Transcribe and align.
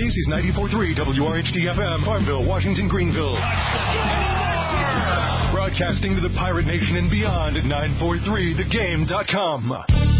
Casey's 0.00 0.26
94.3 0.28 0.96
WRHD-FM, 0.96 2.04
Farmville, 2.06 2.46
Washington, 2.46 2.88
Greenville. 2.88 3.34
Broadcasting 5.52 6.14
to 6.14 6.22
the 6.22 6.30
Pirate 6.38 6.64
Nation 6.64 6.96
and 6.96 7.10
beyond 7.10 7.58
at 7.58 7.64
943thegame.com. 7.64 10.19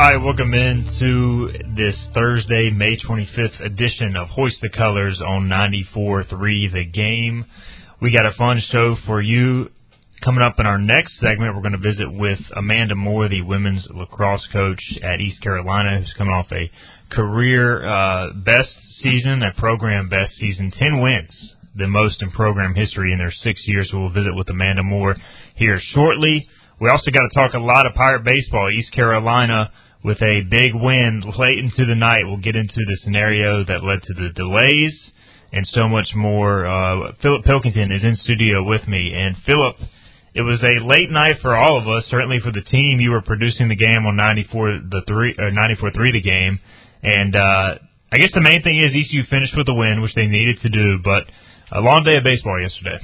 Hi, 0.00 0.16
welcome 0.16 0.54
into 0.54 1.48
this 1.74 1.96
Thursday, 2.14 2.70
May 2.70 2.96
25th 2.98 3.60
edition 3.66 4.14
of 4.14 4.28
Hoist 4.28 4.58
the 4.62 4.68
Colors 4.68 5.20
on 5.20 5.48
94.3 5.48 6.72
The 6.72 6.84
Game. 6.84 7.44
We 8.00 8.12
got 8.12 8.24
a 8.24 8.32
fun 8.38 8.62
show 8.70 8.94
for 9.06 9.20
you. 9.20 9.70
Coming 10.24 10.44
up 10.44 10.60
in 10.60 10.66
our 10.66 10.78
next 10.78 11.18
segment, 11.18 11.52
we're 11.52 11.62
going 11.62 11.72
to 11.72 11.78
visit 11.78 12.12
with 12.12 12.38
Amanda 12.54 12.94
Moore, 12.94 13.28
the 13.28 13.42
women's 13.42 13.88
lacrosse 13.92 14.46
coach 14.52 14.78
at 15.02 15.20
East 15.20 15.42
Carolina, 15.42 15.98
who's 15.98 16.14
coming 16.16 16.32
off 16.32 16.46
a 16.52 16.70
career 17.12 17.84
uh, 17.84 18.34
best 18.34 18.76
season, 19.02 19.42
a 19.42 19.52
program 19.60 20.08
best 20.08 20.32
season, 20.36 20.70
10 20.78 21.02
wins, 21.02 21.54
the 21.74 21.88
most 21.88 22.22
in 22.22 22.30
program 22.30 22.72
history 22.76 23.12
in 23.12 23.18
their 23.18 23.32
six 23.32 23.60
years. 23.66 23.90
We'll 23.92 24.10
visit 24.10 24.36
with 24.36 24.48
Amanda 24.48 24.84
Moore 24.84 25.16
here 25.56 25.80
shortly. 25.92 26.46
We 26.80 26.88
also 26.88 27.10
got 27.10 27.26
to 27.28 27.34
talk 27.34 27.54
a 27.54 27.58
lot 27.58 27.84
of 27.84 27.94
Pirate 27.96 28.22
baseball. 28.22 28.70
East 28.70 28.92
Carolina 28.92 29.72
with 30.04 30.18
a 30.22 30.42
big 30.48 30.74
win 30.74 31.22
late 31.38 31.58
into 31.58 31.84
the 31.84 31.94
night. 31.94 32.22
We'll 32.24 32.38
get 32.38 32.56
into 32.56 32.80
the 32.86 32.98
scenario 33.02 33.64
that 33.64 33.82
led 33.82 34.02
to 34.02 34.14
the 34.14 34.30
delays 34.34 35.10
and 35.52 35.66
so 35.66 35.88
much 35.88 36.10
more. 36.14 36.66
Uh, 36.66 37.12
Philip 37.22 37.44
Pilkington 37.44 37.90
is 37.90 38.04
in 38.04 38.16
studio 38.16 38.62
with 38.62 38.86
me, 38.86 39.12
and 39.14 39.36
Philip, 39.44 39.76
it 40.34 40.42
was 40.42 40.62
a 40.62 40.84
late 40.84 41.10
night 41.10 41.36
for 41.42 41.56
all 41.56 41.78
of 41.78 41.88
us. 41.88 42.04
Certainly 42.10 42.40
for 42.40 42.52
the 42.52 42.62
team, 42.62 43.00
you 43.00 43.10
were 43.10 43.22
producing 43.22 43.68
the 43.68 43.76
game 43.76 44.06
on 44.06 44.16
94 44.16 44.80
the 44.90 45.02
three 45.06 45.34
or 45.38 45.50
94 45.50 45.92
three 45.92 46.12
the 46.12 46.22
game, 46.22 46.60
and 47.02 47.34
uh, 47.34 47.78
I 48.12 48.16
guess 48.18 48.30
the 48.34 48.40
main 48.40 48.62
thing 48.62 48.78
is 48.82 48.94
ECU 48.94 49.24
finished 49.28 49.56
with 49.56 49.68
a 49.68 49.74
win, 49.74 50.00
which 50.00 50.14
they 50.14 50.26
needed 50.26 50.60
to 50.62 50.68
do, 50.68 50.98
but 51.02 51.24
a 51.72 51.80
long 51.80 52.04
day 52.04 52.16
of 52.16 52.24
baseball 52.24 52.60
yesterday. 52.60 52.98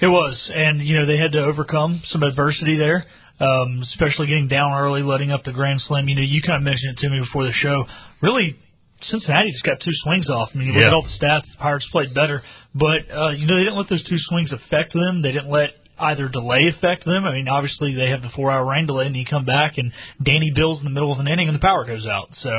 It 0.00 0.08
was, 0.08 0.50
and 0.54 0.80
you 0.80 0.96
know 0.96 1.06
they 1.06 1.16
had 1.16 1.32
to 1.32 1.42
overcome 1.44 2.02
some 2.06 2.22
adversity 2.22 2.76
there 2.76 3.04
um, 3.40 3.80
especially 3.82 4.26
getting 4.26 4.48
down 4.48 4.72
early, 4.72 5.02
letting 5.02 5.30
up 5.30 5.44
the 5.44 5.52
grand 5.52 5.80
slam. 5.82 6.08
You 6.08 6.16
know, 6.16 6.22
you 6.22 6.42
kind 6.42 6.56
of 6.56 6.62
mentioned 6.64 6.98
it 6.98 7.00
to 7.02 7.08
me 7.10 7.20
before 7.20 7.44
the 7.44 7.52
show. 7.52 7.84
Really, 8.20 8.56
Cincinnati 9.02 9.50
just 9.52 9.64
got 9.64 9.78
two 9.80 9.92
swings 10.02 10.28
off. 10.28 10.50
I 10.54 10.58
mean, 10.58 10.68
you 10.68 10.72
look 10.74 10.80
Yeah. 10.82 10.88
at 10.88 10.94
all 10.94 11.02
the 11.02 11.08
stats, 11.24 11.42
the 11.42 11.56
Pirates 11.58 11.86
played 11.92 12.14
better, 12.14 12.42
but 12.74 13.10
uh, 13.10 13.28
you 13.30 13.46
know 13.46 13.54
they 13.56 13.62
didn't 13.64 13.76
let 13.78 13.88
those 13.88 14.02
two 14.04 14.18
swings 14.18 14.52
affect 14.52 14.92
them. 14.92 15.22
They 15.22 15.32
didn't 15.32 15.50
let 15.50 15.70
either 16.00 16.28
delay 16.28 16.66
affect 16.68 17.04
them. 17.04 17.24
I 17.24 17.32
mean, 17.34 17.48
obviously 17.48 17.94
they 17.94 18.10
have 18.10 18.22
the 18.22 18.28
four-hour 18.30 18.64
rain 18.64 18.86
delay, 18.86 19.06
and 19.06 19.16
you 19.16 19.24
come 19.24 19.44
back 19.44 19.78
and 19.78 19.92
Danny 20.22 20.52
Beal's 20.54 20.78
in 20.78 20.84
the 20.84 20.90
middle 20.90 21.12
of 21.12 21.18
an 21.18 21.26
inning 21.26 21.48
and 21.48 21.56
the 21.56 21.60
power 21.60 21.84
goes 21.84 22.06
out. 22.06 22.28
So 22.40 22.50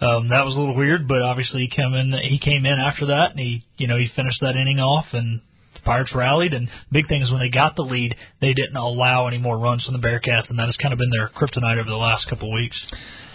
um, 0.00 0.28
that 0.28 0.44
was 0.44 0.54
a 0.56 0.58
little 0.60 0.76
weird, 0.76 1.06
but 1.08 1.20
obviously 1.22 1.62
he 1.62 1.68
came 1.68 1.92
in. 1.94 2.12
He 2.12 2.38
came 2.38 2.66
in 2.66 2.78
after 2.78 3.06
that, 3.06 3.30
and 3.32 3.38
he 3.40 3.64
you 3.78 3.86
know 3.86 3.96
he 3.96 4.08
finished 4.16 4.40
that 4.40 4.56
inning 4.56 4.80
off 4.80 5.06
and. 5.12 5.40
Pirates 5.84 6.14
rallied, 6.14 6.54
and 6.54 6.68
big 6.90 7.08
thing 7.08 7.22
is 7.22 7.30
when 7.30 7.40
they 7.40 7.48
got 7.48 7.76
the 7.76 7.82
lead, 7.82 8.16
they 8.40 8.52
didn't 8.52 8.76
allow 8.76 9.26
any 9.26 9.38
more 9.38 9.58
runs 9.58 9.84
from 9.84 10.00
the 10.00 10.06
Bearcats, 10.06 10.50
and 10.50 10.58
that 10.58 10.66
has 10.66 10.76
kind 10.76 10.92
of 10.92 10.98
been 10.98 11.10
their 11.10 11.28
kryptonite 11.28 11.78
over 11.78 11.88
the 11.88 11.96
last 11.96 12.28
couple 12.28 12.48
of 12.48 12.54
weeks. 12.54 12.76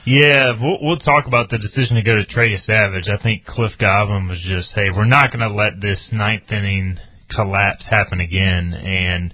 Yeah, 0.05 0.53
we'll, 0.59 0.77
we'll 0.81 0.97
talk 0.97 1.27
about 1.27 1.49
the 1.49 1.57
decision 1.57 1.95
to 1.95 2.01
go 2.01 2.15
to 2.15 2.25
Trey 2.25 2.57
Yesavage. 2.57 3.09
I 3.09 3.21
think 3.21 3.45
Cliff 3.45 3.73
Godwin 3.79 4.27
was 4.27 4.39
just, 4.41 4.71
hey, 4.73 4.89
we're 4.89 5.05
not 5.05 5.31
going 5.31 5.47
to 5.47 5.53
let 5.53 5.81
this 5.81 5.99
ninth 6.11 6.51
inning 6.51 6.97
collapse 7.29 7.85
happen 7.89 8.19
again. 8.19 8.73
And 8.73 9.33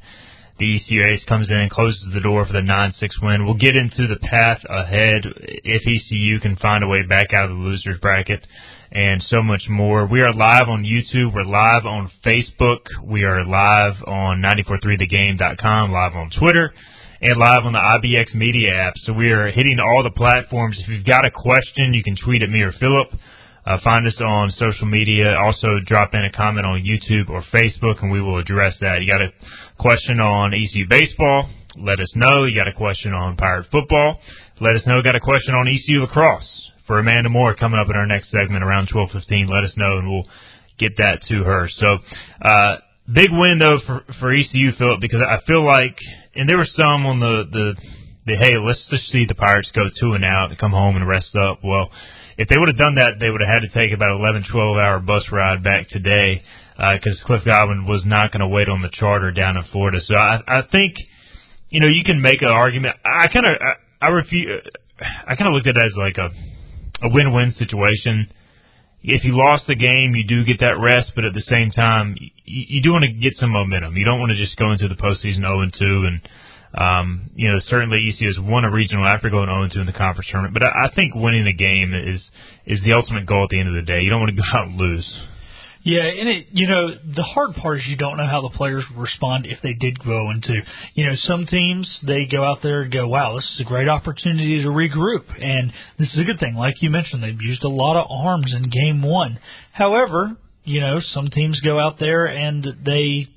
the 0.58 0.76
ECU 0.76 1.06
ace 1.06 1.24
comes 1.26 1.50
in 1.50 1.58
and 1.58 1.72
closes 1.72 2.06
the 2.14 2.20
door 2.20 2.46
for 2.46 2.54
the 2.54 2.60
9-6 2.60 3.10
win. 3.22 3.46
We'll 3.46 3.56
get 3.56 3.76
into 3.76 4.08
the 4.08 4.20
path 4.20 4.60
ahead 4.68 5.24
if 5.64 5.84
ECU 5.86 6.40
can 6.40 6.56
find 6.58 6.84
a 6.84 6.88
way 6.88 7.06
back 7.08 7.34
out 7.34 7.52
of 7.52 7.58
the 7.58 7.64
losers 7.64 8.00
bracket 8.00 8.46
and 8.92 9.22
so 9.24 9.42
much 9.42 9.64
more. 9.70 10.08
We 10.08 10.22
are 10.22 10.34
live 10.34 10.68
on 10.68 10.84
YouTube. 10.84 11.34
We're 11.34 11.44
live 11.44 11.86
on 11.86 12.12
Facebook. 12.26 12.80
We 13.04 13.24
are 13.24 13.44
live 13.44 13.96
on 14.06 14.42
943thegame.com, 14.42 15.92
live 15.92 16.16
on 16.16 16.30
Twitter 16.38 16.72
and 17.22 17.40
live 17.40 17.66
on 17.66 17.74
the 17.74 17.80
IBX 17.80 18.36
Media 18.36 18.76
app. 18.76 18.94
So 18.98 19.14
we 19.14 19.32
are 19.32 19.48
hitting 19.48 19.80
all 19.80 20.04
the 20.04 20.12
platforms. 20.12 20.78
If 20.80 20.90
you've 20.90 21.06
got 21.06 21.26
a 21.26 21.32
question, 21.32 21.94
you 21.94 22.04
can 22.04 22.16
tweet 22.16 22.44
at 22.44 22.50
me 22.50 22.62
or 22.62 22.72
Philip. 22.74 23.08
Uh, 23.66 23.78
find 23.84 24.06
us 24.06 24.22
on 24.22 24.52
social 24.52 24.86
media. 24.86 25.34
Also, 25.34 25.80
drop 25.86 26.14
in 26.14 26.24
a 26.24 26.32
comment 26.32 26.68
on 26.68 26.84
YouTube 26.84 27.30
or 27.30 27.42
Facebook, 27.54 28.04
and 28.04 28.12
we 28.12 28.22
will 28.22 28.38
address 28.38 28.76
that. 28.80 29.02
You 29.02 29.12
got 29.12 29.22
a 29.22 29.34
question 29.80 30.20
on 30.20 30.54
ECU 30.54 30.86
baseball? 30.88 31.50
Let 31.78 32.00
us 32.00 32.12
know. 32.16 32.44
You 32.46 32.56
got 32.56 32.68
a 32.68 32.74
question 32.74 33.14
on 33.14 33.38
Pirate 33.38 33.68
football? 33.72 34.20
Let 34.62 34.76
us 34.76 34.86
know. 34.86 35.02
Got 35.02 35.16
a 35.16 35.20
question 35.20 35.56
on 35.56 35.68
ECU 35.68 36.02
lacrosse 36.02 36.65
for 36.88 37.00
Amanda 37.00 37.30
Moore 37.30 37.56
coming 37.56 37.80
up 37.80 37.90
in 37.90 37.96
our 37.96 38.06
next 38.06 38.32
segment 38.32 38.64
around 38.64 38.90
12:15. 38.90 39.48
Let 39.48 39.64
us 39.64 39.76
know, 39.76 39.98
and 39.98 40.10
we'll 40.10 40.28
get 40.78 40.98
that 40.98 41.22
to 41.30 41.44
her. 41.44 41.70
So, 41.70 41.98
uh, 42.42 42.78
big 43.12 43.32
win 43.32 43.60
though 43.60 43.80
for 43.86 44.04
for 44.20 44.32
ECU, 44.32 44.72
Philip, 44.74 45.02
because 45.02 45.22
I 45.22 45.40
feel 45.46 45.66
like, 45.66 45.98
and 46.36 46.48
there 46.48 46.58
were 46.58 46.68
some 46.76 47.06
on 47.06 47.20
the 47.20 47.46
the, 47.52 47.76
the 48.26 48.36
hey, 48.38 48.58
let's 48.58 48.86
just 48.90 49.12
see 49.12 49.26
the 49.26 49.36
Pirates 49.36 49.72
go 49.74 49.90
two 50.00 50.14
and 50.14 50.26
out, 50.26 50.50
and 50.50 50.60
come 50.60 50.72
home 50.72 50.96
and 50.96 51.08
rest 51.08 51.36
up. 51.36 51.60
Well, 51.64 51.90
if 52.38 52.50
they 52.50 52.58
would 52.58 52.68
have 52.68 52.78
done 52.78 52.96
that, 52.96 53.20
they 53.20 53.30
would 53.30 53.42
have 53.42 53.50
had 53.50 53.62
to 53.62 53.70
take 53.70 53.94
about 53.94 54.20
11, 54.20 54.46
12 54.52 54.78
hour 54.78 55.00
bus 55.00 55.24
ride 55.32 55.64
back 55.64 55.88
today 55.90 56.44
because 56.76 57.18
Cliff 57.26 57.44
Godwin 57.46 57.86
was 57.88 58.04
not 58.06 58.32
going 58.32 58.42
to 58.42 58.48
wait 58.48 58.68
on 58.68 58.82
the 58.82 58.90
charter 58.92 59.32
down 59.32 59.56
in 59.56 59.64
Florida. 59.72 60.00
So 60.04 60.16
I, 60.16 60.40
I 60.46 60.62
think, 60.70 60.96
you 61.70 61.80
know, 61.80 61.88
you 61.88 62.04
can 62.04 62.22
make 62.22 62.42
an 62.42 62.50
argument. 62.50 62.98
I 63.06 63.28
kind 63.28 63.46
of, 63.46 63.56
I, 63.62 64.06
I 64.06 64.10
refuse. 64.10 64.62
I 65.00 65.36
kind 65.36 65.48
of 65.48 65.54
looked 65.54 65.68
at 65.68 65.78
it 65.78 65.84
as 65.84 65.94
like 65.98 66.18
a 66.18 66.30
a 67.06 67.10
win-win 67.10 67.54
situation. 67.54 68.32
If 69.04 69.24
you 69.24 69.38
lost 69.38 69.68
the 69.68 69.76
game, 69.76 70.16
you 70.16 70.26
do 70.26 70.44
get 70.44 70.60
that 70.62 70.82
rest, 70.82 71.12
but 71.16 71.26
at 71.26 71.34
the 71.34 71.46
same 71.46 71.70
time, 71.70 72.16
you, 72.18 72.32
you 72.46 72.82
do 72.82 72.92
want 72.92 73.06
to 73.06 73.14
get 73.14 73.38
some 73.38 73.52
momentum. 73.52 73.96
You 73.96 74.06
don't 74.06 74.20
want 74.20 74.32
to 74.32 74.38
just 74.38 74.58
go 74.58 74.72
into 74.72 74.88
the 74.88 74.96
postseason 74.96 75.46
0 75.46 75.62
and 75.62 75.74
2, 75.78 75.86
and 76.10 76.30
um, 76.74 77.30
you 77.36 77.48
know 77.48 77.60
certainly 77.70 78.10
ECU 78.10 78.28
has 78.28 78.40
won 78.40 78.66
a 78.66 78.72
regional 78.72 79.06
after 79.06 79.30
going 79.30 79.48
0 79.48 79.64
and 79.64 79.72
2 79.72 79.80
in 79.82 79.86
the 79.86 79.94
conference 79.94 80.28
tournament. 80.32 80.54
But 80.56 80.64
I, 80.64 80.90
I 80.90 80.96
think 80.96 81.14
winning 81.14 81.46
the 81.46 81.54
game 81.54 81.94
is 81.94 82.22
is 82.66 82.84
the 82.84 82.94
ultimate 82.94 83.28
goal 83.28 83.44
at 83.44 83.50
the 83.50 83.60
end 83.60 83.70
of 83.70 83.76
the 83.76 83.86
day. 83.86 84.02
You 84.02 84.10
don't 84.10 84.20
want 84.20 84.36
to 84.36 84.42
go 84.42 84.50
out 84.58 84.68
and 84.68 84.78
lose. 84.78 85.06
Yeah, 85.86 86.02
and 86.02 86.28
it 86.28 86.48
you 86.52 86.68
know 86.68 86.88
the 87.16 87.22
hard 87.22 87.54
part 87.62 87.78
is 87.78 87.86
you 87.88 87.96
don't 87.96 88.18
know 88.18 88.26
how 88.26 88.42
the 88.42 88.50
players 88.50 88.84
would 88.90 89.00
respond 89.00 89.46
if 89.46 89.60
they 89.62 89.74
did 89.74 90.04
go 90.04 90.32
into 90.32 90.62
you 90.96 91.06
know 91.06 91.14
some 91.16 91.46
teams 91.46 91.88
they 92.08 92.26
go 92.26 92.44
out 92.44 92.64
there 92.64 92.82
and 92.82 92.92
go 92.92 93.08
wow 93.08 93.36
this 93.36 93.48
is 93.54 93.62
a 93.62 93.66
great 93.66 93.88
opportunity 93.88 94.64
to 94.64 94.70
regroup 94.70 95.26
and 95.40 95.72
this 96.00 96.12
is 96.12 96.20
a 96.20 96.24
good 96.24 96.40
thing 96.40 96.56
like 96.56 96.82
you 96.82 96.90
mentioned 96.90 97.22
they've 97.22 97.40
used 97.40 97.64
a 97.64 97.70
lot 97.70 98.02
of 98.02 98.08
arms 98.10 98.52
in 98.56 98.68
game 98.72 99.04
one. 99.04 99.38
However, 99.74 100.36
you 100.64 100.82
know 100.82 101.02
some 101.14 101.28
teams 101.28 101.62
go 101.62 101.80
out 101.80 102.00
there 102.00 102.26
and 102.26 102.66
they 102.84 103.28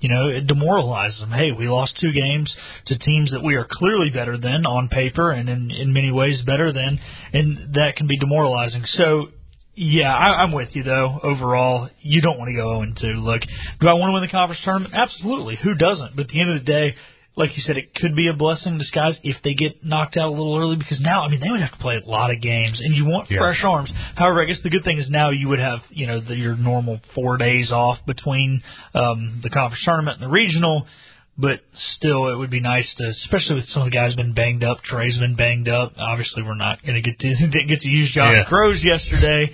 you 0.00 0.10
know, 0.10 0.28
it 0.28 0.46
demoralizes 0.46 1.18
them. 1.20 1.30
Hey, 1.30 1.50
we 1.58 1.66
lost 1.66 1.98
two 1.98 2.12
games 2.12 2.54
to 2.86 2.98
teams 2.98 3.30
that 3.30 3.42
we 3.42 3.54
are 3.54 3.66
clearly 3.70 4.10
better 4.10 4.36
than 4.36 4.66
on 4.66 4.88
paper 4.88 5.30
and 5.30 5.48
in, 5.48 5.70
in 5.70 5.94
many 5.94 6.12
ways 6.12 6.42
better 6.42 6.74
than, 6.74 7.00
and 7.32 7.74
that 7.74 7.96
can 7.96 8.06
be 8.06 8.18
demoralizing. 8.18 8.84
So, 8.84 9.28
yeah, 9.76 10.14
I, 10.14 10.42
I'm 10.42 10.52
with 10.52 10.70
you 10.74 10.82
though. 10.82 11.18
Overall, 11.22 11.88
you 12.00 12.20
don't 12.20 12.38
want 12.38 12.48
to 12.48 12.54
go 12.54 12.70
0 12.72 12.82
and 12.82 12.96
2. 13.00 13.06
Look, 13.20 13.42
do 13.80 13.88
I 13.88 13.94
want 13.94 14.10
to 14.10 14.14
win 14.14 14.22
the 14.22 14.28
conference 14.28 14.60
tournament? 14.64 14.94
Absolutely. 14.94 15.56
Who 15.62 15.74
doesn't? 15.74 16.16
But 16.16 16.22
at 16.26 16.28
the 16.28 16.40
end 16.40 16.50
of 16.50 16.58
the 16.58 16.64
day, 16.64 16.94
like 17.36 17.56
you 17.56 17.62
said, 17.66 17.76
it 17.76 17.92
could 17.96 18.14
be 18.14 18.28
a 18.28 18.32
blessing 18.32 18.74
in 18.74 18.78
disguise 18.78 19.18
if 19.24 19.36
they 19.42 19.54
get 19.54 19.84
knocked 19.84 20.16
out 20.16 20.28
a 20.28 20.30
little 20.30 20.56
early 20.56 20.76
because 20.76 21.00
now, 21.00 21.24
I 21.24 21.28
mean, 21.28 21.40
they 21.40 21.50
would 21.50 21.60
have 21.60 21.72
to 21.72 21.78
play 21.78 21.96
a 21.96 22.08
lot 22.08 22.30
of 22.30 22.40
games, 22.40 22.80
and 22.80 22.94
you 22.94 23.06
want 23.06 23.28
Yeah. 23.28 23.38
fresh 23.38 23.60
arms. 23.64 23.90
However, 24.14 24.40
I 24.40 24.44
guess 24.46 24.60
the 24.62 24.70
good 24.70 24.84
thing 24.84 24.98
is 24.98 25.10
now 25.10 25.30
you 25.30 25.48
would 25.48 25.58
have, 25.58 25.80
you 25.90 26.06
know, 26.06 26.20
the, 26.20 26.36
your 26.36 26.56
normal 26.56 27.00
four 27.14 27.36
days 27.36 27.72
off 27.72 27.98
between 28.06 28.62
um, 28.94 29.40
the 29.42 29.50
conference 29.50 29.82
tournament 29.84 30.20
and 30.20 30.30
the 30.30 30.32
regional. 30.32 30.86
But 31.36 31.60
still, 31.96 32.28
it 32.28 32.36
would 32.38 32.50
be 32.50 32.60
nice 32.60 32.86
to, 32.98 33.08
especially 33.08 33.56
with 33.56 33.68
some 33.70 33.82
of 33.82 33.86
the 33.90 33.96
guys 33.96 34.14
been 34.14 34.34
banged 34.34 34.62
up. 34.62 34.82
Trey's 34.84 35.18
been 35.18 35.34
banged 35.34 35.68
up. 35.68 35.92
Obviously, 35.98 36.42
we're 36.44 36.54
not 36.54 36.80
going 36.82 36.94
to 36.94 37.02
get 37.02 37.18
to 37.18 37.34
didn't 37.50 37.66
get 37.68 37.80
to 37.80 37.88
use 37.88 38.12
Josh 38.14 38.32
Yeah. 38.36 38.44
Grosz 38.48 38.82
yesterday. 38.84 39.50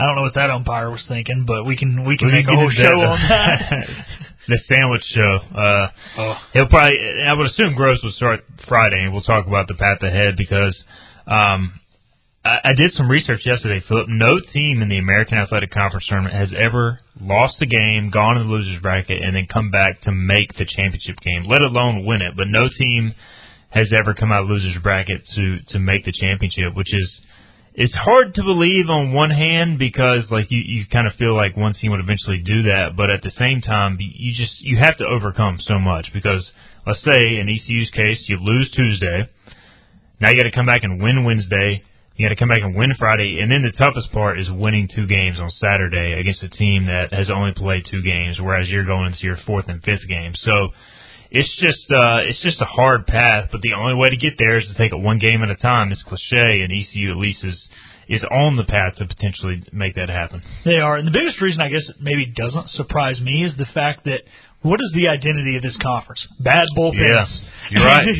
I 0.00 0.04
don't 0.06 0.16
know 0.16 0.22
what 0.22 0.34
that 0.34 0.50
umpire 0.50 0.90
was 0.90 1.04
thinking, 1.06 1.44
but 1.46 1.64
we 1.64 1.76
can 1.76 2.04
we 2.04 2.16
can 2.16 2.26
We 2.28 2.32
make 2.34 2.46
can 2.46 2.54
a 2.54 2.58
whole 2.58 2.70
show 2.70 2.82
that. 2.82 3.06
on 3.06 3.18
that. 3.28 3.88
the 4.48 4.58
sandwich 4.66 5.04
show. 5.14 5.38
Uh, 5.56 5.88
Oh. 6.18 6.34
He'll 6.54 6.66
probably. 6.66 6.98
I 7.28 7.32
would 7.34 7.46
assume 7.46 7.76
Grosz 7.78 8.02
will 8.02 8.10
start 8.12 8.40
Friday, 8.66 9.00
and 9.04 9.12
we'll 9.12 9.22
talk 9.22 9.46
about 9.46 9.68
the 9.68 9.74
path 9.74 10.02
ahead 10.02 10.34
because 10.36 10.76
um, 11.28 11.78
I, 12.44 12.58
I 12.64 12.72
did 12.74 12.92
some 12.94 13.10
research 13.10 13.42
yesterday, 13.44 13.84
Philip. 13.86 14.08
No 14.08 14.40
team 14.52 14.82
in 14.82 14.88
the 14.88 14.98
American 14.98 15.38
Athletic 15.38 15.70
Conference 15.70 16.06
tournament 16.08 16.34
has 16.34 16.52
ever 16.56 16.98
lost 17.20 17.58
the 17.58 17.66
game, 17.66 18.10
gone 18.12 18.36
in 18.36 18.46
the 18.46 18.52
losers 18.52 18.80
bracket, 18.82 19.22
and 19.22 19.36
then 19.36 19.46
come 19.52 19.70
back 19.70 20.02
to 20.02 20.12
make 20.12 20.52
the 20.58 20.66
championship 20.66 21.16
game, 21.20 21.48
let 21.48 21.62
alone 21.62 22.04
win 22.04 22.22
it. 22.22 22.34
But 22.36 22.48
no 22.48 22.68
team 22.78 23.14
has 23.70 23.92
ever 23.96 24.14
come 24.14 24.32
out 24.32 24.42
of 24.42 24.48
losers 24.48 24.76
bracket 24.82 25.22
to 25.34 25.58
to 25.68 25.78
make 25.78 26.04
the 26.04 26.12
championship, 26.12 26.74
which 26.74 26.92
is 26.92 27.20
it's 27.74 27.94
hard 27.94 28.34
to 28.34 28.42
believe 28.42 28.90
on 28.90 29.14
one 29.14 29.30
hand 29.30 29.78
because 29.78 30.24
like 30.30 30.50
you 30.50 30.60
you 30.64 30.84
kind 30.92 31.06
of 31.06 31.14
feel 31.14 31.34
like 31.34 31.56
one 31.56 31.72
team 31.74 31.92
would 31.92 32.00
eventually 32.00 32.42
do 32.44 32.64
that, 32.64 32.96
but 32.96 33.08
at 33.08 33.22
the 33.22 33.32
same 33.38 33.60
time 33.60 33.96
you 33.98 34.34
just 34.34 34.60
you 34.60 34.76
have 34.76 34.96
to 34.98 35.06
overcome 35.06 35.58
so 35.60 35.78
much 35.78 36.10
because 36.12 36.50
let's 36.86 37.02
say 37.02 37.38
in 37.38 37.48
ECU's 37.48 37.90
case 37.90 38.22
you 38.26 38.36
lose 38.36 38.70
Tuesday, 38.70 39.24
now 40.20 40.28
you 40.28 40.36
got 40.36 40.44
to 40.44 40.50
come 40.50 40.66
back 40.66 40.82
and 40.82 41.00
win 41.00 41.24
Wednesday. 41.24 41.82
You 42.22 42.28
got 42.28 42.34
to 42.34 42.38
come 42.38 42.50
back 42.50 42.62
and 42.62 42.76
win 42.76 42.94
Friday, 43.00 43.40
and 43.42 43.50
then 43.50 43.62
the 43.62 43.72
toughest 43.72 44.12
part 44.12 44.38
is 44.38 44.48
winning 44.48 44.88
two 44.94 45.08
games 45.08 45.40
on 45.40 45.50
Saturday 45.58 46.14
against 46.20 46.40
a 46.44 46.48
team 46.48 46.86
that 46.86 47.12
has 47.12 47.28
only 47.28 47.52
played 47.52 47.82
two 47.90 48.00
games, 48.00 48.38
whereas 48.40 48.68
you're 48.68 48.84
going 48.84 49.10
into 49.10 49.24
your 49.24 49.38
fourth 49.44 49.64
and 49.66 49.82
fifth 49.82 50.06
game. 50.08 50.32
So 50.36 50.68
it's 51.32 51.50
just 51.58 51.90
uh, 51.90 52.22
it's 52.22 52.40
just 52.40 52.60
a 52.60 52.64
hard 52.64 53.08
path, 53.08 53.48
but 53.50 53.60
the 53.62 53.72
only 53.72 53.96
way 53.96 54.08
to 54.08 54.16
get 54.16 54.34
there 54.38 54.56
is 54.56 54.68
to 54.68 54.74
take 54.74 54.92
it 54.92 55.00
one 55.00 55.18
game 55.18 55.42
at 55.42 55.50
a 55.50 55.56
time. 55.56 55.90
It's 55.90 56.04
cliche, 56.04 56.62
and 56.62 56.70
ECU 56.70 57.10
at 57.10 57.16
least 57.16 57.42
is 57.42 57.60
is 58.08 58.22
on 58.30 58.54
the 58.54 58.64
path 58.70 58.94
to 58.98 59.06
potentially 59.08 59.64
make 59.72 59.96
that 59.96 60.08
happen. 60.08 60.42
They 60.64 60.78
are, 60.78 60.94
and 60.94 61.08
the 61.08 61.10
biggest 61.10 61.40
reason 61.40 61.60
I 61.60 61.70
guess 61.70 61.90
maybe 62.00 62.32
doesn't 62.36 62.70
surprise 62.70 63.20
me 63.20 63.42
is 63.42 63.56
the 63.56 63.66
fact 63.74 64.04
that 64.04 64.20
what 64.62 64.80
is 64.80 64.92
the 64.94 65.08
identity 65.08 65.56
of 65.56 65.62
this 65.62 65.76
conference? 65.82 66.26
Bad 66.40 66.66
bullpens. 66.76 66.96
Yeah, 66.98 67.26
you're 67.70 67.84
right. 67.84 68.06
you 68.06 68.14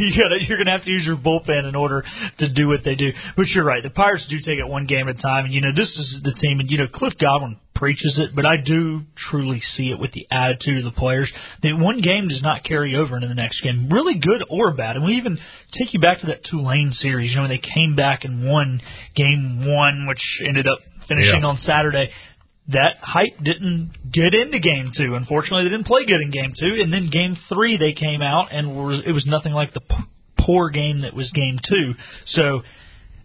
you're 0.49 0.57
going 0.59 0.67
to 0.67 0.73
have 0.73 0.85
to 0.85 0.91
use 0.91 1.05
your 1.07 1.17
bullpen 1.17 1.69
in 1.69 1.75
order 1.75 2.05
to 2.39 2.49
do 2.49 2.69
what 2.69 2.85
they 2.85 2.95
do. 2.95 3.11
But 3.37 3.47
you're 3.49 3.65
right. 3.65 3.83
The 3.83 3.91
Pirates 3.91 4.27
do 4.29 4.39
take 4.45 4.59
it 4.59 4.67
one 4.69 4.87
game 4.87 5.09
at 5.09 5.19
a 5.19 5.23
time, 5.23 5.45
and 5.47 5.55
you 5.55 5.61
know 5.61 5.73
this 5.75 5.89
is 5.89 6.21
the 6.23 6.33
team, 6.35 6.61
and 6.61 6.71
you 6.71 6.79
know 6.79 6.87
Cliff 6.93 7.15
Godwin 7.21 7.59
preaches 7.75 8.17
it, 8.19 8.31
but 8.37 8.47
I 8.47 8.59
do 8.59 9.03
truly 9.31 9.61
see 9.77 9.91
it 9.91 9.99
with 9.99 10.13
the 10.13 10.27
attitude 10.31 10.79
of 10.79 10.85
the 10.85 10.97
players. 10.99 11.33
That 11.63 11.77
one 11.77 12.01
game 12.01 12.29
does 12.29 12.41
not 12.43 12.63
carry 12.63 12.95
over 12.95 13.17
into 13.17 13.27
the 13.27 13.35
next 13.35 13.61
game, 13.63 13.89
really 13.91 14.19
good 14.21 14.45
or 14.49 14.73
bad. 14.73 14.95
And 14.97 15.05
we 15.05 15.15
even 15.15 15.37
take 15.77 15.93
you 15.93 15.99
back 15.99 16.21
to 16.21 16.27
that 16.27 16.45
Tulane 16.45 16.93
series, 16.93 17.31
you 17.31 17.37
know, 17.37 17.43
when 17.43 17.51
they 17.51 17.59
came 17.75 17.97
back 17.97 18.25
and 18.25 18.49
won 18.49 18.81
game 19.17 19.67
one, 19.67 20.07
which 20.07 20.23
ended 20.47 20.69
up 20.69 20.79
finishing 21.09 21.41
Yeah. 21.41 21.47
on 21.49 21.57
Saturday. 21.59 22.11
That 22.73 22.97
hype 23.01 23.39
didn't 23.43 23.93
get 24.11 24.35
into 24.35 24.59
game 24.59 24.93
two. 24.97 25.15
Unfortunately, 25.15 25.65
they 25.65 25.71
didn't 25.71 25.87
play 25.87 26.05
good 26.07 26.21
in 26.21 26.31
game 26.31 26.53
two. 26.59 26.81
And 26.81 26.93
then 26.93 27.11
game 27.11 27.37
three, 27.49 27.77
they 27.77 27.93
came 27.93 28.23
out 28.23 28.49
and 28.53 28.69
it 29.05 29.13
was 29.13 29.27
nothing 29.27 29.53
like 29.53 29.75
the 29.75 29.81
p- 29.81 30.09
poor 30.39 30.71
game 30.71 31.03
that 31.03 31.15
was 31.15 31.31
game 31.33 31.59
two. 31.69 31.95
So, 32.27 32.63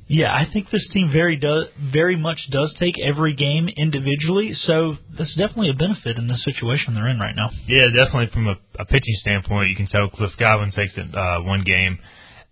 yeah, 0.07 0.33
I 0.33 0.45
think 0.51 0.69
this 0.69 0.87
team 0.93 1.11
very 1.11 1.35
do, 1.35 1.65
very 1.91 2.15
much 2.15 2.39
does 2.49 2.73
take 2.79 2.95
every 2.99 3.35
game 3.35 3.69
individually. 3.75 4.53
So 4.53 4.95
that's 5.17 5.35
definitely 5.35 5.69
a 5.69 5.73
benefit 5.73 6.17
in 6.17 6.27
the 6.27 6.37
situation 6.37 6.95
they're 6.95 7.09
in 7.09 7.19
right 7.19 7.35
now. 7.35 7.49
Yeah, 7.67 7.87
definitely 7.93 8.29
from 8.33 8.47
a, 8.47 8.55
a 8.79 8.85
pitching 8.85 9.15
standpoint, 9.19 9.69
you 9.69 9.75
can 9.75 9.87
tell 9.87 10.09
Cliff 10.09 10.31
Godwin 10.39 10.71
takes 10.71 10.95
it 10.95 11.13
uh, 11.13 11.41
one 11.41 11.63
game 11.63 11.99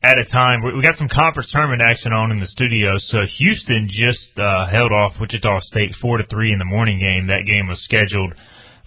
at 0.06 0.20
a 0.20 0.26
time. 0.26 0.62
We 0.62 0.82
got 0.84 1.00
some 1.00 1.10
conference 1.10 1.50
tournament 1.52 1.82
action 1.82 2.14
on 2.14 2.30
in 2.30 2.40
the 2.40 2.46
studio. 2.46 2.94
So 3.10 3.26
Houston 3.40 3.90
just 3.90 4.38
uh, 4.38 4.68
held 4.68 4.92
off 4.92 5.14
Wichita 5.20 5.62
State 5.62 5.96
four 6.00 6.20
to 6.20 6.26
three 6.28 6.54
in 6.54 6.60
the 6.60 6.66
morning 6.66 7.00
game. 7.00 7.28
That 7.28 7.46
game 7.48 7.68
was 7.68 7.82
scheduled 7.82 8.34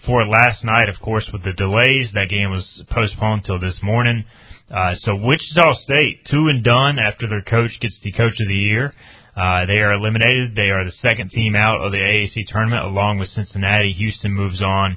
for 0.05 0.25
last 0.25 0.63
night, 0.63 0.87
of 0.87 0.95
course, 1.03 1.29
with 1.33 1.43
the 1.43 1.51
delays. 1.51 2.07
That 2.13 2.29
game 2.29 2.51
was 2.51 2.63
postponed 2.89 3.43
till 3.43 3.59
this 3.59 3.75
morning. 3.83 4.23
Uh, 4.71 4.95
so 5.01 5.13
Wichita 5.13 5.75
State 5.83 6.25
two 6.31 6.47
and 6.47 6.63
done 6.63 6.97
after 6.99 7.27
their 7.27 7.43
coach 7.43 7.71
gets 7.81 7.99
the 8.01 8.13
coach 8.13 8.39
of 8.39 8.47
the 8.47 8.55
year. 8.55 8.93
Uh, 9.35 9.65
they 9.65 9.83
are 9.83 9.93
eliminated. 9.93 10.55
They 10.55 10.71
are 10.71 10.85
the 10.85 10.95
second 11.01 11.31
team 11.31 11.53
out 11.53 11.83
of 11.83 11.91
the 11.91 11.99
AAC 11.99 12.47
tournament, 12.47 12.85
along 12.85 13.19
with 13.19 13.27
Cincinnati. 13.29 13.91
Houston 13.91 14.31
moves 14.31 14.61
on 14.61 14.95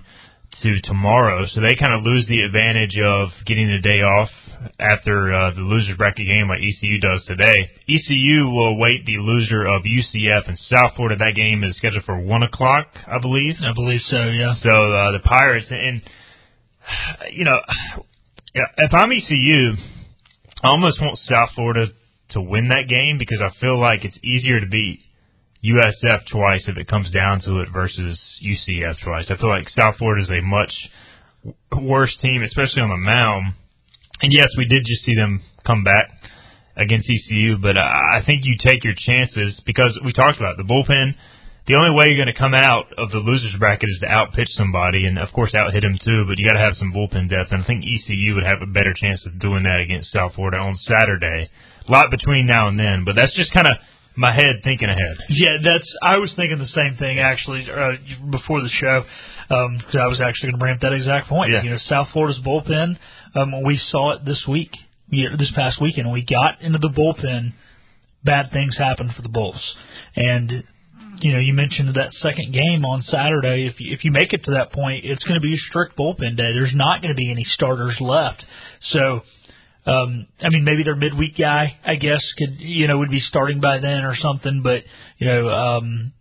to 0.63 0.81
tomorrow, 0.83 1.47
so 1.51 1.61
they 1.61 1.75
kind 1.75 1.95
of 1.99 2.05
lose 2.05 2.27
the 2.29 2.43
advantage 2.43 2.97
of 3.03 3.31
getting 3.45 3.69
the 3.71 3.81
day 3.81 4.03
off 4.03 4.29
after 4.79 5.33
uh, 5.33 5.55
the 5.55 5.61
losers 5.61 5.97
bracket 5.97 6.27
game 6.27 6.49
like 6.49 6.61
ECU 6.61 6.99
does 7.01 7.25
today. 7.27 7.57
ECU 7.89 8.49
will 8.49 8.75
await 8.75 9.05
the 9.07 9.19
loser 9.19 9.67
of 9.67 9.83
UCF 9.83 10.49
and 10.49 10.59
South 10.59 10.93
Florida. 10.97 11.17
That 11.19 11.35
game 11.35 11.65
is 11.65 11.77
scheduled 11.77 12.05
for 12.05 12.19
one 12.19 12.43
o'clock, 12.43 12.89
I 13.07 13.19
believe. 13.19 13.57
I 13.63 13.73
believe 13.73 14.01
so. 14.03 14.29
Yeah. 14.29 14.55
So 14.63 14.69
uh, 14.69 15.13
the 15.13 15.21
Pirates 15.25 15.67
and 15.71 16.03
you 17.31 17.45
know, 17.45 17.59
if 18.55 18.93
I'm 18.93 19.13
ECU, 19.13 19.73
I 20.63 20.69
almost 20.69 21.01
want 21.01 21.19
South 21.19 21.51
Florida 21.55 21.87
to 22.31 22.41
win 22.41 22.69
that 22.69 22.89
game 22.89 23.19
because 23.19 23.41
I 23.41 23.51
feel 23.61 23.79
like 23.79 24.05
it's 24.05 24.19
easier 24.23 24.61
to 24.61 24.67
beat 24.67 25.01
USF 25.65 26.27
twice 26.31 26.65
if 26.67 26.77
it 26.77 26.89
comes 26.89 27.11
down 27.13 27.41
to 27.43 27.61
it 27.61 27.69
versus 27.73 28.19
UCF 28.45 28.97
twice. 29.03 29.27
I 29.31 29.37
feel 29.37 29.49
like 29.49 29.69
South 29.69 29.97
Florida 29.97 30.23
is 30.23 30.31
a 30.31 30.43
much 30.43 30.73
worse 31.81 32.17
team, 32.21 32.43
especially 32.43 32.83
on 32.83 32.91
the 32.91 32.97
mound. 32.97 33.55
And 34.23 34.33
yes, 34.33 34.49
we 34.57 34.65
did 34.67 34.85
just 34.87 35.05
see 35.05 35.15
them 35.15 35.43
come 35.67 35.85
back 35.85 36.09
against 36.77 37.11
ECU, 37.11 37.59
but 37.59 37.77
I 37.77 38.23
I 38.23 38.25
think 38.25 38.43
you 38.45 38.57
take 38.59 38.85
your 38.85 38.95
chances 38.97 39.61
because 39.67 39.99
we 40.05 40.13
talked 40.13 40.39
about 40.39 40.59
it, 40.59 40.65
the 40.65 40.71
bullpen. 40.71 41.15
The 41.65 41.79
only 41.79 41.95
way 41.95 42.11
you're 42.11 42.19
going 42.19 42.35
to 42.35 42.39
come 42.39 42.59
out 42.59 42.91
of 42.99 43.15
the 43.15 43.23
losers 43.23 43.55
bracket 43.57 43.89
is 43.89 44.01
to 44.01 44.11
outpitch 44.11 44.51
somebody, 44.59 45.07
and 45.07 45.17
of 45.17 45.31
course 45.33 45.55
out 45.55 45.73
hit 45.73 45.85
him 45.85 45.99
too. 46.03 46.25
But 46.27 46.39
you 46.39 46.49
got 46.49 46.59
to 46.59 46.65
have 46.65 46.75
some 46.75 46.93
bullpen 46.93 47.31
depth, 47.31 47.53
and 47.53 47.63
I 47.63 47.67
think 47.67 47.85
ECU 47.87 48.35
would 48.35 48.43
have 48.43 48.63
a 48.63 48.67
better 48.67 48.95
chance 48.95 49.23
of 49.27 49.39
doing 49.39 49.63
that 49.63 49.79
against 49.79 50.11
South 50.11 50.35
Florida 50.35 50.59
on 50.59 50.75
Saturday. 50.83 51.51
A 51.87 51.91
lot 51.91 52.11
between 52.11 52.47
now 52.47 52.67
and 52.67 52.79
then, 52.79 53.05
but 53.05 53.15
that's 53.15 53.35
just 53.37 53.53
kind 53.55 53.67
of 53.67 53.79
my 54.17 54.33
head 54.33 54.61
thinking 54.65 54.89
ahead. 54.89 55.17
Yeah, 55.29 55.59
that's. 55.63 55.89
I 56.03 56.19
was 56.19 56.33
thinking 56.35 56.59
the 56.59 56.67
same 56.67 56.97
thing 56.97 57.19
actually 57.19 57.67
uh, 57.71 57.93
before 58.31 58.61
the 58.61 58.69
show. 58.69 59.05
Um 59.51 59.81
I 59.95 60.07
was 60.07 60.21
actually 60.21 60.51
going 60.51 60.59
to 60.59 60.63
bring 60.65 60.75
up 60.75 60.81
that 60.81 60.93
exact 60.93 61.29
point. 61.29 61.53
Yeah. 61.53 61.63
You 61.63 61.71
know, 61.71 61.79
South 61.79 62.09
Florida's 62.13 62.41
bullpen. 62.45 62.97
Um, 63.35 63.63
we 63.65 63.81
saw 63.91 64.13
it 64.13 64.25
this 64.25 64.45
week, 64.49 64.71
this 65.11 65.53
past 65.55 65.81
weekend. 65.81 66.11
We 66.13 66.25
got 66.25 66.61
into 66.61 66.79
the 66.79 66.89
bullpen. 66.89 67.53
Bad 68.25 68.53
things 68.53 68.79
happened 68.79 69.11
for 69.17 69.23
the 69.23 69.29
Bulls, 69.29 69.75
and 70.15 70.63
you 71.23 71.33
know, 71.33 71.39
you 71.39 71.53
mentioned 71.53 71.95
that 71.95 72.13
second 72.15 72.53
game 72.53 72.85
on 72.85 73.03
Saturday. 73.03 73.67
If 73.67 73.81
you, 73.81 73.93
if 73.93 74.05
you 74.05 74.11
make 74.11 74.33
it 74.33 74.45
to 74.45 74.53
that 74.53 74.73
point, 74.73 75.05
it's 75.05 75.25
going 75.25 75.41
to 75.41 75.41
be 75.41 75.55
a 75.55 75.59
strict 75.69 75.97
bullpen 75.97 76.37
day. 76.37 76.53
There's 76.53 76.75
not 76.75 77.03
going 77.03 77.15
to 77.15 77.17
be 77.17 77.31
any 77.31 77.45
starters 77.45 77.97
left. 78.01 78.45
So, 78.91 79.23
um, 79.87 80.27
I 80.41 80.49
mean, 80.49 80.65
maybe 80.65 80.85
their 80.85 80.97
midweek 80.97 81.37
guy, 81.37 81.79
I 81.85 81.97
guess, 81.97 82.23
could 82.39 82.57
you 82.59 82.87
know 82.89 82.99
would 82.99 83.11
be 83.11 83.21
starting 83.21 83.61
by 83.61 83.79
then 83.79 84.05
or 84.05 84.15
something. 84.17 84.63
But 84.63 84.85
you 85.19 85.27
know, 85.27 85.49
um, 85.49 86.13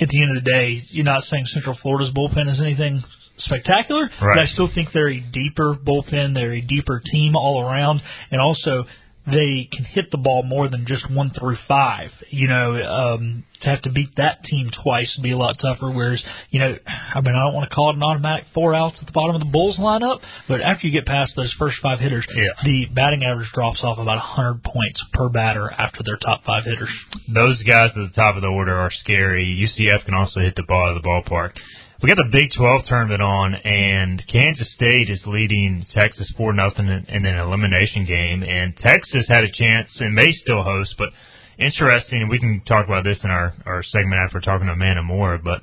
at 0.00 0.08
the 0.08 0.22
end 0.22 0.36
of 0.36 0.42
the 0.42 0.50
day, 0.50 0.82
you're 0.90 1.04
not 1.04 1.24
saying 1.24 1.44
Central 1.46 1.78
Florida's 1.80 2.12
bullpen 2.14 2.50
is 2.50 2.60
anything 2.60 3.02
spectacular, 3.38 4.10
but 4.20 4.38
I 4.38 4.46
still 4.46 4.68
think 4.74 4.88
they're 4.92 5.08
a 5.10 5.20
deeper 5.20 5.74
bullpen. 5.74 6.34
They're 6.34 6.52
a 6.54 6.60
deeper 6.60 7.00
team 7.12 7.36
all 7.36 7.62
around, 7.62 8.02
and 8.30 8.40
also 8.40 8.86
they 9.26 9.68
can 9.70 9.84
hit 9.84 10.10
the 10.10 10.16
ball 10.16 10.42
more 10.42 10.68
than 10.68 10.86
just 10.86 11.10
one 11.10 11.30
through 11.38 11.56
five. 11.68 12.10
You 12.30 12.48
know, 12.48 12.76
um, 12.82 13.44
to 13.60 13.68
have 13.68 13.82
to 13.82 13.90
beat 13.90 14.16
that 14.16 14.42
team 14.44 14.70
twice 14.82 15.12
would 15.18 15.22
be 15.22 15.32
a 15.32 15.36
lot 15.36 15.56
tougher. 15.60 15.90
Whereas, 15.90 16.22
you 16.50 16.60
know, 16.60 16.74
I 16.86 17.20
mean, 17.20 17.34
I 17.34 17.44
don't 17.44 17.52
want 17.52 17.68
to 17.68 17.74
call 17.74 17.90
it 17.90 17.96
an 17.96 18.02
automatic 18.02 18.46
four 18.54 18.74
outs 18.74 18.96
at 19.00 19.06
the 19.06 19.12
bottom 19.12 19.34
of 19.36 19.40
the 19.40 19.50
Bulls 19.52 19.76
lineup, 19.78 20.20
but 20.48 20.62
after 20.62 20.86
you 20.86 20.92
get 20.94 21.04
past 21.06 21.32
those 21.36 21.52
first 21.58 21.76
five 21.82 22.00
hitters, 22.00 22.24
Yeah. 22.34 22.44
the 22.64 22.86
batting 22.94 23.22
average 23.24 23.50
drops 23.52 23.80
off 23.82 23.98
about 23.98 24.16
100 24.16 24.62
points 24.64 25.02
per 25.12 25.28
batter 25.28 25.70
after 25.76 26.02
their 26.04 26.16
top 26.16 26.44
five 26.44 26.64
hitters. 26.64 26.90
Those 27.28 27.60
guys 27.64 27.90
at 27.90 27.96
the 27.96 28.12
top 28.14 28.36
of 28.36 28.42
the 28.42 28.48
order 28.48 28.74
are 28.74 28.90
scary. 28.90 29.44
UCF 29.44 30.04
can 30.06 30.14
also 30.14 30.40
hit 30.40 30.54
the 30.56 30.62
ball 30.62 30.88
out 30.88 30.96
of 30.96 31.02
the 31.02 31.06
ballpark. 31.08 31.50
We 32.00 32.08
got 32.08 32.14
the 32.14 32.30
Big 32.30 32.54
12 32.56 32.86
tournament 32.86 33.20
on, 33.20 33.56
and 33.56 34.22
Kansas 34.30 34.72
State 34.74 35.10
is 35.10 35.20
leading 35.26 35.84
Texas 35.92 36.32
4 36.36 36.52
nothing 36.52 36.86
in, 36.86 37.26
an 37.26 37.38
elimination 37.40 38.04
game. 38.04 38.44
And 38.44 38.76
Texas 38.76 39.26
had 39.26 39.42
a 39.42 39.50
chance 39.50 39.90
and 39.98 40.14
may 40.14 40.30
still 40.30 40.62
host, 40.62 40.94
but 40.96 41.08
interesting. 41.58 42.22
and 42.22 42.30
We 42.30 42.38
can 42.38 42.62
talk 42.68 42.86
about 42.86 43.02
this 43.02 43.18
in 43.24 43.30
our, 43.30 43.52
our 43.66 43.82
segment 43.82 44.20
after 44.24 44.38
talking 44.38 44.68
to 44.68 44.74
Amanda 44.74 45.02
Moore. 45.02 45.40
But 45.42 45.62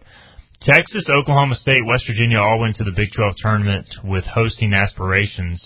Texas, 0.60 1.08
Oklahoma 1.08 1.56
State, 1.56 1.86
West 1.86 2.04
Virginia 2.06 2.40
all 2.40 2.60
went 2.60 2.76
to 2.76 2.84
the 2.84 2.92
Big 2.92 3.14
12 3.16 3.36
tournament 3.42 3.88
with 4.04 4.26
hosting 4.26 4.74
aspirations. 4.74 5.64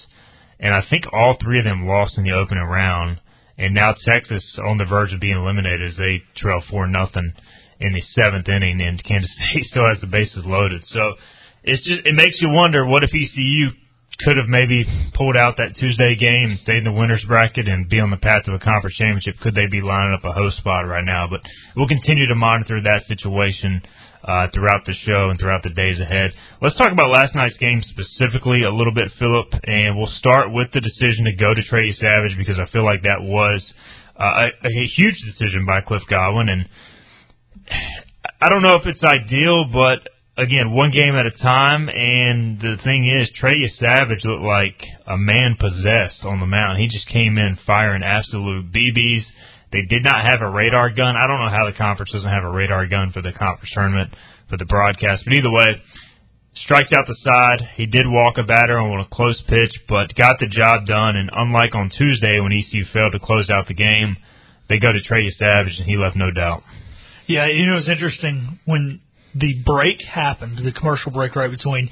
And 0.60 0.72
I 0.72 0.84
think 0.88 1.06
all 1.12 1.36
three 1.42 1.58
of 1.58 1.66
them 1.66 1.88
lost 1.88 2.16
in 2.16 2.26
the 2.26 2.34
opening 2.34 2.64
round. 2.64 3.20
And 3.58 3.74
now 3.74 3.96
Texas 4.06 4.46
on 4.64 4.78
the 4.78 4.86
verge 4.86 5.14
of 5.14 5.20
being 5.20 5.38
eliminated 5.38 5.90
as 5.90 5.98
they 5.98 6.22
trail 6.36 6.62
4 6.70 6.86
nothing 6.86 7.34
in 7.80 7.94
the 7.94 8.02
seventh 8.14 8.48
inning, 8.48 8.82
and 8.82 9.04
Kansas 9.04 9.32
State 9.52 9.66
still 9.66 9.88
has 9.88 10.00
the 10.02 10.08
bases 10.08 10.46
loaded. 10.46 10.84
So 10.88 11.14
it's 11.64 11.86
just 11.86 12.06
it 12.06 12.16
makes 12.16 12.42
you 12.42 12.50
wonder 12.50 12.86
what 12.86 13.04
if 13.04 13.12
ECU 13.12 13.72
could 14.26 14.36
have 14.36 14.48
maybe 14.48 14.84
pulled 15.14 15.38
out 15.38 15.56
that 15.58 15.76
Tuesday 15.80 16.16
game 16.16 16.52
and 16.52 16.60
stayed 16.60 16.84
in 16.84 16.84
the 16.84 16.92
winners 16.92 17.24
bracket 17.28 17.68
and 17.68 17.88
be 17.88 18.00
on 18.00 18.12
the 18.12 18.18
path 18.18 18.44
to 18.44 18.54
a 18.54 18.60
conference 18.60 18.98
championship. 18.98 19.40
Could 19.40 19.56
they 19.56 19.68
be 19.72 19.80
lining 19.80 20.14
up 20.14 20.26
a 20.26 20.34
host 20.34 20.58
spot 20.58 20.88
right 20.88 21.06
now? 21.06 21.28
But 21.30 21.40
we'll 21.76 21.88
continue 21.88 22.28
to 22.28 22.36
monitor 22.36 22.82
that 22.84 23.08
situation 23.08 23.82
uh, 24.24 24.48
throughout 24.54 24.84
the 24.86 24.94
show 25.06 25.30
and 25.30 25.40
throughout 25.40 25.64
the 25.64 25.70
days 25.70 26.00
ahead. 26.00 26.32
Let's 26.62 26.76
talk 26.76 26.92
about 26.92 27.10
last 27.10 27.34
night's 27.34 27.58
game 27.58 27.82
specifically 27.82 28.64
a 28.64 28.72
little 28.72 28.94
bit, 28.94 29.08
Philip, 29.18 29.48
and 29.64 29.98
we'll 29.98 30.12
start 30.20 30.52
with 30.52 30.68
the 30.74 30.82
decision 30.82 31.24
to 31.26 31.36
go 31.40 31.54
to 31.54 31.64
Trey 31.64 31.92
Yesavage 31.92 32.38
because 32.38 32.60
I 32.60 32.70
feel 32.72 32.84
like 32.84 33.04
that 33.04 33.24
was 33.24 33.64
uh, 34.20 34.50
a, 34.52 34.68
a 34.68 34.88
huge 34.98 35.16
decision 35.24 35.66
by 35.66 35.80
Cliff 35.80 36.04
Godwin 36.10 36.50
and 36.50 36.68
I 38.42 38.50
don't 38.50 38.62
know 38.62 38.80
if 38.80 38.86
it's 38.86 39.04
ideal, 39.04 39.70
but 39.72 40.08
again, 40.42 40.72
one 40.72 40.92
game 40.92 41.16
at 41.16 41.26
a 41.26 41.32
time. 41.32 41.90
And 41.90 42.60
the 42.60 42.78
thing 42.84 43.06
is, 43.06 43.30
Trey 43.36 43.56
Yesavage 43.56 44.24
looked 44.24 44.44
like 44.44 44.82
a 45.08 45.18
man 45.18 45.58
possessed 45.60 46.24
on 46.24 46.40
the 46.40 46.48
mound. 46.48 46.80
He 46.80 46.88
just 46.88 47.08
came 47.08 47.38
in 47.38 47.58
firing 47.66 48.04
absolute 48.04 48.72
BBs. 48.72 49.24
They 49.72 49.84
did 49.84 50.04
not 50.04 50.26
have 50.26 50.42
a 50.42 50.50
radar 50.50 50.90
gun. 50.90 51.16
I 51.16 51.28
don't 51.28 51.40
know 51.40 51.50
how 51.50 51.70
the 51.70 51.78
conference 51.78 52.12
doesn't 52.12 52.30
have 52.30 52.44
a 52.44 52.50
radar 52.50 52.88
gun 52.88 53.12
for 53.12 53.22
the 53.22 53.34
conference 53.34 53.72
tournament 53.74 54.16
for 54.50 54.58
the 54.58 54.66
broadcast, 54.66 55.24
but 55.26 55.38
either 55.38 55.52
way, 55.52 55.80
strikes 56.56 56.92
out 56.98 57.06
the 57.06 57.16
side. 57.22 57.70
He 57.76 57.86
did 57.86 58.08
walk 58.08 58.38
a 58.38 58.44
batter 58.44 58.80
on 58.80 59.00
a 59.00 59.08
close 59.12 59.42
pitch, 59.48 59.78
but 59.88 60.16
got 60.16 60.40
the 60.40 60.48
job 60.48 60.88
done. 60.88 61.16
And 61.18 61.30
unlike 61.32 61.76
on 61.76 61.92
Tuesday 61.96 62.40
when 62.40 62.52
ECU 62.52 62.86
failed 62.92 63.14
to 63.14 63.20
close 63.20 63.50
out 63.50 63.68
the 63.68 63.76
game, 63.76 64.18
they 64.70 64.80
go 64.80 64.92
to 64.92 65.02
Trey 65.02 65.30
Yesavage, 65.30 65.78
and 65.78 65.86
he 65.86 65.98
left 65.98 66.16
no 66.16 66.32
doubt. 66.32 66.64
Yeah, 67.30 67.46
you 67.46 67.68
know 67.68 67.78
it's 67.78 67.88
interesting 67.88 68.58
when 68.66 69.02
the 69.36 69.62
break 69.64 70.02
happened, 70.02 70.58
the 70.66 70.72
commercial 70.72 71.12
break 71.12 71.36
right 71.36 71.52
between. 71.52 71.88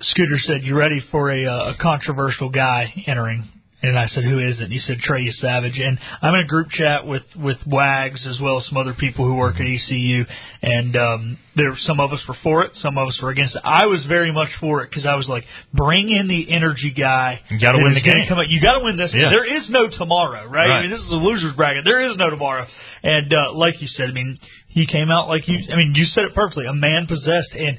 Scooter 0.00 0.38
said, 0.38 0.62
"You 0.62 0.78
ready 0.78 0.98
for 1.10 1.30
a, 1.30 1.44
uh, 1.44 1.72
a 1.72 1.74
controversial 1.78 2.48
guy 2.48 2.90
entering?" 3.06 3.44
And 3.82 3.98
I 3.98 4.06
said, 4.06 4.22
"Who 4.22 4.38
is 4.38 4.60
it?" 4.60 4.64
And 4.64 4.72
he 4.72 4.78
said, 4.78 4.98
"Trey 5.00 5.26
Yesavage." 5.26 5.80
And 5.80 5.98
I'm 6.22 6.34
in 6.34 6.40
a 6.40 6.46
group 6.46 6.70
chat 6.70 7.04
with 7.04 7.24
with 7.36 7.58
Wags 7.66 8.24
as 8.26 8.38
well 8.40 8.58
as 8.58 8.66
some 8.66 8.78
other 8.78 8.94
people 8.94 9.26
who 9.26 9.34
work 9.34 9.56
at 9.56 9.66
ECU, 9.66 10.24
and 10.62 10.94
um, 10.96 11.38
there 11.56 11.74
some 11.78 11.98
of 11.98 12.12
us 12.12 12.22
were 12.28 12.36
for 12.42 12.62
it, 12.62 12.72
some 12.76 12.96
of 12.96 13.08
us 13.08 13.18
were 13.20 13.30
against 13.30 13.56
it. 13.56 13.62
I 13.64 13.86
was 13.86 14.04
very 14.06 14.32
much 14.32 14.50
for 14.60 14.82
it 14.82 14.90
because 14.90 15.04
I 15.04 15.16
was 15.16 15.28
like, 15.28 15.44
"Bring 15.74 16.10
in 16.10 16.28
the 16.28 16.54
energy 16.54 16.94
guy. 16.96 17.40
You 17.50 17.58
got 17.58 17.72
to 17.72 17.82
win 17.82 17.94
the 17.94 18.00
game. 18.00 18.22
Come 18.28 18.38
out. 18.38 18.48
You 18.48 18.60
got 18.62 18.78
to 18.78 18.84
win 18.84 18.96
this. 18.96 19.10
Yeah. 19.12 19.30
There 19.32 19.44
is 19.44 19.68
no 19.68 19.88
tomorrow, 19.88 20.46
right? 20.46 20.68
Right. 20.68 20.72
I 20.72 20.82
mean, 20.82 20.90
this 20.90 21.00
is 21.00 21.10
a 21.10 21.16
losers 21.16 21.54
bracket. 21.56 21.84
There 21.84 22.08
is 22.08 22.16
no 22.16 22.30
tomorrow." 22.30 22.66
And 23.02 23.34
uh, 23.34 23.52
like 23.52 23.82
you 23.82 23.88
said, 23.88 24.10
I 24.10 24.12
mean, 24.12 24.38
he 24.68 24.86
came 24.86 25.10
out 25.10 25.26
like 25.26 25.48
you. 25.48 25.58
I 25.72 25.76
mean, 25.76 25.94
you 25.96 26.04
said 26.04 26.24
it 26.24 26.34
perfectly. 26.34 26.66
A 26.70 26.74
man 26.74 27.06
possessed, 27.08 27.50
and 27.58 27.78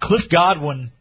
Cliff 0.00 0.22
Godwin 0.30 0.92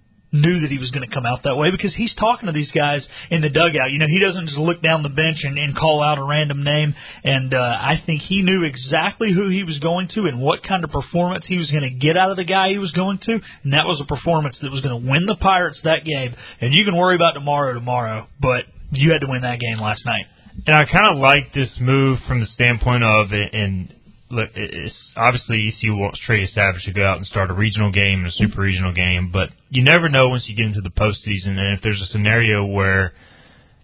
knew 0.41 0.59
that 0.61 0.71
he 0.71 0.77
was 0.77 0.91
going 0.91 1.07
to 1.07 1.13
come 1.13 1.25
out 1.25 1.43
that 1.43 1.55
way 1.55 1.71
because 1.71 1.93
he's 1.95 2.13
talking 2.15 2.47
to 2.47 2.53
these 2.53 2.71
guys 2.71 3.07
in 3.31 3.41
the 3.41 3.49
dugout. 3.49 3.91
You 3.91 3.99
know, 3.99 4.07
he 4.07 4.19
doesn't 4.19 4.47
just 4.47 4.57
look 4.57 4.81
down 4.81 5.03
the 5.03 5.09
bench 5.09 5.39
and, 5.43 5.57
and 5.57 5.75
call 5.75 6.03
out 6.03 6.17
a 6.17 6.23
random 6.23 6.63
name. 6.63 6.95
And 7.23 7.53
uh, 7.53 7.57
I 7.57 8.01
think 8.05 8.21
he 8.21 8.41
knew 8.41 8.63
exactly 8.63 9.31
who 9.33 9.49
he 9.49 9.63
was 9.63 9.79
going 9.79 10.09
to 10.15 10.25
and 10.25 10.41
what 10.41 10.63
kind 10.63 10.83
of 10.83 10.91
performance 10.91 11.45
he 11.47 11.57
was 11.57 11.71
going 11.71 11.83
to 11.83 11.89
get 11.89 12.17
out 12.17 12.31
of 12.31 12.37
the 12.37 12.45
guy 12.45 12.69
he 12.69 12.77
was 12.77 12.91
going 12.91 13.19
to. 13.23 13.39
And 13.63 13.73
that 13.73 13.85
was 13.85 14.01
a 14.01 14.05
performance 14.05 14.57
that 14.61 14.71
was 14.71 14.81
going 14.81 15.01
to 15.01 15.09
win 15.09 15.25
the 15.25 15.37
Pirates 15.39 15.79
that 15.83 16.03
game. 16.05 16.35
And 16.61 16.73
you 16.73 16.85
can 16.85 16.95
worry 16.95 17.15
about 17.15 17.33
tomorrow 17.33 17.73
tomorrow, 17.73 18.27
but 18.39 18.65
you 18.91 19.11
had 19.11 19.21
to 19.21 19.27
win 19.27 19.41
that 19.41 19.59
game 19.59 19.79
last 19.79 20.05
night. 20.05 20.25
And 20.65 20.75
I 20.75 20.85
kind 20.85 21.11
of 21.11 21.17
like 21.17 21.53
this 21.53 21.69
move 21.79 22.19
from 22.27 22.39
the 22.39 22.47
standpoint 22.47 23.03
of, 23.03 23.27
and 23.31 23.93
look, 24.29 24.49
it's 24.55 25.11
obviously 25.15 25.67
ECU 25.67 25.95
wants 25.95 26.19
Trey 26.25 26.45
Yesavage 26.45 26.83
to 26.85 26.93
go 26.93 27.05
out 27.05 27.17
and 27.17 27.25
start 27.25 27.51
a 27.51 27.53
regional 27.53 27.91
game 27.91 28.19
and 28.19 28.27
a 28.27 28.31
super 28.31 28.61
regional 28.61 28.93
game, 28.93 29.29
but 29.31 29.49
you 29.69 29.83
never 29.83 30.09
know 30.09 30.29
once 30.29 30.45
you 30.47 30.55
get 30.55 30.65
into 30.65 30.81
the 30.81 30.89
postseason. 30.89 31.57
And 31.57 31.77
if 31.77 31.83
there's 31.83 32.01
a 32.01 32.07
scenario 32.07 32.65
where 32.65 33.13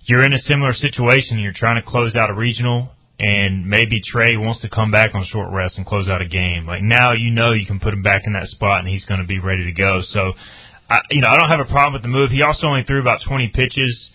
you're 0.05 0.25
in 0.25 0.33
a 0.33 0.41
similar 0.41 0.73
situation 0.73 1.39
you're 1.39 1.53
trying 1.53 1.81
to 1.81 1.87
close 1.87 2.15
out 2.15 2.29
a 2.29 2.33
regional, 2.33 2.89
and 3.19 3.67
maybe 3.67 4.01
Trey 4.03 4.35
wants 4.35 4.61
to 4.61 4.69
come 4.69 4.89
back 4.89 5.13
on 5.13 5.25
short 5.25 5.53
rest 5.53 5.77
and 5.77 5.85
close 5.85 6.09
out 6.09 6.21
a 6.21 6.27
game, 6.27 6.65
like 6.65 6.81
now 6.81 7.13
you 7.13 7.29
know 7.29 7.51
you 7.51 7.67
can 7.67 7.79
put 7.79 7.93
him 7.93 8.01
back 8.01 8.23
in 8.25 8.33
that 8.33 8.47
spot 8.47 8.79
and 8.79 8.89
he's 8.89 9.05
going 9.05 9.21
to 9.21 9.27
be 9.27 9.39
ready 9.39 9.65
to 9.65 9.71
go. 9.73 10.01
So, 10.09 10.33
I, 10.89 10.97
you 11.11 11.21
know, 11.21 11.27
I 11.29 11.37
don't 11.37 11.49
have 11.49 11.59
a 11.59 11.71
problem 11.71 11.93
with 11.93 12.01
the 12.01 12.07
move. 12.07 12.31
He 12.31 12.41
also 12.41 12.65
only 12.65 12.83
threw 12.83 12.99
about 12.99 13.19
20 13.27 13.49
pitches 13.49 14.09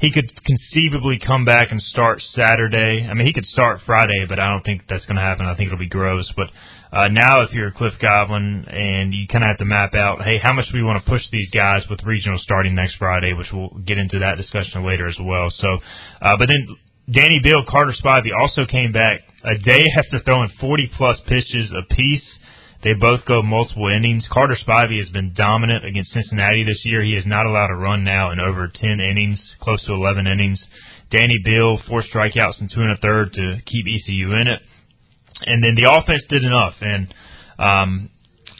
he 0.00 0.10
could 0.10 0.32
conceivably 0.44 1.18
come 1.18 1.44
back 1.44 1.70
and 1.70 1.80
start 1.80 2.22
Saturday. 2.34 3.06
I 3.08 3.12
mean, 3.12 3.26
he 3.26 3.34
could 3.34 3.44
start 3.44 3.80
Friday, 3.84 4.24
but 4.26 4.38
I 4.38 4.48
don't 4.48 4.64
think 4.64 4.82
that's 4.88 5.04
going 5.04 5.16
to 5.16 5.22
happen. 5.22 5.44
I 5.44 5.54
think 5.54 5.66
it'll 5.66 5.78
be 5.78 5.90
Grosz. 5.90 6.24
But 6.34 6.48
uh, 6.90 7.08
now, 7.08 7.42
if 7.42 7.52
you're 7.52 7.70
Cliff 7.70 7.92
Godwin 8.00 8.64
and 8.64 9.12
you 9.12 9.28
kind 9.28 9.44
of 9.44 9.48
have 9.48 9.58
to 9.58 9.66
map 9.66 9.94
out, 9.94 10.22
hey, 10.22 10.38
how 10.42 10.54
much 10.54 10.66
do 10.72 10.78
we 10.78 10.82
want 10.82 11.04
to 11.04 11.10
push 11.10 11.22
these 11.30 11.50
guys 11.50 11.82
with 11.90 12.02
regional 12.02 12.38
starting 12.38 12.74
next 12.74 12.96
Friday, 12.96 13.34
which 13.34 13.48
we'll 13.52 13.76
get 13.84 13.98
into 13.98 14.18
that 14.20 14.36
discussion 14.38 14.86
later 14.86 15.06
as 15.06 15.16
well. 15.20 15.50
So, 15.50 15.78
uh, 16.22 16.36
but 16.38 16.48
then 16.48 16.76
Danny 17.12 17.40
Beal, 17.44 17.64
Carter 17.68 17.92
Spivey 17.92 18.30
also 18.34 18.64
came 18.64 18.92
back 18.92 19.20
a 19.44 19.58
day 19.58 19.82
after 19.98 20.20
throwing 20.24 20.50
40 20.60 20.90
plus 20.96 21.18
pitches 21.26 21.70
apiece. 21.76 22.24
They 22.82 22.94
both 22.94 23.26
go 23.26 23.42
multiple 23.42 23.88
innings. 23.88 24.26
Carter 24.32 24.56
Spivey 24.56 24.98
has 24.98 25.10
been 25.10 25.34
dominant 25.34 25.84
against 25.84 26.12
Cincinnati 26.12 26.64
this 26.64 26.80
year. 26.84 27.02
He 27.02 27.12
is 27.12 27.26
not 27.26 27.44
allowed 27.44 27.68
to 27.68 27.76
run 27.76 28.04
now 28.04 28.30
in 28.30 28.40
over 28.40 28.70
10 28.72 29.00
innings, 29.00 29.38
close 29.60 29.84
to 29.84 29.92
11 29.92 30.26
innings. 30.26 30.62
Danny 31.10 31.38
Beal, 31.44 31.78
four 31.86 32.02
strikeouts 32.02 32.60
and 32.60 32.70
two 32.72 32.80
and 32.80 32.92
a 32.92 33.00
third 33.00 33.32
to 33.34 33.58
keep 33.66 33.84
ECU 33.86 34.32
in 34.32 34.48
it. 34.48 34.60
And 35.44 35.62
then 35.62 35.74
the 35.74 35.90
offense 35.90 36.22
did 36.30 36.42
enough. 36.42 36.74
And 36.80 37.14
um, 37.58 38.10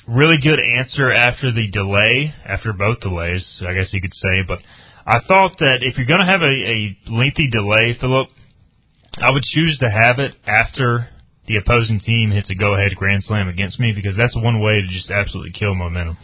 really 0.06 0.38
good 0.42 0.58
answer 0.60 1.10
after 1.10 1.52
the 1.52 1.70
delay, 1.70 2.34
after 2.44 2.72
both 2.74 3.00
delays, 3.00 3.44
I 3.66 3.72
guess 3.72 3.88
you 3.92 4.02
could 4.02 4.14
say. 4.14 4.42
But 4.46 4.58
I 5.06 5.20
thought 5.26 5.58
that 5.60 5.78
if 5.80 5.96
you're 5.96 6.06
going 6.06 6.26
to 6.26 6.30
have 6.30 6.42
a, 6.42 6.44
a 6.44 6.98
lengthy 7.08 7.48
delay, 7.50 7.96
Philip, 7.98 8.28
I 9.16 9.32
would 9.32 9.44
choose 9.44 9.78
to 9.78 9.88
have 9.88 10.18
it 10.18 10.34
after 10.46 11.08
the 11.46 11.56
opposing 11.56 12.00
team 12.00 12.30
hits 12.30 12.48
a 12.50 12.54
go-ahead 12.54 12.94
grand 12.96 13.24
slam 13.24 13.48
against 13.48 13.80
me 13.80 13.92
because 13.92 14.16
that's 14.16 14.36
one 14.36 14.60
way 14.60 14.80
to 14.82 14.88
just 14.88 15.10
absolutely 15.10 15.52
kill 15.52 15.74
momentum. 15.74 16.16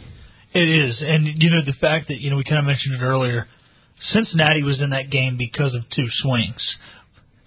It 0.53 0.67
is, 0.69 1.01
and 1.05 1.25
you 1.41 1.49
know 1.51 1.63
the 1.65 1.73
fact 1.73 2.07
that 2.07 2.19
you 2.19 2.29
know 2.29 2.37
we 2.37 2.43
kind 2.43 2.59
of 2.59 2.65
mentioned 2.65 2.95
it 2.95 3.03
earlier. 3.03 3.47
Cincinnati 4.13 4.63
was 4.63 4.81
in 4.81 4.91
that 4.91 5.09
game 5.09 5.37
because 5.37 5.73
of 5.73 5.81
two 5.89 6.07
swings. 6.21 6.61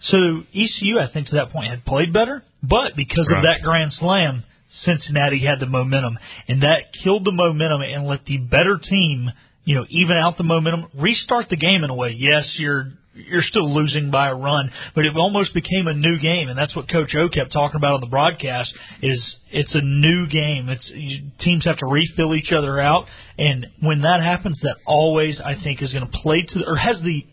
So 0.02 0.42
ECU, 0.54 0.98
I 0.98 1.06
think, 1.12 1.28
to 1.28 1.36
that 1.36 1.50
point 1.50 1.70
had 1.70 1.84
played 1.84 2.12
better, 2.12 2.42
but 2.62 2.96
because 2.96 3.28
Right. 3.30 3.38
of 3.38 3.44
that 3.44 3.62
grand 3.62 3.92
slam, 3.92 4.44
Cincinnati 4.84 5.38
had 5.44 5.60
the 5.60 5.66
momentum, 5.66 6.18
and 6.48 6.62
that 6.62 6.92
killed 7.04 7.24
the 7.24 7.32
momentum 7.32 7.82
and 7.82 8.06
let 8.06 8.24
the 8.24 8.38
better 8.38 8.78
team, 8.78 9.30
you 9.64 9.74
know, 9.74 9.86
even 9.88 10.16
out 10.16 10.36
the 10.38 10.44
momentum, 10.44 10.86
restart 10.94 11.48
the 11.50 11.56
game 11.56 11.84
in 11.84 11.90
a 11.90 11.94
way. 11.94 12.10
Yes, 12.16 12.58
you're 12.58 12.92
you're 13.28 13.42
still 13.42 13.74
losing 13.74 14.10
by 14.10 14.28
a 14.28 14.34
run, 14.34 14.70
but 14.94 15.04
it 15.04 15.16
almost 15.16 15.54
became 15.54 15.86
a 15.86 15.94
new 15.94 16.18
game, 16.18 16.48
and 16.48 16.58
that's 16.58 16.74
what 16.74 16.88
Coach 16.88 17.14
O 17.14 17.28
kept 17.28 17.52
talking 17.52 17.76
about 17.76 17.94
on 17.94 18.00
the 18.00 18.06
broadcast. 18.06 18.72
Is 19.02 19.36
it's 19.50 19.74
a 19.74 19.80
new 19.80 20.26
game. 20.26 20.68
It's 20.68 20.90
you, 20.94 21.30
teams 21.40 21.64
have 21.64 21.78
to 21.78 21.86
refill 21.86 22.34
each 22.34 22.52
other 22.52 22.80
out, 22.80 23.06
and 23.38 23.66
when 23.80 24.02
that 24.02 24.20
happens, 24.22 24.58
that 24.62 24.76
always 24.86 25.40
I 25.40 25.54
think 25.62 25.82
is 25.82 25.92
going 25.92 26.06
to 26.06 26.18
play 26.22 26.44
to 26.48 26.64
or 26.66 26.76
has 26.76 27.00
the 27.02 27.24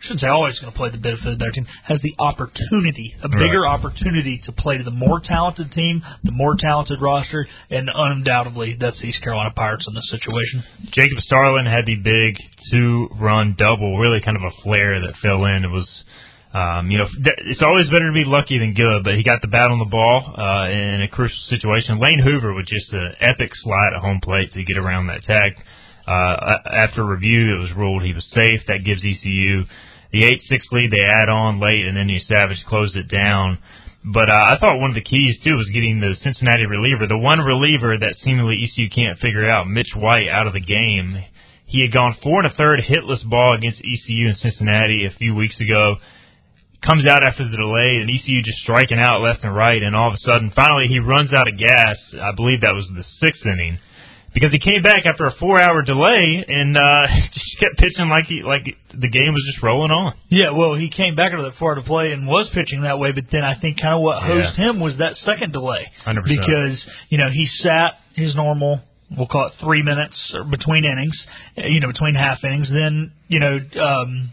shouldn't 0.00 0.20
say 0.20 0.28
always 0.28 0.58
going 0.58 0.72
to 0.72 0.76
play 0.76 0.90
the 0.90 0.98
benefit 0.98 1.26
of 1.26 1.38
the 1.38 1.42
better 1.42 1.52
team, 1.52 1.66
has 1.84 2.00
the 2.02 2.14
opportunity, 2.18 3.14
a 3.22 3.28
bigger 3.28 3.66
opportunity 3.66 4.40
to 4.44 4.52
play 4.52 4.78
to 4.78 4.84
the 4.84 4.90
more 4.90 5.20
talented 5.20 5.72
team, 5.72 6.02
the 6.24 6.32
more 6.32 6.56
talented 6.58 7.00
roster, 7.00 7.46
and 7.70 7.90
undoubtedly 7.92 8.76
that's 8.78 9.00
the 9.00 9.06
East 9.06 9.22
Carolina 9.22 9.50
Pirates 9.54 9.86
in 9.88 9.94
this 9.94 10.08
situation. 10.10 10.62
Jacob 10.92 11.18
Starling 11.20 11.66
had 11.66 11.86
the 11.86 11.96
big 11.96 12.36
two-run 12.70 13.56
double, 13.58 13.98
really 13.98 14.20
kind 14.20 14.36
of 14.36 14.42
a 14.42 14.62
flare 14.62 15.00
that 15.00 15.14
fell 15.22 15.44
in. 15.44 15.64
It 15.64 15.70
was, 15.70 15.88
um, 16.54 16.90
you 16.90 16.98
know, 16.98 17.08
it's 17.48 17.62
always 17.62 17.86
better 17.86 18.08
to 18.08 18.14
be 18.14 18.24
lucky 18.24 18.58
than 18.58 18.74
good, 18.74 19.04
but 19.04 19.14
he 19.14 19.24
got 19.24 19.42
the 19.42 19.48
bat 19.48 19.70
on 19.70 19.78
the 19.78 19.90
ball 19.90 20.34
uh, 20.36 20.70
in 20.70 21.02
a 21.02 21.08
crucial 21.08 21.38
situation. 21.48 21.98
Lane 21.98 22.20
Hoover 22.22 22.54
with 22.54 22.66
just 22.66 22.92
an 22.92 23.14
epic 23.20 23.50
slide 23.54 23.92
at 23.96 24.00
home 24.00 24.20
plate 24.22 24.52
to 24.52 24.62
get 24.64 24.78
around 24.78 25.08
that 25.08 25.22
tag. 25.24 25.52
Uh, 26.06 26.56
after 26.72 27.04
review, 27.04 27.54
it 27.54 27.58
was 27.58 27.70
ruled 27.76 28.02
he 28.02 28.14
was 28.14 28.26
safe. 28.32 28.60
That 28.66 28.80
gives 28.82 29.04
ECU 29.04 29.64
the 30.12 30.22
8-6 30.22 30.60
lead. 30.72 30.90
They 30.90 31.04
add 31.04 31.28
on 31.28 31.60
late, 31.60 31.86
and 31.86 31.96
then 31.96 32.06
the 32.06 32.18
Savage 32.20 32.64
closed 32.66 32.96
it 32.96 33.08
down. 33.08 33.58
But 34.04 34.30
uh, 34.30 34.54
I 34.54 34.58
thought 34.58 34.80
one 34.80 34.90
of 34.90 34.94
the 34.94 35.02
keys 35.02 35.38
too 35.42 35.56
was 35.56 35.68
getting 35.74 36.00
the 36.00 36.14
Cincinnati 36.22 36.66
reliever, 36.66 37.06
the 37.06 37.18
one 37.18 37.40
reliever 37.40 37.98
that 37.98 38.16
seemingly 38.22 38.56
ECU 38.62 38.88
can't 38.88 39.18
figure 39.18 39.50
out, 39.50 39.66
Mitch 39.66 39.92
White, 39.94 40.28
out 40.30 40.46
of 40.46 40.54
the 40.54 40.64
game. 40.64 41.24
He 41.66 41.82
had 41.82 41.92
gone 41.92 42.16
four 42.22 42.40
and 42.40 42.50
a 42.50 42.56
third 42.56 42.80
hitless 42.80 43.28
ball 43.28 43.54
against 43.54 43.80
ECU 43.80 44.28
in 44.30 44.36
Cincinnati 44.38 45.04
a 45.04 45.16
few 45.18 45.34
weeks 45.34 45.60
ago. 45.60 45.96
Comes 46.80 47.06
out 47.10 47.26
after 47.26 47.44
the 47.44 47.56
delay, 47.56 47.98
and 48.00 48.08
ECU 48.08 48.40
just 48.42 48.62
striking 48.62 49.02
out 49.02 49.20
left 49.20 49.42
and 49.42 49.54
right, 49.54 49.82
and 49.82 49.96
all 49.96 50.08
of 50.08 50.14
a 50.14 50.24
sudden, 50.24 50.52
finally, 50.54 50.86
he 50.86 51.00
runs 51.00 51.34
out 51.34 51.48
of 51.48 51.58
gas. 51.58 51.98
I 52.22 52.30
believe 52.32 52.62
that 52.62 52.78
was 52.78 52.88
the 52.94 53.04
sixth 53.18 53.44
inning 53.44 53.78
because 54.34 54.52
he 54.52 54.58
came 54.58 54.82
back 54.82 55.06
after 55.06 55.26
a 55.26 55.32
four-hour 55.38 55.82
delay 55.82 56.44
and 56.46 56.76
uh, 56.76 57.06
just 57.32 57.56
kept 57.60 57.78
pitching 57.78 58.08
like 58.08 58.26
he 58.26 58.42
like 58.44 58.64
the 58.92 59.08
game 59.08 59.32
was 59.32 59.44
just 59.50 59.62
rolling 59.62 59.90
on. 59.90 60.14
Yeah, 60.28 60.50
well, 60.50 60.74
he 60.74 60.90
came 60.90 61.16
back 61.16 61.32
into 61.32 61.44
that 61.44 61.54
far 61.58 61.74
to 61.74 61.82
play 61.82 62.12
and 62.12 62.26
was 62.26 62.48
pitching 62.52 62.82
that 62.82 62.98
way, 62.98 63.12
but 63.12 63.24
then 63.32 63.44
I 63.44 63.58
think 63.60 63.80
kind 63.80 63.94
of 63.94 64.00
what 64.00 64.22
hosed 64.22 64.56
him 64.56 64.80
was 64.80 64.98
that 64.98 65.16
second 65.16 65.52
delay 65.52 65.90
100%. 66.06 66.24
because 66.24 66.84
you 67.08 67.18
know 67.18 67.30
he 67.30 67.46
sat 67.46 67.94
his 68.14 68.34
normal. 68.34 68.80
We'll 69.16 69.26
call 69.26 69.46
it 69.46 69.54
three 69.64 69.82
minutes 69.82 70.32
or 70.34 70.44
between 70.44 70.84
innings, 70.84 71.16
uh, 71.56 71.62
you 71.66 71.80
know, 71.80 71.86
between 71.88 72.14
half 72.14 72.44
innings. 72.44 72.68
Then, 72.68 73.12
you 73.26 73.40
know, 73.40 73.58
um, 73.80 74.32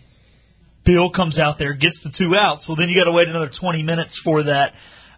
Beal 0.86 1.10
comes 1.12 1.40
out 1.40 1.58
there, 1.58 1.72
gets 1.74 1.98
the 2.04 2.12
two 2.16 2.36
outs. 2.36 2.66
Well, 2.68 2.76
then 2.76 2.90
you 2.90 3.00
got 3.00 3.06
to 3.06 3.14
wait 3.14 3.30
another 3.30 3.50
20 3.58 3.84
minutes 3.84 4.20
for 4.22 4.44
that 4.44 4.74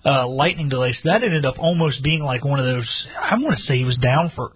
uh, 0.07 0.27
lightning 0.27 0.69
delay. 0.69 0.93
So 0.93 1.01
that 1.11 1.23
ended 1.23 1.45
up 1.45 1.59
almost 1.59 2.01
being 2.03 2.21
like 2.21 2.45
one 2.45 2.59
of 2.59 2.65
those. 2.65 3.07
I 3.21 3.35
want 3.35 3.57
to 3.57 3.63
say 3.65 3.77
he 3.77 3.83
was 3.85 3.97
down 3.97 4.31
for 4.35 4.51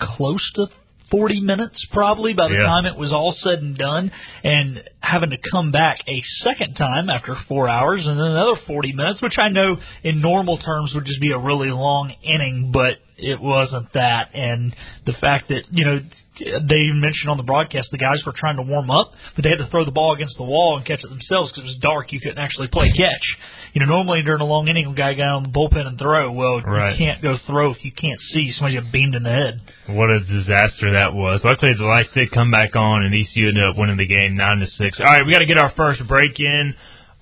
close 0.00 0.50
to 0.54 0.66
40 1.10 1.40
minutes 1.42 1.86
probably 1.92 2.32
by 2.34 2.48
the 2.48 2.54
Yeah. 2.54 2.62
time 2.64 2.86
it 2.86 2.96
was 2.96 3.12
all 3.12 3.32
said 3.40 3.60
and 3.60 3.76
done, 3.76 4.10
and 4.42 4.82
having 5.00 5.30
to 5.30 5.38
come 5.52 5.70
back 5.70 5.98
a 6.08 6.20
second 6.42 6.74
time 6.74 7.08
after 7.08 7.36
four 7.46 7.68
hours 7.68 8.00
and 8.06 8.18
then 8.18 8.26
another 8.26 8.56
40 8.66 8.92
minutes, 8.92 9.22
which 9.22 9.38
I 9.38 9.48
know 9.50 9.76
in 10.02 10.20
normal 10.20 10.58
terms 10.58 10.92
would 10.94 11.04
just 11.04 11.20
be 11.20 11.30
a 11.30 11.38
really 11.38 11.68
long 11.68 12.12
inning, 12.22 12.70
but 12.72 12.98
it 13.18 13.40
wasn't 13.40 13.92
that, 13.94 14.34
and 14.34 14.74
the 15.06 15.14
fact 15.14 15.48
that 15.48 15.62
you 15.70 15.84
know 15.84 16.00
they 16.38 16.76
even 16.84 17.00
mentioned 17.00 17.30
on 17.30 17.36
the 17.38 17.48
broadcast 17.48 17.88
the 17.90 17.96
guys 17.96 18.20
were 18.26 18.34
trying 18.36 18.56
to 18.56 18.62
warm 18.62 18.90
up, 18.90 19.12
but 19.34 19.42
they 19.42 19.50
had 19.50 19.58
to 19.64 19.70
throw 19.70 19.84
the 19.84 19.90
ball 19.90 20.14
against 20.14 20.36
the 20.36 20.44
wall 20.44 20.76
and 20.76 20.86
catch 20.86 21.00
it 21.02 21.08
themselves 21.08 21.50
because 21.50 21.64
it 21.64 21.72
was 21.72 21.78
dark. 21.80 22.12
You 22.12 22.20
couldn't 22.20 22.38
actually 22.38 22.68
play 22.68 22.90
catch. 22.90 23.26
You 23.72 23.80
know, 23.80 23.86
normally 23.86 24.22
during 24.22 24.40
a 24.40 24.44
long 24.44 24.68
inning, 24.68 24.86
a 24.86 24.94
guy 24.94 25.14
got 25.14 25.32
on 25.32 25.42
the 25.44 25.48
bullpen 25.48 25.86
and 25.86 25.98
throw. 25.98 26.32
Well, 26.32 26.60
right. 26.60 26.92
you 26.92 26.98
can't 26.98 27.22
go 27.22 27.36
throw 27.46 27.70
if 27.70 27.84
you 27.84 27.92
can't 27.92 28.20
see. 28.32 28.52
Somebody 28.52 28.80
get 28.80 28.92
beamed 28.92 29.14
in 29.14 29.22
the 29.22 29.32
head. 29.32 29.60
What 29.88 30.10
a 30.10 30.20
disaster 30.20 30.92
that 30.92 31.14
was. 31.14 31.40
Luckily, 31.42 31.72
the 31.76 31.84
lights 31.84 32.10
did 32.14 32.30
come 32.32 32.50
back 32.50 32.76
on, 32.76 33.04
and 33.04 33.14
ECU 33.14 33.48
ended 33.48 33.64
up 33.64 33.78
winning 33.78 33.96
the 33.96 34.06
game 34.06 34.36
nine 34.36 34.58
to 34.60 34.66
six. 34.66 35.00
All 35.00 35.06
right, 35.06 35.24
we 35.24 35.32
got 35.32 35.40
to 35.40 35.46
get 35.46 35.58
our 35.58 35.72
first 35.76 36.06
break 36.06 36.38
in. 36.38 36.74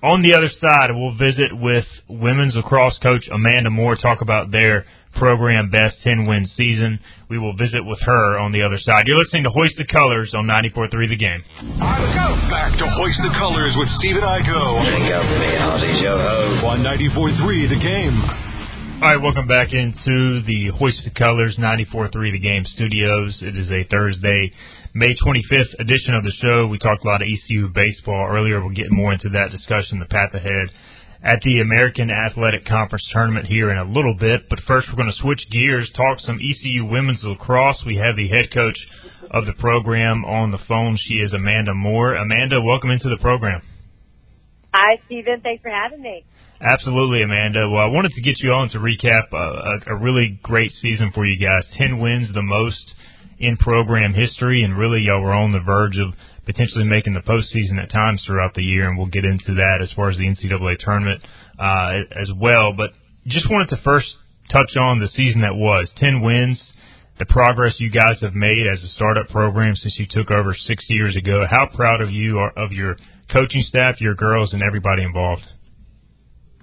On 0.05 0.21
the 0.21 0.37
other 0.37 0.53
side, 0.61 0.93
we'll 0.93 1.17
visit 1.17 1.49
with 1.49 1.89
women's 2.07 2.53
lacrosse 2.53 2.93
coach 3.01 3.25
Amanda 3.25 3.71
Moore, 3.71 3.97
talk 3.97 4.21
about 4.21 4.51
their 4.51 4.85
program 5.17 5.71
best 5.71 5.97
10 6.03 6.27
win 6.27 6.45
season. 6.45 6.99
We 7.27 7.39
will 7.39 7.57
visit 7.57 7.81
with 7.81 7.97
her 8.05 8.37
on 8.37 8.51
the 8.51 8.61
other 8.61 8.77
side. 8.77 9.09
You're 9.09 9.17
listening 9.17 9.45
to 9.45 9.49
Hoist 9.49 9.73
the 9.81 9.89
Colors 9.89 10.35
on 10.37 10.45
94.3 10.45 11.09
The 11.09 11.17
Game. 11.17 11.41
Back 11.81 12.77
to 12.77 12.85
Hoist 12.85 13.17
the 13.17 13.33
Colors 13.33 13.73
with 13.81 13.89
Stephen 13.97 14.21
Igo. 14.21 14.77
Hang 14.85 15.09
out 15.09 15.25
with 15.25 15.41
me, 15.41 15.51
Ozzy 15.57 15.97
Joe 16.05 16.69
On 16.69 16.85
94.3 16.85 17.69
The 17.73 17.81
Game. 17.81 18.21
All 19.01 19.09
right, 19.09 19.17
welcome 19.17 19.47
back 19.47 19.73
into 19.73 20.45
the 20.45 20.69
Hoist 20.77 21.01
the 21.03 21.17
Colors 21.17 21.57
94.3 21.57 22.13
The 22.13 22.39
Game 22.39 22.63
studios. 22.65 23.41
It 23.41 23.57
is 23.57 23.71
a 23.71 23.83
Thursday, 23.89 24.51
May 24.97 25.11
25th 25.11 25.77
edition 25.77 26.15
of 26.15 26.23
the 26.23 26.31
show. 26.39 26.67
We 26.67 26.79
talked 26.79 27.03
a 27.03 27.07
lot 27.09 27.21
of 27.21 27.27
ECU 27.27 27.67
baseball 27.67 28.29
earlier. 28.31 28.61
We'll 28.61 28.73
get 28.73 28.89
more 28.89 29.11
into 29.11 29.27
that 29.27 29.51
discussion, 29.51 29.99
the 29.99 30.05
path 30.05 30.33
ahead 30.33 30.71
at 31.21 31.41
the 31.43 31.59
American 31.59 32.09
Athletic 32.09 32.63
Conference 32.63 33.03
tournament 33.11 33.45
here 33.45 33.71
in 33.71 33.77
a 33.77 33.83
little 33.83 34.15
bit. 34.17 34.47
But 34.49 34.59
first, 34.65 34.87
we're 34.87 34.95
going 34.95 35.11
to 35.11 35.21
switch 35.21 35.43
gears, 35.51 35.91
talk 35.97 36.21
some 36.21 36.39
ECU 36.39 36.85
women's 36.85 37.19
lacrosse. 37.25 37.83
We 37.85 37.97
have 37.97 38.15
the 38.15 38.29
head 38.29 38.53
coach 38.53 38.77
of 39.31 39.45
the 39.45 39.51
program 39.59 40.23
on 40.23 40.51
the 40.51 40.63
phone. 40.65 40.97
She 40.97 41.15
is 41.15 41.33
Amanda 41.33 41.73
Moore. 41.73 42.15
Amanda, 42.15 42.61
welcome 42.61 42.91
into 42.91 43.09
the 43.09 43.19
program. 43.19 43.61
Hi, 44.73 44.95
Stephen. 45.07 45.41
Thanks 45.43 45.61
for 45.61 45.71
having 45.71 46.01
me. 46.03 46.23
Absolutely, 46.61 47.21
Amanda. 47.21 47.67
Well, 47.69 47.81
I 47.81 47.91
wanted 47.91 48.13
to 48.13 48.21
get 48.21 48.39
you 48.39 48.51
on 48.51 48.69
to 48.69 48.77
recap 48.77 49.27
a, 49.33 49.91
a, 49.91 49.95
a 49.97 50.01
really 50.01 50.39
great 50.41 50.71
season 50.81 51.11
for 51.13 51.25
you 51.25 51.35
guys. 51.37 51.65
Ten 51.77 51.99
wins, 51.99 52.33
the 52.33 52.41
most 52.41 52.93
in 53.39 53.57
program 53.57 54.13
history, 54.13 54.63
and 54.63 54.77
really 54.77 55.01
y'all 55.01 55.21
were 55.21 55.33
on 55.33 55.51
the 55.51 55.59
verge 55.59 55.97
of 55.97 56.13
potentially 56.45 56.83
making 56.85 57.13
the 57.13 57.19
postseason 57.19 57.81
at 57.81 57.91
times 57.91 58.23
throughout 58.25 58.53
the 58.53 58.63
year, 58.63 58.87
and 58.87 58.97
we'll 58.97 59.07
get 59.07 59.25
into 59.25 59.55
that 59.55 59.79
as 59.81 59.91
far 59.93 60.09
as 60.09 60.17
the 60.17 60.23
NCAA 60.23 60.77
tournament 60.79 61.23
uh, 61.59 62.01
as 62.19 62.29
well. 62.35 62.73
But 62.73 62.91
just 63.27 63.49
wanted 63.49 63.69
to 63.69 63.81
first 63.83 64.07
touch 64.51 64.77
on 64.77 64.99
the 64.99 65.07
season 65.09 65.41
that 65.41 65.55
was 65.55 65.89
ten 65.97 66.21
wins, 66.21 66.61
the 67.19 67.25
progress 67.25 67.75
you 67.79 67.89
guys 67.89 68.21
have 68.21 68.33
made 68.33 68.67
as 68.71 68.83
a 68.83 68.89
startup 68.89 69.29
program 69.29 69.75
since 69.75 69.97
you 69.97 70.05
took 70.09 70.31
over 70.31 70.53
six 70.53 70.85
years 70.89 71.15
ago. 71.15 71.45
How 71.49 71.67
proud 71.73 72.01
of 72.01 72.11
you 72.11 72.37
are 72.39 72.51
of 72.55 72.71
your 72.71 72.95
coaching 73.31 73.63
staff, 73.67 73.99
your 73.99 74.15
girls, 74.15 74.53
and 74.53 74.61
everybody 74.61 75.03
involved. 75.03 75.43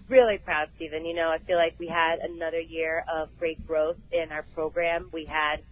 Really 0.09 0.39
proud, 0.39 0.69
Stephen. 0.77 1.07
You 1.07 1.15
know, 1.15 1.31
I 1.31 1.39
feel 1.39 1.57
like 1.57 1.75
we 1.79 1.89
had 1.89 2.19
another 2.19 2.61
year 2.61 3.03
of 3.13 3.31
great 3.39 3.67
growth 3.67 3.97
in 4.13 4.31
our 4.31 4.45
program. 4.55 5.09
We 5.11 5.25
had 5.25 5.63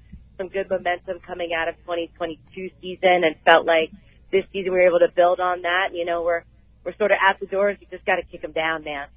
some 0.41 0.49
good 0.49 0.71
momentum 0.71 1.21
coming 1.27 1.51
out 1.53 1.69
of 1.69 1.77
2022 1.85 2.71
season 2.81 3.29
and 3.29 3.37
felt 3.45 3.67
like 3.67 3.93
this 4.33 4.45
season 4.53 4.73
we 4.73 4.81
were 4.81 4.89
able 4.89 5.01
to 5.01 5.13
build 5.15 5.39
on 5.39 5.63
that. 5.63 5.89
You 5.93 6.07
know, 6.07 6.23
we're, 6.23 6.45
we're 6.85 6.97
sort 6.97 7.11
of 7.13 7.19
at 7.21 7.39
the 7.41 7.47
doors. 7.47 7.77
We 7.79 7.87
just 7.91 8.07
got 8.07 8.17
to 8.17 8.23
kick 8.23 8.41
them 8.41 8.53
down, 8.53 8.85
man. 8.85 9.09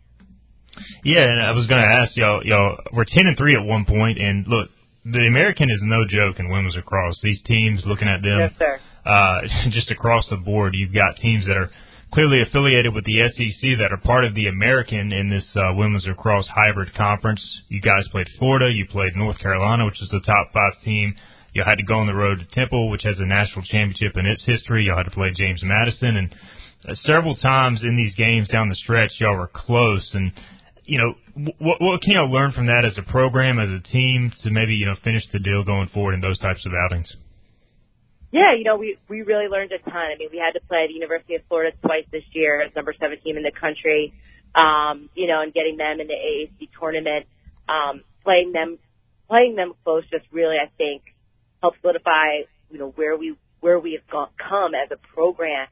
Yeah, 1.03 1.23
and 1.23 1.41
I 1.41 1.51
was 1.51 1.67
going 1.67 1.81
to 1.81 1.87
ask 1.87 2.17
y'all, 2.17 2.41
y'all, 2.43 2.77
we're 2.91 3.05
10 3.07 3.27
and 3.27 3.37
3 3.37 3.55
at 3.55 3.63
one 3.63 3.85
point, 3.85 4.19
and 4.19 4.45
look, 4.47 4.69
the 5.05 5.19
American 5.19 5.69
is 5.69 5.79
no 5.81 6.03
joke 6.07 6.39
in 6.39 6.49
women's 6.49 6.75
lacrosse. 6.75 7.19
These 7.21 7.41
teams, 7.45 7.83
looking 7.85 8.07
at 8.07 8.21
them, 8.21 8.39
yes, 8.39 8.51
sir. 8.57 8.79
uh, 9.05 9.41
just 9.69 9.91
across 9.91 10.27
the 10.29 10.37
board, 10.37 10.73
you've 10.75 10.93
got 10.93 11.17
teams 11.17 11.45
that 11.45 11.55
are 11.55 11.69
clearly 12.13 12.43
affiliated 12.43 12.93
with 12.93 13.03
the 13.05 13.25
SEC 13.33 13.77
that 13.79 13.91
are 13.91 13.97
part 13.97 14.23
of 14.23 14.35
the 14.35 14.45
American 14.45 15.11
in 15.11 15.29
this 15.29 15.45
uh, 15.55 15.73
women's 15.73 16.05
lacrosse 16.05 16.47
hybrid 16.47 16.93
conference. 16.93 17.41
You 17.69 17.81
guys 17.81 18.07
played 18.11 18.27
Florida, 18.37 18.71
you 18.71 18.85
played 18.85 19.15
North 19.15 19.39
Carolina, 19.39 19.85
which 19.85 19.99
is 19.99 20.09
the 20.09 20.21
top 20.21 20.53
five 20.53 20.73
team. 20.85 21.15
You 21.53 21.63
had 21.65 21.75
to 21.75 21.83
go 21.83 21.95
on 21.95 22.07
the 22.07 22.13
road 22.13 22.39
to 22.39 22.45
Temple, 22.53 22.89
which 22.89 23.03
has 23.03 23.17
a 23.17 23.25
national 23.25 23.65
championship 23.65 24.15
in 24.15 24.27
its 24.27 24.45
history. 24.45 24.85
You 24.85 24.93
had 24.95 25.03
to 25.03 25.11
play 25.11 25.31
James 25.35 25.61
Madison, 25.63 26.17
and 26.17 26.35
uh, 26.87 26.93
several 27.03 27.35
times 27.35 27.81
in 27.83 27.95
these 27.95 28.13
games 28.15 28.47
down 28.47 28.69
the 28.69 28.75
stretch, 28.75 29.11
y'all 29.19 29.37
were 29.37 29.49
close. 29.53 30.07
And 30.13 30.31
you 30.85 30.99
know, 30.99 31.13
what 31.59 31.81
what 31.81 32.01
can 32.01 32.13
y'all 32.13 32.31
learn 32.31 32.51
from 32.51 32.67
that 32.67 32.85
as 32.85 32.97
a 32.97 33.11
program, 33.11 33.57
as 33.57 33.69
a 33.69 33.81
team, 33.91 34.31
to 34.43 34.51
maybe 34.51 34.73
you 34.73 34.85
know 34.85 34.95
finish 35.03 35.23
the 35.31 35.39
deal 35.39 35.63
going 35.63 35.89
forward 35.89 36.13
in 36.13 36.21
those 36.21 36.39
types 36.39 36.65
of 36.65 36.73
outings? 36.73 37.11
Yeah, 38.33 38.57
you 38.57 38.63
know, 38.63 38.77
we 38.77 38.97
we 39.07 39.21
really 39.21 39.47
learned 39.47 39.71
a 39.73 39.77
ton. 39.77 39.93
I 39.93 40.17
mean, 40.17 40.29
we 40.31 40.39
had 40.39 40.59
to 40.59 40.65
play 40.65 40.87
the 40.87 40.93
University 40.93 41.35
of 41.35 41.43
Florida 41.47 41.77
twice 41.85 42.05
this 42.11 42.23
year 42.31 42.63
as 42.63 42.75
number 42.75 42.91
seven 42.99 43.19
team 43.23 43.37
in 43.37 43.43
the 43.43 43.51
country. 43.51 44.11
Um, 44.55 45.09
you 45.13 45.27
know, 45.27 45.41
and 45.41 45.53
getting 45.53 45.77
them 45.77 46.01
in 46.01 46.07
the 46.07 46.17
AAC 46.17 46.69
tournament, 46.79 47.27
um, 47.69 48.01
playing 48.23 48.51
them 48.51 48.79
playing 49.29 49.55
them 49.55 49.73
close 49.83 50.03
just 50.09 50.25
really 50.31 50.57
I 50.57 50.71
think 50.77 51.03
helped 51.61 51.77
solidify, 51.81 52.49
you 52.71 52.79
know, 52.79 52.89
where 52.95 53.15
we 53.15 53.37
where 53.59 53.77
we 53.77 53.93
have 53.93 54.09
gone, 54.09 54.29
come 54.37 54.73
as 54.73 54.89
a 54.89 54.97
program, 55.13 55.67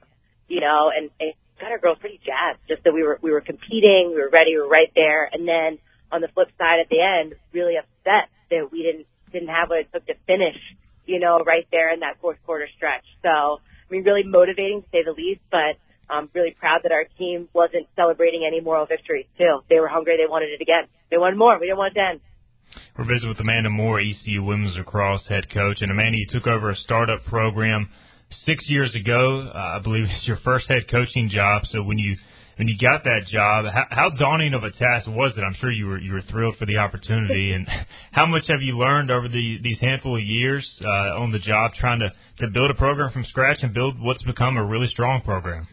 you 0.48 0.62
know, 0.62 0.92
and, 0.96 1.10
and 1.20 1.34
got 1.60 1.72
our 1.72 1.80
girls 1.80 1.98
pretty 2.00 2.20
jazzed 2.24 2.60
just 2.68 2.84
that 2.84 2.94
we 2.94 3.02
were 3.02 3.18
we 3.24 3.32
were 3.32 3.42
competing, 3.42 4.14
we 4.14 4.22
were 4.22 4.30
ready, 4.30 4.54
we 4.54 4.62
were 4.62 4.70
right 4.70 4.92
there. 4.94 5.28
And 5.34 5.48
then 5.48 5.80
on 6.12 6.22
the 6.22 6.28
flip 6.28 6.50
side 6.60 6.80
at 6.80 6.90
the 6.90 7.02
end, 7.02 7.34
really 7.54 7.78
upset 7.78 8.30
that 8.52 8.72
we 8.72 8.84
didn't 8.84 9.08
didn't 9.34 9.50
have 9.50 9.70
what 9.70 9.80
it 9.80 9.88
took 9.92 10.06
to 10.06 10.14
finish 10.28 10.62
you 11.06 11.20
know, 11.20 11.40
right 11.46 11.68
there 11.72 11.94
in 11.94 12.02
that 12.02 12.18
fourth 12.22 12.38
quarter 12.46 12.68
stretch. 12.76 13.06
So, 13.24 13.30
I 13.30 13.88
mean, 13.90 14.04
really 14.04 14.24
motivating 14.24 14.82
to 14.82 14.88
say 14.92 15.04
the 15.04 15.12
least, 15.12 15.42
but 15.52 15.78
I'm 16.10 16.30
really 16.34 16.52
proud 16.52 16.82
that 16.84 16.92
our 16.92 17.06
team 17.18 17.48
wasn't 17.54 17.88
celebrating 17.96 18.44
any 18.46 18.60
moral 18.60 18.86
victories 18.86 19.26
too. 19.38 19.60
They 19.70 19.80
were 19.80 19.88
hungry. 19.88 20.18
They 20.18 20.30
wanted 20.30 20.50
it 20.50 20.62
again. 20.62 20.88
They 21.10 21.18
wanted 21.18 21.38
more. 21.38 21.58
We 21.60 21.68
didn't 21.68 21.78
want 21.78 21.96
it 21.96 22.00
to 22.00 22.08
end. 22.10 22.20
We're 22.98 23.06
visiting 23.06 23.30
with 23.30 23.40
Amanda 23.40 23.70
Moore, 23.70 24.00
ECU 24.00 24.44
Women's 24.44 24.78
Lacrosse 24.78 25.28
head 25.28 25.50
coach. 25.54 25.82
And 25.82 25.92
Amanda, 25.92 26.18
you 26.18 26.28
took 26.30 26.48
over 26.48 26.70
a 26.70 26.76
startup 26.76 27.24
program 27.26 27.90
six 28.46 28.70
years 28.70 28.96
ago. 28.96 29.52
Uh, 29.54 29.58
I 29.58 29.80
believe 29.80 30.06
it's 30.06 30.28
your 30.28 30.38
first 30.44 30.68
head 30.70 30.84
coaching 30.90 31.30
job. 31.30 31.64
So 31.66 31.84
when 31.84 31.98
you 32.00 32.16
when 32.58 32.68
you 32.68 32.78
got 32.78 33.04
that 33.04 33.28
job, 33.32 33.66
how, 33.66 33.86
how 33.90 34.10
daunting 34.10 34.54
of 34.54 34.64
a 34.64 34.72
task 34.72 35.08
was 35.08 35.34
it? 35.38 35.42
I'm 35.42 35.56
sure 35.60 35.72
you 35.72 35.88
were 35.88 36.00
you 36.00 36.14
were 36.14 36.22
thrilled 36.30 36.58
for 36.58 36.66
the 36.66 36.78
opportunity, 36.78 37.54
and 37.54 37.68
how 38.12 38.26
much 38.26 38.44
have 38.48 38.62
you 38.62 38.78
learned 38.78 39.12
over 39.12 39.28
the 39.28 39.60
these 39.62 39.80
handful 39.80 40.16
of 40.16 40.24
years 40.24 40.68
uh, 40.84 41.22
on 41.22 41.32
the 41.32 41.40
job 41.40 41.72
trying 41.80 42.00
to 42.00 42.10
to 42.46 42.52
build 42.52 42.72
a 42.72 42.76
program 42.76 43.12
from 43.12 43.26
scratch 43.26 43.60
and 43.62 43.74
build 43.74 44.00
what's 44.00 44.24
become 44.24 44.58
a 44.58 44.66
really 44.66 44.88
strong 44.88 45.22
program? 45.22 45.68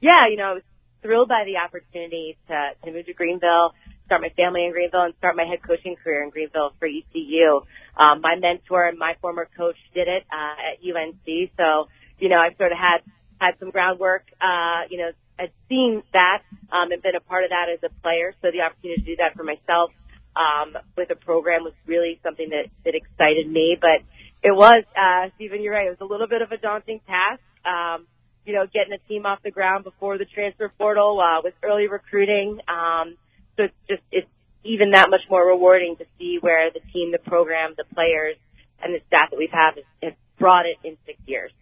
Yeah, 0.00 0.28
you 0.30 0.36
know, 0.36 0.50
I 0.50 0.54
was 0.54 0.62
thrilled 1.02 1.28
by 1.28 1.44
the 1.46 1.58
opportunity 1.58 2.36
to 2.48 2.70
to 2.84 2.92
move 2.92 3.06
to 3.06 3.14
Greenville, 3.14 3.72
start 4.06 4.20
my 4.20 4.30
family 4.36 4.64
in 4.64 4.72
Greenville, 4.72 5.02
and 5.02 5.14
start 5.18 5.36
my 5.36 5.44
head 5.44 5.60
coaching 5.66 5.96
career 6.02 6.22
in 6.22 6.30
Greenville 6.30 6.72
for 6.78 6.86
ECU. 6.86 7.62
Um, 7.96 8.20
my 8.20 8.36
mentor 8.36 8.86
and 8.86 8.98
my 8.98 9.14
former 9.20 9.48
coach 9.56 9.76
did 9.94 10.08
it 10.08 10.24
uh, 10.30 10.54
at 10.72 10.82
UNC, 10.82 11.50
so 11.56 11.88
you 12.18 12.28
know 12.28 12.36
I 12.36 12.54
sort 12.56 12.72
of 12.72 12.78
had 12.78 13.02
had 13.40 13.54
some 13.60 13.70
groundwork, 13.70 14.26
uh, 14.40 14.82
you 14.90 14.98
know, 14.98 15.10
had 15.38 15.50
seen 15.68 16.02
that 16.12 16.42
um, 16.72 16.90
and 16.92 17.02
been 17.02 17.14
a 17.14 17.20
part 17.20 17.44
of 17.44 17.50
that 17.50 17.66
as 17.72 17.78
a 17.82 17.92
player. 18.02 18.34
So 18.42 18.50
the 18.50 18.62
opportunity 18.62 19.00
to 19.00 19.06
do 19.06 19.16
that 19.16 19.34
for 19.36 19.44
myself 19.44 19.90
um, 20.34 20.76
with 20.96 21.10
a 21.10 21.16
program 21.16 21.62
was 21.62 21.74
really 21.86 22.20
something 22.22 22.50
that, 22.50 22.70
that 22.84 22.94
excited 22.94 23.48
me. 23.48 23.76
But 23.80 24.02
it 24.42 24.52
was, 24.52 24.84
uh, 24.96 25.30
Stephen, 25.36 25.62
you're 25.62 25.74
right. 25.74 25.86
It 25.86 25.98
was 25.98 26.04
a 26.04 26.10
little 26.10 26.28
bit 26.28 26.42
of 26.42 26.52
a 26.52 26.58
daunting 26.58 27.00
task. 27.06 27.40
Um, 27.64 28.06
you 28.44 28.54
know, 28.54 28.64
getting 28.64 28.92
a 28.94 29.08
team 29.08 29.26
off 29.26 29.40
the 29.44 29.50
ground 29.50 29.84
before 29.84 30.16
the 30.16 30.24
transfer 30.24 30.72
portal 30.78 31.20
uh, 31.20 31.42
with 31.44 31.54
early 31.62 31.86
recruiting. 31.86 32.60
Um, 32.66 33.16
so 33.56 33.64
it's 33.64 33.74
just 33.88 34.02
it's 34.10 34.28
even 34.64 34.92
that 34.92 35.10
much 35.10 35.20
more 35.28 35.46
rewarding 35.46 35.96
to 35.96 36.04
see 36.18 36.38
where 36.40 36.70
the 36.70 36.80
team, 36.92 37.12
the 37.12 37.18
program, 37.18 37.74
the 37.76 37.84
players, 37.94 38.36
and 38.82 38.94
the 38.94 39.00
staff 39.06 39.30
that 39.30 39.36
we've 39.36 39.52
had 39.52 39.72
has 40.02 40.14
brought 40.38 40.64
it 40.66 40.76
in 40.82 40.96
six 41.04 41.18
years. 41.26 41.52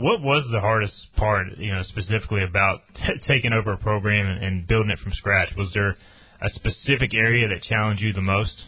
What 0.00 0.22
was 0.22 0.48
the 0.50 0.60
hardest 0.60 0.94
part, 1.16 1.58
you 1.58 1.74
know, 1.74 1.82
specifically 1.82 2.42
about 2.42 2.80
t- 2.94 3.20
taking 3.28 3.52
over 3.52 3.74
a 3.74 3.78
program 3.78 4.26
and, 4.26 4.42
and 4.42 4.66
building 4.66 4.90
it 4.90 4.98
from 4.98 5.12
scratch? 5.12 5.50
Was 5.56 5.70
there 5.74 5.90
a 6.40 6.48
specific 6.54 7.12
area 7.14 7.48
that 7.48 7.62
challenged 7.62 8.02
you 8.02 8.12
the 8.12 8.22
most? 8.22 8.64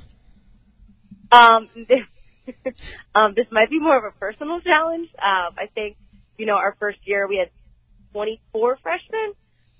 Um, 1.32 1.70
this, 1.74 2.04
um, 3.14 3.32
this 3.34 3.46
might 3.50 3.70
be 3.70 3.80
more 3.80 3.96
of 3.96 4.04
a 4.04 4.18
personal 4.18 4.60
challenge. 4.60 5.08
Um, 5.16 5.56
I 5.56 5.68
think, 5.74 5.96
you 6.36 6.44
know, 6.44 6.56
our 6.56 6.76
first 6.78 6.98
year 7.04 7.26
we 7.26 7.38
had 7.38 7.48
24 8.12 8.78
freshmen, 8.82 9.32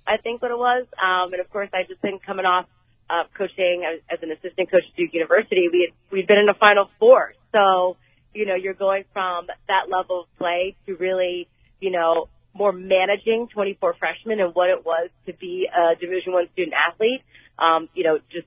I 0.06 0.16
think 0.16 0.40
what 0.40 0.50
it 0.50 0.58
was. 0.58 0.86
Um, 0.96 1.32
and 1.32 1.40
of 1.40 1.50
course 1.50 1.68
I 1.74 1.82
just 1.86 2.00
been 2.00 2.18
coming 2.24 2.46
off, 2.46 2.66
uh, 3.10 3.24
coaching 3.36 3.84
as, 3.84 4.00
as 4.08 4.22
an 4.22 4.32
assistant 4.32 4.70
coach 4.70 4.84
at 4.88 4.96
Duke 4.96 5.12
University. 5.12 5.68
We 5.70 5.90
had, 5.90 5.94
we'd 6.10 6.26
been 6.26 6.38
in 6.38 6.48
a 6.48 6.54
final 6.54 6.88
four. 6.98 7.34
So, 7.52 7.98
you 8.35 8.47
know, 8.47 8.55
you're 8.55 8.75
going 8.75 9.05
from 9.12 9.47
that 9.68 9.90
level 9.90 10.23
of 10.23 10.38
play 10.38 10.77
to 10.87 10.97
really, 10.97 11.49
you 11.81 11.90
know, 11.90 12.29
more 12.55 12.73
managing 12.73 13.49
24 13.53 13.95
freshmen 13.99 14.40
and 14.40 14.55
what 14.55 14.68
it 14.68 14.85
was 14.85 15.09
to 15.27 15.33
be 15.33 15.68
a 15.68 15.95
Division 15.99 16.33
One 16.33 16.49
student 16.53 16.75
athlete. 16.75 17.23
Um, 17.59 17.88
you 17.95 18.05
know, 18.05 18.18
just 18.31 18.47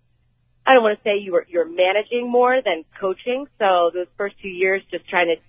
I 0.65 0.74
don't 0.74 0.84
want 0.84 0.98
to 0.98 1.04
say 1.04 1.17
you 1.19 1.32
were 1.34 1.45
you're 1.48 1.67
managing 1.67 2.30
more 2.30 2.62
than 2.63 2.86
coaching. 3.00 3.45
So 3.60 3.91
those 3.93 4.08
first 4.17 4.36
two 4.41 4.50
years, 4.50 4.82
just 4.91 5.08
trying 5.08 5.28
to 5.28 5.41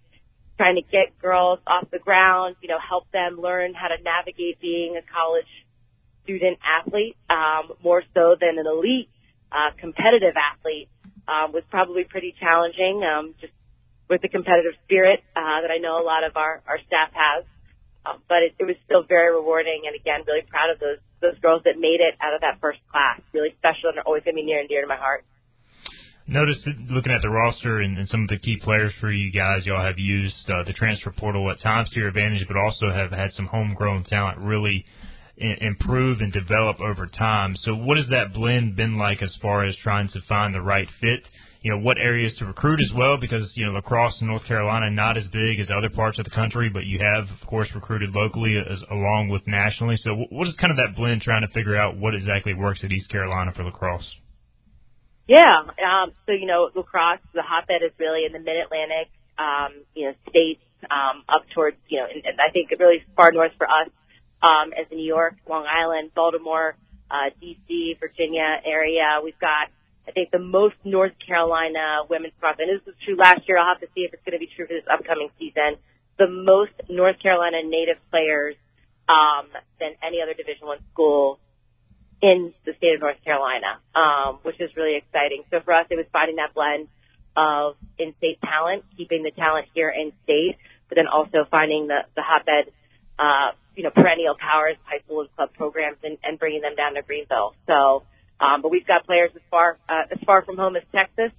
trying 0.56 0.76
to 0.76 0.82
get 0.82 1.18
girls 1.20 1.58
off 1.66 1.90
the 1.90 1.98
ground, 1.98 2.56
you 2.62 2.68
know, 2.68 2.78
help 2.80 3.10
them 3.12 3.40
learn 3.40 3.74
how 3.74 3.88
to 3.88 4.02
navigate 4.02 4.60
being 4.60 4.96
a 4.96 5.02
college 5.12 5.48
student 6.24 6.58
athlete, 6.64 7.16
um, 7.30 7.72
more 7.84 8.02
so 8.14 8.36
than 8.40 8.58
an 8.58 8.66
elite 8.66 9.08
uh, 9.52 9.70
competitive 9.78 10.34
athlete, 10.36 10.88
um, 11.28 11.52
was 11.52 11.62
probably 11.70 12.04
pretty 12.04 12.34
challenging. 12.40 13.02
Um, 13.04 13.34
just 13.40 13.52
with 14.08 14.22
the 14.22 14.28
competitive 14.28 14.74
spirit 14.84 15.20
uh, 15.34 15.60
that 15.62 15.70
I 15.70 15.78
know 15.78 16.00
a 16.00 16.06
lot 16.06 16.24
of 16.24 16.36
our 16.36 16.62
our 16.66 16.78
staff 16.86 17.10
has. 17.12 17.44
Um, 18.06 18.22
but 18.28 18.46
it, 18.46 18.54
it 18.58 18.64
was 18.64 18.76
still 18.84 19.02
very 19.02 19.34
rewarding, 19.34 19.82
and 19.86 19.98
again, 19.98 20.22
really 20.26 20.46
proud 20.46 20.70
of 20.70 20.78
those 20.78 21.02
those 21.20 21.38
girls 21.40 21.62
that 21.64 21.74
made 21.78 21.98
it 21.98 22.14
out 22.20 22.34
of 22.34 22.40
that 22.42 22.60
first 22.60 22.78
class. 22.90 23.20
Really 23.32 23.54
special, 23.58 23.90
and 23.90 23.98
are 23.98 24.06
always 24.06 24.22
going 24.22 24.36
to 24.36 24.42
be 24.42 24.46
near 24.46 24.60
and 24.60 24.68
dear 24.68 24.82
to 24.82 24.86
my 24.86 24.96
heart. 24.96 25.24
Notice 26.28 26.58
looking 26.90 27.12
at 27.12 27.22
the 27.22 27.30
roster 27.30 27.80
and, 27.80 27.98
and 27.98 28.08
some 28.08 28.22
of 28.22 28.28
the 28.28 28.38
key 28.38 28.58
players 28.60 28.92
for 29.00 29.12
you 29.12 29.30
guys, 29.30 29.64
y'all 29.64 29.84
have 29.84 29.98
used 29.98 30.50
uh, 30.50 30.64
the 30.64 30.72
transfer 30.72 31.12
portal 31.12 31.48
at 31.52 31.60
times 31.60 31.88
to 31.90 32.00
your 32.00 32.08
advantage, 32.08 32.44
but 32.48 32.56
also 32.56 32.90
have 32.90 33.12
had 33.12 33.32
some 33.34 33.46
homegrown 33.46 34.02
talent 34.04 34.38
really 34.38 34.84
improve 35.36 36.20
and 36.20 36.32
develop 36.32 36.80
over 36.80 37.06
time. 37.06 37.54
So, 37.60 37.74
what 37.74 37.96
has 37.96 38.08
that 38.08 38.34
blend 38.34 38.74
been 38.74 38.98
like 38.98 39.22
as 39.22 39.36
far 39.40 39.64
as 39.64 39.76
trying 39.82 40.08
to 40.08 40.20
find 40.28 40.54
the 40.54 40.62
right 40.62 40.88
fit? 41.00 41.20
You 41.66 41.72
know 41.72 41.78
what 41.78 41.98
areas 41.98 42.32
to 42.38 42.46
recruit 42.46 42.78
as 42.78 42.96
well 42.96 43.18
because 43.18 43.50
you 43.54 43.66
know 43.66 43.72
lacrosse 43.72 44.16
in 44.20 44.28
North 44.28 44.46
Carolina 44.46 44.88
not 44.88 45.16
as 45.16 45.26
big 45.32 45.58
as 45.58 45.66
other 45.68 45.90
parts 45.90 46.16
of 46.16 46.24
the 46.24 46.30
country, 46.30 46.70
but 46.72 46.84
you 46.84 47.00
have 47.00 47.24
of 47.24 47.44
course 47.44 47.68
recruited 47.74 48.10
locally 48.14 48.54
as 48.56 48.80
along 48.88 49.30
with 49.30 49.44
nationally. 49.48 49.96
So 49.96 50.14
what 50.30 50.46
is 50.46 50.54
kind 50.60 50.70
of 50.70 50.76
that 50.76 50.94
blend 50.94 51.22
trying 51.22 51.42
to 51.42 51.52
figure 51.52 51.74
out 51.74 51.96
what 51.96 52.14
exactly 52.14 52.54
works 52.54 52.84
at 52.84 52.92
East 52.92 53.10
Carolina 53.10 53.50
for 53.50 53.64
lacrosse? 53.64 54.06
Yeah, 55.26 55.66
um, 55.66 56.12
so 56.24 56.30
you 56.30 56.46
know 56.46 56.70
lacrosse, 56.72 57.18
the 57.34 57.42
hotbed 57.42 57.82
is 57.84 57.90
really 57.98 58.24
in 58.24 58.32
the 58.32 58.38
Mid 58.38 58.62
Atlantic, 58.62 59.10
um, 59.36 59.82
you 59.92 60.06
know 60.06 60.14
states 60.30 60.62
um, 60.88 61.24
up 61.28 61.50
towards 61.52 61.78
you 61.88 61.98
know, 61.98 62.06
and, 62.06 62.38
I 62.38 62.52
think 62.52 62.70
really 62.78 63.02
far 63.16 63.32
north 63.32 63.58
for 63.58 63.66
us 63.66 63.90
um, 64.40 64.70
as 64.70 64.86
New 64.92 65.02
York, 65.02 65.34
Long 65.50 65.66
Island, 65.66 66.12
Baltimore, 66.14 66.76
uh, 67.10 67.34
D.C., 67.40 67.96
Virginia 67.98 68.62
area. 68.64 69.18
We've 69.18 69.38
got 69.40 69.74
I 70.08 70.12
think 70.12 70.30
the 70.30 70.38
most 70.38 70.76
North 70.84 71.12
Carolina 71.26 72.06
women's 72.08 72.34
cross, 72.38 72.56
and 72.58 72.70
this 72.70 72.84
was 72.86 72.94
true 73.04 73.16
last 73.16 73.42
year. 73.48 73.58
I'll 73.58 73.74
have 73.74 73.80
to 73.80 73.88
see 73.94 74.02
if 74.02 74.14
it's 74.14 74.22
going 74.24 74.38
to 74.38 74.38
be 74.38 74.48
true 74.54 74.66
for 74.66 74.74
this 74.74 74.86
upcoming 74.90 75.30
season. 75.38 75.76
The 76.18 76.28
most 76.28 76.72
North 76.88 77.18
Carolina 77.20 77.58
native 77.64 77.98
players 78.10 78.54
um, 79.08 79.50
than 79.80 79.98
any 80.02 80.22
other 80.22 80.34
Division 80.34 80.66
One 80.66 80.78
school 80.92 81.38
in 82.22 82.54
the 82.64 82.72
state 82.78 82.94
of 82.94 83.00
North 83.00 83.22
Carolina, 83.24 83.80
um, 83.94 84.38
which 84.42 84.60
is 84.60 84.70
really 84.76 84.96
exciting. 84.96 85.42
So 85.50 85.60
for 85.60 85.74
us, 85.74 85.86
it 85.90 85.96
was 85.96 86.06
finding 86.12 86.36
that 86.36 86.54
blend 86.54 86.88
of 87.36 87.76
in-state 87.98 88.40
talent, 88.40 88.84
keeping 88.96 89.22
the 89.22 89.30
talent 89.30 89.66
here 89.74 89.90
in 89.90 90.12
state, 90.24 90.56
but 90.88 90.96
then 90.96 91.06
also 91.06 91.44
finding 91.50 91.88
the, 91.88 92.00
the 92.14 92.22
hotbed, 92.22 92.72
uh, 93.18 93.52
you 93.74 93.82
know, 93.82 93.90
perennial 93.90 94.34
powers, 94.38 94.76
high 94.84 95.00
school 95.04 95.20
and 95.20 95.36
club 95.36 95.50
programs, 95.52 95.98
and, 96.02 96.16
and 96.24 96.38
bringing 96.38 96.62
them 96.62 96.74
down 96.74 96.94
to 96.94 97.02
Greenville. 97.02 97.54
So 97.66 98.04
um, 98.40 98.62
but 98.62 98.70
we've 98.70 98.86
got 98.86 99.06
players 99.06 99.30
as 99.34 99.42
far 99.50 99.78
uh, 99.88 100.04
as 100.12 100.18
far 100.24 100.44
from 100.44 100.56
home 100.56 100.76
as 100.76 100.82
Texas. 100.92 101.32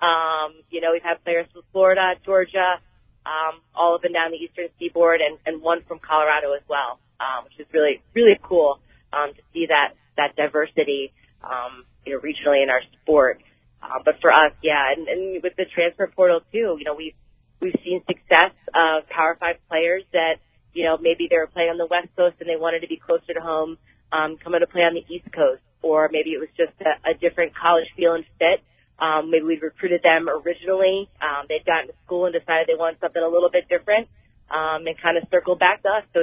Um, 0.00 0.54
you 0.70 0.80
know, 0.80 0.92
we've 0.92 1.02
had 1.02 1.22
players 1.24 1.46
from 1.52 1.62
Florida, 1.72 2.14
Georgia, 2.24 2.78
um, 3.26 3.60
all 3.74 3.96
up 3.96 4.04
and 4.04 4.14
down 4.14 4.30
the 4.30 4.38
eastern 4.38 4.68
seaboard, 4.78 5.20
and, 5.20 5.38
and 5.46 5.60
one 5.60 5.82
from 5.88 5.98
Colorado 5.98 6.54
as 6.54 6.62
well, 6.68 7.00
um, 7.18 7.44
which 7.44 7.58
is 7.58 7.66
really 7.72 8.00
really 8.14 8.38
cool 8.42 8.78
um, 9.12 9.34
to 9.34 9.42
see 9.52 9.66
that 9.66 9.94
that 10.16 10.36
diversity, 10.36 11.12
um, 11.42 11.84
you 12.06 12.14
know, 12.14 12.20
regionally 12.20 12.62
in 12.62 12.70
our 12.70 12.82
sport. 13.02 13.42
Uh, 13.82 13.98
but 14.04 14.14
for 14.20 14.30
us, 14.30 14.52
yeah, 14.62 14.92
and, 14.94 15.06
and 15.08 15.42
with 15.42 15.54
the 15.56 15.64
transfer 15.74 16.10
portal 16.14 16.40
too, 16.52 16.76
you 16.78 16.84
know, 16.84 16.94
we've 16.94 17.14
we've 17.60 17.78
seen 17.84 18.00
success 18.06 18.54
of 18.74 19.08
Power 19.10 19.36
Five 19.40 19.56
players 19.68 20.04
that 20.12 20.38
you 20.72 20.84
know 20.84 20.98
maybe 21.00 21.26
they 21.28 21.36
were 21.36 21.50
playing 21.50 21.70
on 21.70 21.78
the 21.78 21.86
West 21.86 22.14
Coast 22.16 22.36
and 22.38 22.48
they 22.48 22.56
wanted 22.56 22.80
to 22.80 22.88
be 22.88 22.96
closer 22.96 23.34
to 23.34 23.40
home, 23.40 23.76
um, 24.12 24.36
coming 24.38 24.60
to 24.60 24.68
play 24.68 24.82
on 24.82 24.94
the 24.94 25.02
East 25.12 25.26
Coast 25.34 25.62
or 25.82 26.08
maybe 26.10 26.30
it 26.30 26.40
was 26.40 26.48
just 26.56 26.72
a, 26.80 27.10
a 27.10 27.14
different 27.14 27.52
college 27.54 27.86
feel 27.96 28.14
and 28.14 28.24
fit. 28.38 28.62
Um, 28.98 29.30
maybe 29.30 29.44
we 29.44 29.58
recruited 29.58 30.02
them 30.02 30.28
originally. 30.28 31.08
Um, 31.22 31.46
they'd 31.48 31.64
gotten 31.64 31.88
to 31.88 31.94
school 32.04 32.26
and 32.26 32.34
decided 32.34 32.66
they 32.66 32.74
wanted 32.74 32.98
something 33.00 33.22
a 33.22 33.28
little 33.28 33.50
bit 33.50 33.68
different, 33.68 34.08
um, 34.50 34.86
and 34.86 34.98
kind 35.00 35.16
of 35.16 35.24
circled 35.30 35.60
back 35.60 35.82
to 35.82 35.88
us. 35.88 36.04
So, 36.12 36.20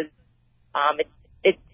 um, 0.75 0.99
it's, 0.99 1.09
it's, 1.43 1.65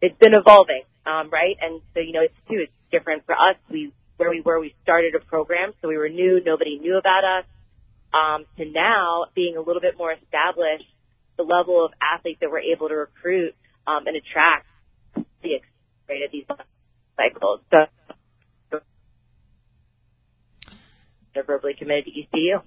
it's 0.00 0.18
been 0.18 0.34
evolving, 0.34 0.82
um, 1.06 1.30
right? 1.30 1.56
And 1.62 1.80
so, 1.94 2.00
you 2.00 2.12
know, 2.12 2.22
it's 2.22 2.40
too, 2.48 2.66
it's 2.66 2.72
different 2.90 3.24
for 3.26 3.34
us. 3.34 3.54
We, 3.70 3.92
where 4.16 4.30
we 4.30 4.40
were, 4.40 4.58
we 4.58 4.74
started 4.82 5.14
a 5.14 5.20
program, 5.20 5.72
so 5.80 5.88
we 5.88 5.96
were 5.96 6.08
new, 6.08 6.40
nobody 6.44 6.78
knew 6.78 6.98
about 6.98 7.22
us, 7.22 7.46
um, 8.12 8.44
to 8.58 8.64
now 8.64 9.26
being 9.34 9.56
a 9.56 9.60
little 9.60 9.80
bit 9.80 9.96
more 9.96 10.12
established, 10.12 10.90
the 11.36 11.42
level 11.42 11.84
of 11.84 11.92
athletes 12.02 12.38
that 12.40 12.50
we're 12.50 12.60
able 12.60 12.88
to 12.88 12.94
recruit, 12.94 13.54
um, 13.86 14.06
and 14.06 14.16
attract 14.16 14.66
the 15.42 15.60
rate 16.08 16.22
of 16.24 16.30
these 16.32 16.44
cycles. 17.16 17.60
So 17.70 17.86
verbally 21.46 21.74
committed 21.78 22.06
to 22.06 22.10
ECU. 22.10 22.60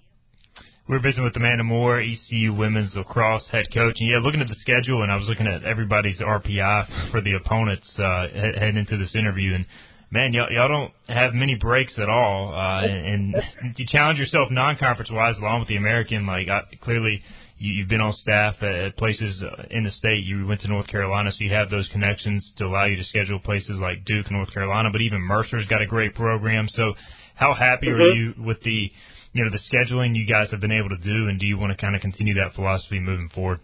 We're 0.90 1.00
visiting 1.00 1.26
with 1.26 1.36
Amanda 1.36 1.64
Moore, 1.64 2.02
ECU 2.02 2.54
women's 2.54 2.96
lacrosse 2.96 3.46
head 3.52 3.66
coach. 3.74 3.96
And 4.00 4.10
yeah, 4.10 4.20
looking 4.24 4.40
at 4.40 4.48
the 4.48 4.56
schedule, 4.62 5.04
and 5.04 5.12
I 5.12 5.18
was 5.18 5.26
looking 5.28 5.48
at 5.48 5.64
everybody's 5.64 6.20
RPI 6.20 7.12
for 7.12 7.20
the 7.20 7.34
opponents 7.34 7.88
uh, 8.00 8.28
heading 8.34 8.78
into 8.78 8.98
this 8.98 9.14
interview, 9.14 9.54
and 9.54 9.66
man, 10.12 10.32
y'all, 10.32 10.48
y'all 10.50 10.70
don't 10.70 10.94
have 11.10 11.34
many 11.34 11.56
breaks 11.56 11.94
at 11.98 12.08
all. 12.08 12.54
Uh, 12.54 12.86
and, 12.86 13.36
and 13.36 13.76
you 13.76 13.86
challenge 13.88 14.18
yourself 14.18 14.50
non-conference 14.50 15.12
wise, 15.12 15.36
along 15.38 15.60
with 15.60 15.68
the 15.68 15.76
American. 15.76 16.26
Like 16.26 16.48
I, 16.48 16.62
clearly, 16.82 17.22
you, 17.58 17.74
you've 17.74 17.90
been 17.90 18.02
on 18.02 18.14
staff 18.14 18.62
at 18.62 18.98
places 18.98 19.42
uh, 19.42 19.64
in 19.70 19.84
the 19.84 19.92
state. 19.92 20.24
You 20.24 20.46
went 20.46 20.62
to 20.62 20.68
North 20.68 20.88
Carolina, 20.88 21.32
so 21.32 21.38
you 21.44 21.52
have 21.52 21.70
those 21.70 21.88
connections 21.90 22.52
to 22.58 22.66
allow 22.66 22.86
you 22.86 22.98
to 22.98 23.04
schedule 23.04 23.40
places 23.40 23.78
like 23.80 24.06
Duke, 24.06 24.30
North 24.32 24.54
Carolina. 24.54 24.90
But 24.92 25.02
even 25.02 25.22
Mercer's 25.22 25.68
got 25.68 25.82
a 25.82 25.88
great 25.88 26.16
program. 26.16 26.68
So, 26.70 26.94
how 27.36 27.54
happy 27.54 27.88
mm-hmm. 27.88 28.02
are 28.02 28.14
you 28.14 28.34
with 28.46 28.62
the 28.64 28.92
you 29.34 29.44
know 29.44 29.52
the 29.52 29.60
scheduling 29.72 30.16
you 30.16 30.26
guys 30.26 30.50
have 30.52 30.60
been 30.60 30.72
able 30.72 30.90
to 30.90 30.98
do, 30.98 31.28
and 31.28 31.40
do 31.40 31.46
you 31.46 31.58
want 31.58 31.72
to 31.72 31.78
kind 31.78 31.96
of 31.96 32.02
continue 32.02 32.36
that 32.36 32.54
philosophy 32.56 33.00
moving 33.00 33.30
forward? 33.30 33.60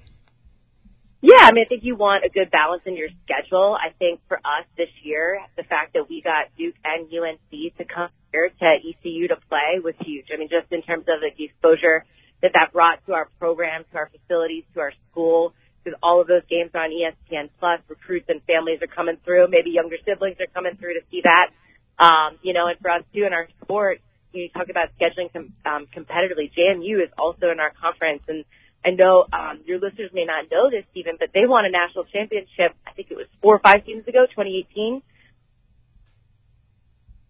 Yeah, 1.24 1.48
I 1.48 1.54
mean, 1.54 1.64
I 1.64 1.70
think 1.70 1.86
you 1.86 1.96
want 1.96 2.26
a 2.26 2.30
good 2.30 2.52
balance 2.52 2.84
in 2.86 2.98
your 2.98 3.08
schedule. 3.24 3.78
I 3.80 3.96
think 3.98 4.20
for 4.28 4.38
us 4.44 4.68
this 4.76 4.92
year, 5.04 5.40
the 5.56 5.64
fact 5.64 5.94
that 5.94 6.10
we 6.10 6.22
got 6.22 6.52
Duke 6.58 6.76
and 6.84 7.08
UNC 7.08 7.78
to 7.78 7.86
come 7.86 8.10
here 8.34 8.50
to 8.50 8.66
ECU 8.84 9.30
to 9.30 9.38
play 9.48 9.80
was 9.82 9.96
huge. 10.02 10.26
I 10.34 10.38
mean, 10.38 10.50
just 10.50 10.70
in 10.74 10.82
terms 10.82 11.06
of 11.08 11.24
the 11.24 11.32
exposure 11.32 12.04
that 12.44 12.52
that 12.54 12.74
brought 12.74 13.04
to 13.08 13.14
our 13.14 13.28
program, 13.40 13.86
to 13.92 13.98
our 13.98 14.12
facilities, 14.12 14.66
to 14.76 14.82
our 14.82 14.94
school, 15.10 15.54
because 15.84 15.98
all 16.04 16.22
of 16.22 16.28
those 16.28 16.44
games 16.50 16.72
are 16.76 16.84
on 16.84 16.92
ESPN 16.92 17.50
Plus. 17.60 17.80
Recruits 17.88 18.28
and 18.30 18.42
families 18.44 18.80
are 18.82 18.88
coming 18.88 19.18
through. 19.24 19.48
Maybe 19.48 19.72
younger 19.72 19.96
siblings 20.06 20.38
are 20.40 20.52
coming 20.54 20.76
through 20.76 20.96
to 20.96 21.02
see 21.10 21.22
that. 21.24 21.50
Um, 21.98 22.38
you 22.44 22.54
know, 22.54 22.68
and 22.68 22.78
for 22.80 22.92
us 22.92 23.04
too 23.16 23.24
in 23.24 23.34
our 23.34 23.48
sport, 23.64 24.02
you 24.34 24.50
talk 24.50 24.70
about 24.70 24.90
scheduling 25.00 25.32
com- 25.32 25.54
um, 25.66 25.88
competitively. 25.96 26.52
JMU 26.52 27.02
is 27.02 27.10
also 27.18 27.50
in 27.50 27.60
our 27.60 27.72
conference, 27.72 28.24
and 28.28 28.44
I 28.86 28.92
know 28.92 29.26
um, 29.32 29.62
your 29.66 29.80
listeners 29.80 30.12
may 30.14 30.26
not 30.26 30.52
know 30.52 30.70
this, 30.70 30.84
Stephen, 30.92 31.16
but 31.18 31.30
they 31.34 31.46
won 31.46 31.66
a 31.66 31.70
national 31.70 32.04
championship. 32.06 32.76
I 32.86 32.92
think 32.92 33.10
it 33.10 33.16
was 33.16 33.28
four 33.42 33.56
or 33.56 33.60
five 33.60 33.84
seasons 33.86 34.08
ago, 34.08 34.26
2018. 34.26 35.02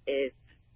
Is 0.06 0.32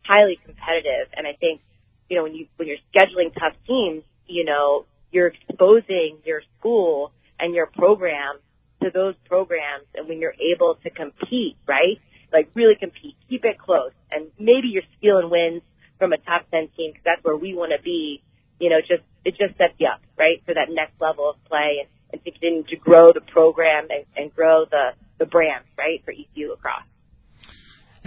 highly 0.06 0.40
competitive, 0.46 1.12
and 1.16 1.26
I 1.28 1.34
think 1.34 1.62
you 2.10 2.18
know 2.18 2.24
when 2.24 2.36
you 2.36 2.48
when 2.56 2.68
you're 2.68 2.78
scheduling 2.94 3.34
tough 3.34 3.54
teams, 3.66 4.04
you 4.28 4.46
know, 4.46 4.86
you're 5.12 5.28
exposing 5.28 6.18
your 6.26 6.42
school 6.60 7.12
and 7.40 7.54
your 7.54 7.68
program 7.68 8.40
to 8.84 8.92
those 8.92 9.16
programs 9.26 9.86
and 9.96 10.08
when 10.08 10.20
you're 10.20 10.36
able 10.54 10.76
to 10.84 10.90
compete, 10.90 11.58
right? 11.68 12.00
Like 12.32 12.50
really 12.54 12.76
compete, 12.76 13.16
keep 13.30 13.46
it 13.46 13.58
close 13.58 13.92
and 14.12 14.28
maybe 14.38 14.68
you're 14.68 14.84
stealing 14.98 15.30
wins 15.30 15.62
from 15.98 16.14
a 16.14 16.18
top 16.18 16.46
10 16.52 16.70
team 16.78 16.92
because 16.92 17.04
that's 17.06 17.24
where 17.24 17.36
we 17.36 17.56
want 17.56 17.72
to 17.76 17.82
be, 17.82 18.22
you 18.60 18.70
know, 18.70 18.80
just, 18.82 19.04
it 19.26 19.32
just 19.38 19.58
sets 19.58 19.74
you 19.78 19.88
up, 19.88 20.02
right? 20.18 20.42
For 20.46 20.54
that 20.54 20.70
next 20.70 21.00
level 21.02 21.30
of 21.30 21.44
play 21.46 21.82
and, 21.82 21.90
and 22.12 22.24
to 22.24 22.32
continue 22.32 22.64
to 22.64 22.76
grow 22.76 23.14
the 23.14 23.22
program 23.22 23.88
and, 23.90 24.06
and 24.16 24.34
grow 24.36 24.66
the, 24.66 24.92
the 25.18 25.26
brand, 25.26 25.64
right? 25.78 26.04
For 26.06 26.12
ECU 26.12 26.52
lacrosse. 26.52 26.84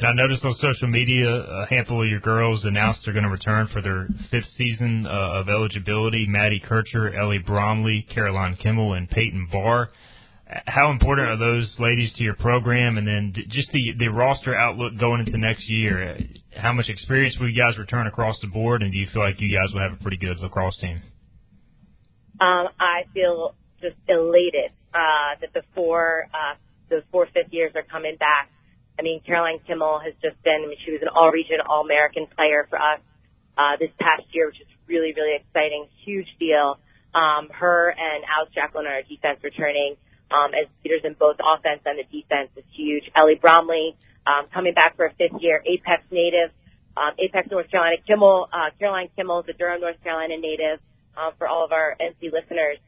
And 0.00 0.08
I 0.08 0.14
noticed 0.14 0.42
on 0.46 0.54
social 0.54 0.88
media 0.88 1.28
a 1.28 1.66
handful 1.66 2.02
of 2.02 2.08
your 2.08 2.20
girls 2.20 2.64
announced 2.64 3.00
they're 3.04 3.12
going 3.12 3.24
to 3.24 3.30
return 3.30 3.68
for 3.70 3.82
their 3.82 4.08
fifth 4.30 4.48
season 4.56 5.06
uh, 5.06 5.10
of 5.10 5.50
eligibility. 5.50 6.24
Maddie 6.26 6.62
Kircher, 6.66 7.14
Ellie 7.14 7.44
Bromley, 7.44 8.06
Caroline 8.08 8.56
Kimmel, 8.56 8.94
and 8.94 9.10
Peyton 9.10 9.48
Barr. 9.52 9.90
How 10.64 10.90
important 10.90 11.28
are 11.28 11.36
those 11.36 11.76
ladies 11.78 12.14
to 12.14 12.22
your 12.22 12.34
program? 12.36 12.96
And 12.96 13.06
then 13.06 13.34
just 13.50 13.70
the 13.72 13.92
the 13.98 14.08
roster 14.08 14.56
outlook 14.56 14.94
going 14.98 15.20
into 15.20 15.36
next 15.36 15.68
year. 15.68 16.18
How 16.56 16.72
much 16.72 16.88
experience 16.88 17.36
will 17.38 17.50
you 17.50 17.60
guys 17.60 17.76
return 17.76 18.06
across 18.06 18.40
the 18.40 18.48
board? 18.48 18.82
And 18.82 18.92
do 18.92 18.98
you 18.98 19.06
feel 19.12 19.20
like 19.20 19.38
you 19.38 19.54
guys 19.54 19.70
will 19.74 19.82
have 19.82 19.92
a 19.92 20.02
pretty 20.02 20.16
good 20.16 20.38
lacrosse 20.38 20.78
team? 20.80 21.02
Um, 22.40 22.68
I 22.80 23.02
feel 23.12 23.54
just 23.82 23.96
elated 24.08 24.72
uh, 24.94 25.36
that 25.42 25.52
the 25.52 25.60
four 25.74 26.24
uh, 26.32 26.54
the 26.88 27.02
four 27.12 27.26
fifth 27.26 27.52
years 27.52 27.72
are 27.74 27.82
coming 27.82 28.16
back 28.18 28.48
I 28.98 29.02
mean, 29.02 29.20
Caroline 29.26 29.60
Kimmel 29.66 30.00
has 30.04 30.14
just 30.22 30.40
been, 30.42 30.62
I 30.64 30.68
mean, 30.68 30.78
she 30.84 30.92
was 30.92 31.02
an 31.02 31.08
all-region, 31.08 31.58
all-American 31.64 32.26
player 32.36 32.66
for 32.68 32.78
us 32.78 33.00
uh, 33.56 33.76
this 33.78 33.90
past 33.98 34.24
year, 34.32 34.46
which 34.46 34.60
is 34.60 34.68
really, 34.86 35.12
really 35.16 35.36
exciting. 35.36 35.86
Huge 36.04 36.28
deal. 36.38 36.78
Um, 37.14 37.48
her 37.50 37.90
and 37.90 38.24
Alex 38.24 38.52
Jacqueline 38.54 38.86
are 38.86 39.02
defense 39.02 39.40
returning 39.42 39.96
um, 40.30 40.54
as 40.54 40.68
leaders 40.84 41.02
in 41.04 41.14
both 41.14 41.36
offense 41.42 41.82
and 41.84 41.98
the 41.98 42.06
defense 42.06 42.50
is 42.56 42.64
huge. 42.72 43.10
Ellie 43.16 43.34
Bromley 43.34 43.96
um, 44.26 44.46
coming 44.52 44.74
back 44.74 44.96
for 44.96 45.06
a 45.06 45.12
fifth 45.14 45.40
year, 45.40 45.62
Apex 45.66 46.02
native, 46.10 46.50
um, 46.96 47.12
Apex 47.18 47.50
North 47.50 47.70
Carolina. 47.70 47.96
Kimmel, 48.06 48.48
uh, 48.52 48.70
Caroline 48.78 49.08
Kimmel 49.16 49.40
is 49.40 49.48
a 49.48 49.52
Durham, 49.52 49.80
North 49.80 50.00
Carolina 50.02 50.36
native 50.38 50.78
um, 51.16 51.32
for 51.38 51.48
all 51.48 51.64
of 51.64 51.72
our 51.72 51.96
NC 52.00 52.32
listeners. 52.32 52.78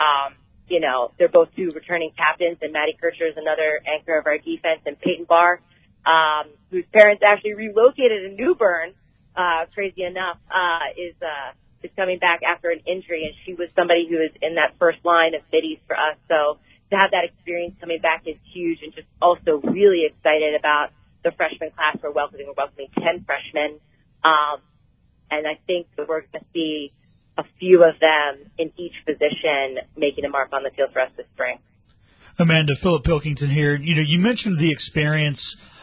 Um, 0.00 0.34
you 0.68 0.80
know, 0.80 1.12
they're 1.18 1.28
both 1.28 1.48
two 1.56 1.70
returning 1.74 2.10
captains, 2.16 2.58
and 2.60 2.72
Maddie 2.72 2.96
Kircher 3.00 3.26
is 3.26 3.36
another 3.36 3.80
anchor 3.86 4.18
of 4.18 4.26
our 4.26 4.38
defense, 4.38 4.80
and 4.86 4.98
Peyton 4.98 5.26
Barr, 5.28 5.60
um, 6.04 6.50
whose 6.70 6.84
parents 6.92 7.22
actually 7.26 7.54
relocated 7.54 8.24
in 8.24 8.36
New 8.36 8.54
Bern, 8.54 8.94
uh, 9.36 9.66
crazy 9.74 10.02
enough, 10.02 10.38
uh, 10.50 10.90
is, 10.96 11.14
uh, 11.22 11.52
is 11.82 11.90
coming 11.96 12.18
back 12.18 12.40
after 12.42 12.70
an 12.70 12.80
injury, 12.86 13.26
and 13.26 13.34
she 13.44 13.54
was 13.54 13.70
somebody 13.76 14.06
who 14.08 14.16
was 14.16 14.30
in 14.42 14.56
that 14.56 14.74
first 14.78 14.98
line 15.04 15.34
of 15.34 15.42
biddies 15.50 15.78
for 15.86 15.94
us. 15.94 16.16
So 16.28 16.58
to 16.90 16.96
have 16.96 17.10
that 17.10 17.24
experience 17.24 17.74
coming 17.80 18.00
back 18.00 18.22
is 18.26 18.36
huge, 18.52 18.78
and 18.82 18.94
just 18.94 19.08
also 19.20 19.60
really 19.62 20.06
excited 20.06 20.54
about 20.54 20.90
the 21.22 21.32
freshman 21.32 21.70
class 21.70 21.98
we're 22.02 22.12
welcoming. 22.12 22.46
We're 22.46 22.54
welcoming 22.56 22.88
10 22.94 23.26
freshmen. 23.26 23.80
Um, 24.22 24.62
and 25.30 25.46
I 25.46 25.58
think 25.66 25.86
that 25.96 26.08
we're 26.08 26.22
going 26.22 26.38
to 26.38 26.46
see 26.54 26.92
a 27.38 27.44
few 27.58 27.84
of 27.84 27.98
them 28.00 28.50
in 28.58 28.72
each 28.76 28.94
position 29.04 29.78
making 29.96 30.24
a 30.24 30.28
mark 30.28 30.52
on 30.52 30.62
the 30.62 30.70
field 30.70 30.90
for 30.92 31.00
us 31.00 31.10
this 31.16 31.26
spring. 31.34 31.58
Amanda, 32.38 32.74
Philip 32.82 33.04
Pilkington 33.04 33.50
here. 33.50 33.74
You 33.74 33.96
know, 33.96 34.02
you 34.06 34.18
mentioned 34.18 34.58
the 34.58 34.70
experience 34.70 35.40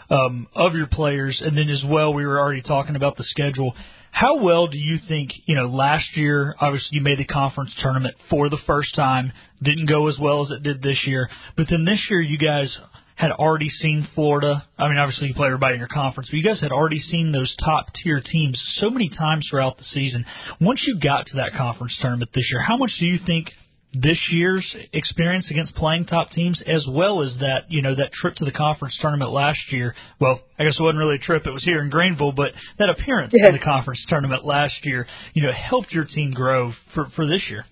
um, 0.10 0.48
of 0.54 0.74
your 0.76 0.88
players, 0.88 1.42
and 1.44 1.58
then 1.58 1.70
as 1.70 1.84
well, 1.88 2.14
we 2.14 2.26
were 2.26 2.40
already 2.40 2.62
talking 2.62 2.96
about 2.96 3.18
the 3.18 3.24
schedule. 3.24 3.74
How 4.12 4.44
well 4.44 4.68
do 4.68 4.78
you 4.78 5.00
think, 5.08 5.32
you 5.46 5.56
know, 5.56 5.66
last 5.66 6.16
year, 6.16 6.56
obviously 6.60 6.90
you 6.92 7.02
made 7.02 7.18
the 7.18 7.26
conference 7.26 7.72
tournament 7.82 8.16
for 8.30 8.48
the 8.48 8.60
first 8.68 8.94
time, 8.96 9.32
didn't 9.64 9.88
go 9.88 10.08
as 10.08 10.18
well 10.20 10.46
as 10.46 10.52
it 10.52 10.62
did 10.62 10.84
this 10.84 11.00
year, 11.08 11.30
but 11.58 11.66
then 11.68 11.84
this 11.84 12.00
year 12.12 12.22
you 12.22 12.38
guys 12.38 12.78
had 13.16 13.32
already 13.32 13.70
seen 13.70 14.08
Florida. 14.16 14.64
I 14.78 14.88
mean, 14.88 14.98
obviously 14.98 15.28
you 15.28 15.34
play 15.34 15.48
everybody 15.48 15.76
in 15.76 15.80
your 15.80 15.88
conference, 15.88 16.30
but 16.30 16.38
you 16.38 16.44
guys 16.44 16.60
had 16.60 16.72
already 16.72 17.00
seen 17.00 17.32
those 17.32 17.56
top 17.64 17.88
tier 18.04 18.22
teams 18.22 18.62
so 18.76 18.90
many 18.90 19.10
times 19.10 19.48
throughout 19.50 19.78
the 19.78 19.84
season. 19.84 20.26
Once 20.60 20.84
you 20.88 21.00
got 21.00 21.28
to 21.28 21.38
that 21.38 21.54
conference 21.54 21.98
tournament 22.02 22.32
this 22.34 22.50
year, 22.52 22.62
how 22.62 22.78
much 22.78 22.92
do 23.00 23.06
you 23.06 23.20
think 23.26 23.52
this 23.94 24.18
year's 24.32 24.66
experience 24.92 25.52
against 25.52 25.76
playing 25.76 26.06
top 26.06 26.32
teams, 26.32 26.62
as 26.66 26.86
well 26.90 27.22
as 27.22 27.36
that, 27.40 27.66
you 27.70 27.82
know, 27.82 27.94
that 27.94 28.12
trip 28.12 28.36
to 28.36 28.46
the 28.46 28.52
conference 28.52 28.98
tournament 29.00 29.32
last 29.32 29.60
year. 29.70 29.94
Well, 30.20 30.42
I 30.58 30.64
guess 30.64 30.76
it 30.80 30.82
wasn't 30.82 31.00
really 31.00 31.16
a 31.16 31.20
trip; 31.20 31.46
it 31.46 31.52
was 31.52 31.64
here 31.64 31.82
in 31.84 31.90
Greenville, 31.90 32.32
but 32.32 32.52
that 32.80 32.90
appearance 32.90 33.34
yeah. 33.36 33.50
in 33.50 33.54
the 33.54 33.64
conference 33.64 34.04
tournament 34.10 34.46
last 34.46 34.84
year, 34.84 35.06
you 35.34 35.44
know, 35.44 35.52
helped 35.52 35.92
your 35.92 36.06
team 36.06 36.32
grow 36.32 36.74
for 36.96 37.06
for 37.16 37.28
this 37.28 37.44
year. 37.50 37.66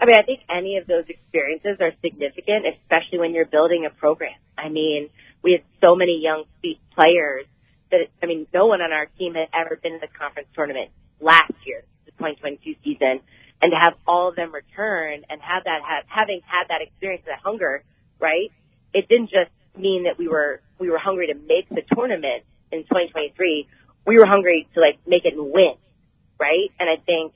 I 0.00 0.06
mean, 0.06 0.16
I 0.16 0.22
think 0.22 0.40
any 0.48 0.78
of 0.78 0.86
those 0.86 1.04
experiences 1.08 1.76
are 1.80 1.92
significant, 2.02 2.64
especially 2.66 3.18
when 3.18 3.34
you're 3.34 3.44
building 3.44 3.86
a 3.86 3.90
program. 3.90 4.34
I 4.56 4.68
mean, 4.68 5.10
we 5.42 5.52
had 5.52 5.62
so 5.80 5.94
many 5.94 6.20
young 6.22 6.44
players 6.94 7.46
that, 7.90 8.08
I 8.22 8.26
mean, 8.26 8.46
no 8.54 8.66
one 8.66 8.80
on 8.80 8.92
our 8.92 9.06
team 9.18 9.34
had 9.34 9.48
ever 9.52 9.76
been 9.76 9.94
in 9.94 10.00
the 10.00 10.08
conference 10.08 10.48
tournament 10.54 10.90
last 11.20 11.52
year, 11.66 11.82
the 12.06 12.12
2022 12.12 12.76
season 12.82 13.20
and 13.62 13.72
to 13.72 13.78
have 13.78 13.94
all 14.06 14.28
of 14.28 14.36
them 14.36 14.52
return 14.52 15.22
and 15.28 15.40
have 15.40 15.64
that 15.64 15.80
have, 15.86 16.04
having 16.08 16.40
had 16.46 16.68
that 16.68 16.80
experience, 16.82 17.22
that 17.26 17.40
hunger, 17.44 17.82
right? 18.18 18.50
It 18.94 19.08
didn't 19.08 19.30
just 19.30 19.50
mean 19.76 20.04
that 20.04 20.18
we 20.18 20.28
were 20.28 20.60
we 20.78 20.90
were 20.90 20.98
hungry 20.98 21.28
to 21.28 21.34
make 21.34 21.68
the 21.68 21.82
tournament 21.94 22.44
in 22.72 22.82
2023. 22.84 23.68
We 24.06 24.18
were 24.18 24.26
hungry 24.26 24.66
to 24.74 24.80
like 24.80 24.98
make 25.06 25.24
it 25.24 25.34
and 25.34 25.52
win, 25.52 25.74
right? 26.38 26.70
And 26.78 26.88
I 26.88 26.96
think 27.04 27.32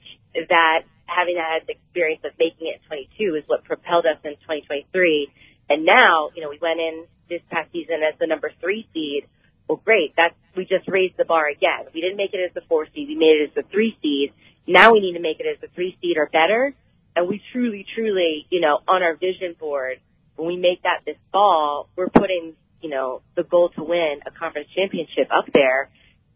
that 0.49 0.83
having 1.07 1.37
that 1.37 1.69
experience 1.69 2.23
of 2.25 2.33
making 2.39 2.69
it 2.69 2.81
in 2.81 3.07
22 3.17 3.37
is 3.37 3.45
what 3.47 3.65
propelled 3.65 4.07
us 4.07 4.19
in 4.25 4.35
2023. 4.47 5.29
And 5.71 5.85
now, 5.85 6.31
you 6.35 6.43
know, 6.43 6.51
we 6.51 6.59
went 6.61 6.81
in 6.81 7.07
this 7.29 7.41
past 7.51 7.73
season 7.73 8.03
as 8.03 8.19
the 8.19 8.27
number 8.27 8.53
three 8.61 8.87
seed. 8.93 9.27
Well, 9.69 9.81
great. 9.85 10.13
That's 10.17 10.35
we 10.57 10.65
just 10.65 10.87
raised 10.87 11.17
the 11.17 11.25
bar 11.25 11.49
again. 11.49 11.89
We 11.93 12.01
didn't 12.01 12.17
make 12.17 12.33
it 12.33 12.39
as 12.39 12.55
the 12.55 12.61
four 12.69 12.87
seed. 12.95 13.09
We 13.09 13.17
made 13.17 13.41
it 13.41 13.51
as 13.51 13.55
the 13.55 13.69
three 13.71 13.97
seed 14.03 14.33
now 14.67 14.93
we 14.93 15.01
need 15.01 15.15
to 15.15 15.21
make 15.21 15.41
it 15.41 15.47
as 15.47 15.61
the 15.61 15.69
three 15.75 15.97
seed 16.01 16.17
or 16.17 16.27
better. 16.27 16.75
And 17.17 17.29
we 17.29 17.41
truly, 17.53 17.87
truly, 17.95 18.47
you 18.51 18.61
know, 18.61 18.81
on 18.89 19.03
our 19.03 19.15
vision 19.15 19.55
board, 19.59 19.99
when 20.37 20.49
we 20.49 20.57
make 20.57 20.83
that 20.83 21.03
this 21.07 21.17
fall, 21.31 21.89
we're 21.97 22.09
putting, 22.09 22.55
you 22.81 22.91
know, 22.91 23.23
the 23.37 23.45
goal 23.45 23.71
to 23.77 23.85
win 23.85 24.21
a 24.27 24.31
conference 24.31 24.69
championship 24.75 25.29
up 25.31 25.45
there. 25.53 25.91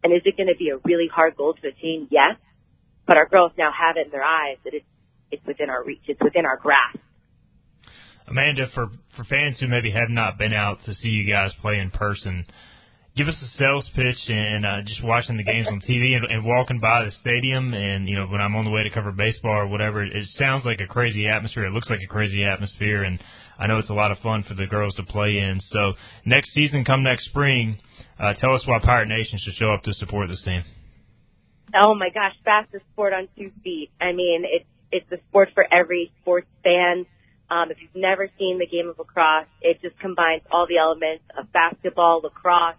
And 0.05 0.13
is 0.13 0.23
it 0.25 0.37
going 0.37 0.49
to 0.49 0.57
be 0.57 0.71
a 0.71 0.77
really 0.85 1.09
hard 1.13 1.37
goal 1.37 1.55
to 1.55 1.69
attain? 1.69 2.07
Yes. 2.11 2.37
But 3.09 3.17
our 3.17 3.27
girls 3.27 3.53
now 3.59 3.73
have 3.73 3.97
it 3.97 4.07
in 4.07 4.13
their 4.13 4.23
eyes 4.23 4.59
that 4.65 4.75
it's, 4.75 4.87
it's 5.33 5.45
within 5.47 5.71
our 5.71 5.83
reach. 5.83 6.03
It's 6.07 6.21
within 6.23 6.45
our 6.45 6.59
grasp. 6.59 6.99
Amanda, 8.29 8.67
for, 8.75 8.89
for 9.17 9.25
fans 9.25 9.57
who 9.59 9.67
maybe 9.67 9.91
have 9.91 10.11
not 10.11 10.39
been 10.39 10.53
out 10.53 10.79
to 10.85 10.95
see 10.95 11.09
you 11.09 11.27
guys 11.27 11.51
play 11.63 11.79
in 11.79 11.91
person, 11.91 12.45
give 13.19 13.27
us 13.27 13.35
a 13.43 13.59
sales 13.59 13.91
pitch 13.97 14.29
and 14.29 14.65
uh, 14.65 14.83
just 14.83 15.03
watching 15.03 15.37
the 15.37 15.43
games 15.43 15.67
on 15.67 15.81
TV 15.81 16.15
and, 16.15 16.25
and 16.27 16.45
walking 16.45 16.79
by 16.79 17.05
the 17.05 17.11
stadium 17.21 17.75
and 17.75 18.09
you 18.09 18.15
know 18.15 18.27
when 18.27 18.41
I'm 18.41 18.55
on 18.55 18.65
the 18.65 18.71
way 18.71 18.85
to 18.85 18.91
cover 18.91 19.11
baseball 19.11 19.63
or 19.63 19.67
whatever 19.67 20.05
it, 20.05 20.13
sounds 20.37 20.65
like 20.65 20.81
a 20.81 20.87
crazy 20.87 21.27
atmosphere 21.27 21.65
it 21.65 21.73
looks 21.73 21.91
like 21.91 21.99
a 22.01 22.07
crazy 22.07 22.45
atmosphere 22.45 23.03
and 23.03 23.19
I 23.59 23.67
know 23.67 23.79
it's 23.79 23.91
a 23.91 23.95
lot 23.95 24.13
of 24.13 24.19
fun 24.19 24.45
for 24.47 24.55
the 24.55 24.67
girls 24.67 24.95
to 24.97 25.03
play 25.03 25.39
in 25.39 25.59
so 25.73 25.95
next 26.25 26.53
season 26.53 26.85
come 26.85 27.03
next 27.03 27.25
spring 27.25 27.81
uh, 28.21 28.35
tell 28.35 28.55
us 28.55 28.63
why 28.67 28.79
Pirate 28.79 29.09
Nation 29.09 29.41
should 29.43 29.55
show 29.55 29.73
up 29.73 29.83
to 29.83 29.93
support 29.95 30.29
this 30.29 30.43
team 30.45 30.63
oh 31.75 31.95
my 31.95 32.11
gosh 32.11 32.35
fastest 32.45 32.85
sport 32.93 33.13
on 33.13 33.29
two 33.37 33.51
feet 33.63 33.91
I 34.01 34.13
mean 34.13 34.45
it's 34.45 34.67
it's 34.91 35.13
a 35.13 35.19
sport 35.29 35.51
for 35.55 35.67
every 35.71 36.13
sports 36.21 36.49
fan 36.63 37.07
um, 37.51 37.71
if 37.71 37.79
you've 37.81 37.95
never 37.95 38.29
seen 38.39 38.59
the 38.59 38.67
game 38.67 38.89
of 38.89 38.99
lacrosse, 38.99 39.47
it 39.63 39.81
just 39.81 39.99
combines 39.99 40.43
all 40.51 40.67
the 40.69 40.77
elements 40.77 41.25
of 41.37 41.51
basketball, 41.53 42.21
lacrosse, 42.23 42.77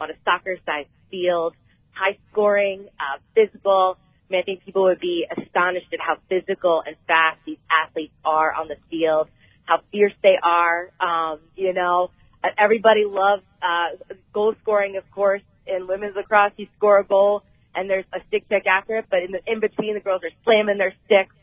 on 0.00 0.10
a 0.10 0.14
soccer-sized 0.24 0.88
field, 1.10 1.54
high 1.90 2.16
scoring, 2.30 2.86
uh, 3.00 3.18
physical. 3.34 3.96
I 3.98 4.32
mean, 4.32 4.40
I 4.40 4.44
think 4.44 4.64
people 4.64 4.84
would 4.84 5.00
be 5.00 5.26
astonished 5.28 5.92
at 5.92 5.98
how 6.00 6.18
physical 6.28 6.82
and 6.86 6.96
fast 7.06 7.38
these 7.44 7.58
athletes 7.70 8.14
are 8.24 8.52
on 8.52 8.68
the 8.68 8.76
field, 8.90 9.28
how 9.64 9.80
fierce 9.90 10.14
they 10.22 10.36
are. 10.40 10.90
Um, 11.00 11.40
you 11.56 11.72
know, 11.72 12.10
everybody 12.56 13.04
loves 13.04 13.42
uh, 13.60 14.14
goal 14.32 14.54
scoring, 14.62 14.96
of 14.96 15.10
course. 15.10 15.42
In 15.66 15.86
women's 15.86 16.16
lacrosse, 16.16 16.52
you 16.56 16.66
score 16.76 16.98
a 16.98 17.04
goal 17.04 17.42
and 17.74 17.88
there's 17.88 18.04
a 18.12 18.20
stick 18.28 18.48
check 18.48 18.66
after 18.66 18.98
it, 18.98 19.06
but 19.10 19.22
in 19.22 19.32
the 19.32 19.40
in 19.46 19.60
between, 19.60 19.94
the 19.94 20.00
girls 20.00 20.22
are 20.24 20.34
slamming 20.44 20.78
their 20.78 20.94
sticks 21.06 21.34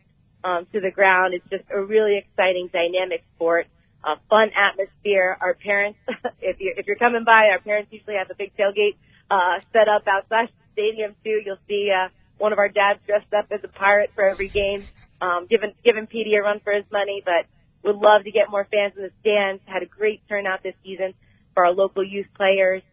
um, 0.44 0.68
to 0.74 0.80
the 0.80 0.92
ground. 0.92 1.34
It's 1.34 1.50
just 1.50 1.66
a 1.74 1.82
really 1.82 2.18
exciting, 2.18 2.70
dynamic 2.72 3.24
sport 3.36 3.68
a 4.04 4.16
fun 4.30 4.50
atmosphere. 4.56 5.38
Our 5.40 5.54
parents, 5.54 6.00
if 6.42 6.60
you're 6.60 6.74
if 6.78 6.88
you're 6.88 6.96
coming 6.96 7.24
by, 7.26 7.50
our 7.52 7.60
parents 7.60 7.92
usually 7.92 8.16
have 8.16 8.30
a 8.30 8.36
big 8.36 8.56
tailgate 8.56 8.96
uh, 9.30 9.60
set 9.74 9.88
up 9.88 10.08
outside 10.08 10.50
the 10.50 10.54
stadium 10.74 11.16
too. 11.24 11.42
You'll 11.46 11.62
see 11.68 11.92
uh, 11.92 12.10
one 12.38 12.54
of 12.54 12.60
our 12.60 12.70
dads 12.70 13.00
dressed 13.06 13.34
up 13.34 13.48
as 13.52 13.60
a 13.64 13.68
pirate 13.68 14.12
for 14.16 14.28
every 14.28 14.50
game, 14.50 14.88
um, 15.22 15.48
giving 15.50 15.74
giving 15.84 16.08
PD 16.08 16.38
a 16.38 16.42
run 16.42 16.60
for 16.64 16.74
his 16.74 16.86
money. 16.92 17.22
But 17.24 17.46
would 17.84 17.98
love 17.98 18.24
to 18.24 18.32
get 18.32 18.50
more 18.50 18.68
fans 18.72 18.94
in 18.96 19.04
the 19.04 19.12
stands. 19.22 19.62
Had 19.66 19.84
a 19.84 19.88
great 19.88 20.22
turnout 20.30 20.64
this 20.64 20.76
season 20.84 21.14
for 21.54 21.66
our 21.66 21.74
local 21.74 22.04
youth 22.04 22.28
players. 22.36 22.84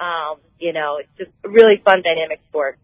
Um, 0.00 0.38
you 0.58 0.72
know, 0.72 0.98
it's 0.98 1.12
just 1.18 1.30
a 1.44 1.48
really 1.48 1.80
fun, 1.84 2.02
dynamic 2.02 2.40
sport. 2.48 2.78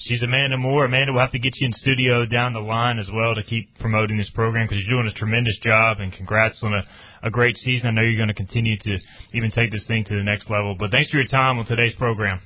She's 0.00 0.22
Amanda 0.22 0.56
Moore. 0.56 0.86
Amanda, 0.86 1.12
we'll 1.12 1.20
have 1.20 1.32
to 1.32 1.38
get 1.38 1.52
you 1.60 1.66
in 1.66 1.74
studio 1.74 2.24
down 2.24 2.54
the 2.54 2.60
line 2.60 2.98
as 2.98 3.08
well 3.12 3.34
to 3.34 3.42
keep 3.42 3.78
promoting 3.78 4.16
this 4.16 4.30
program 4.30 4.66
because 4.66 4.82
you're 4.82 4.96
doing 4.96 5.12
a 5.12 5.18
tremendous 5.18 5.58
job. 5.62 6.00
And 6.00 6.10
congrats 6.10 6.56
on 6.62 6.72
a, 6.72 6.82
a 7.22 7.30
great 7.30 7.58
season. 7.58 7.88
I 7.88 7.90
know 7.90 8.00
you're 8.00 8.16
going 8.16 8.32
to 8.32 8.34
continue 8.34 8.78
to 8.78 8.98
even 9.34 9.50
take 9.50 9.70
this 9.70 9.86
thing 9.86 10.04
to 10.04 10.16
the 10.16 10.22
next 10.22 10.48
level. 10.48 10.74
But 10.74 10.90
thanks 10.90 11.10
for 11.10 11.18
your 11.18 11.28
time 11.28 11.58
on 11.58 11.66
today's 11.66 11.94
program. 11.96 12.40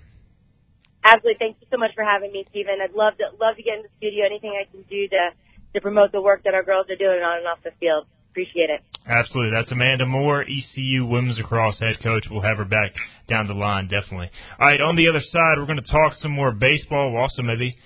Absolutely. 1.04 1.38
Thank 1.38 1.56
you 1.60 1.68
so 1.70 1.78
much 1.78 1.92
for 1.94 2.02
having 2.02 2.32
me, 2.32 2.44
Stephen. 2.50 2.74
I'd 2.82 2.96
love 2.96 3.14
to 3.18 3.30
love 3.38 3.54
to 3.56 3.62
get 3.62 3.76
in 3.76 3.82
the 3.82 3.92
studio. 3.98 4.26
Anything 4.26 4.58
I 4.58 4.68
can 4.68 4.82
do 4.90 5.06
to 5.08 5.30
to 5.74 5.80
promote 5.80 6.10
the 6.10 6.20
work 6.20 6.42
that 6.44 6.54
our 6.54 6.64
girls 6.64 6.86
are 6.90 6.96
doing 6.96 7.22
on 7.22 7.38
and 7.38 7.46
off 7.46 7.58
the 7.62 7.70
field. 7.78 8.06
Appreciate 8.34 8.68
it. 8.68 8.82
Absolutely. 9.06 9.52
That's 9.52 9.70
Amanda 9.70 10.06
Moore, 10.06 10.42
ECU 10.42 11.06
Women's 11.06 11.38
Lacrosse 11.38 11.78
head 11.78 12.02
coach. 12.02 12.24
We'll 12.28 12.42
have 12.42 12.58
her 12.58 12.64
back 12.64 12.90
down 13.28 13.46
the 13.46 13.54
line, 13.54 13.84
definitely. 13.86 14.28
All 14.58 14.66
right, 14.66 14.80
on 14.80 14.96
the 14.96 15.08
other 15.08 15.20
side, 15.30 15.54
we're 15.56 15.66
going 15.66 15.80
to 15.80 15.88
talk 15.88 16.14
some 16.20 16.32
more 16.32 16.50
baseball. 16.50 17.12
We'll 17.12 17.22
also 17.22 17.42
maybe 17.42 17.76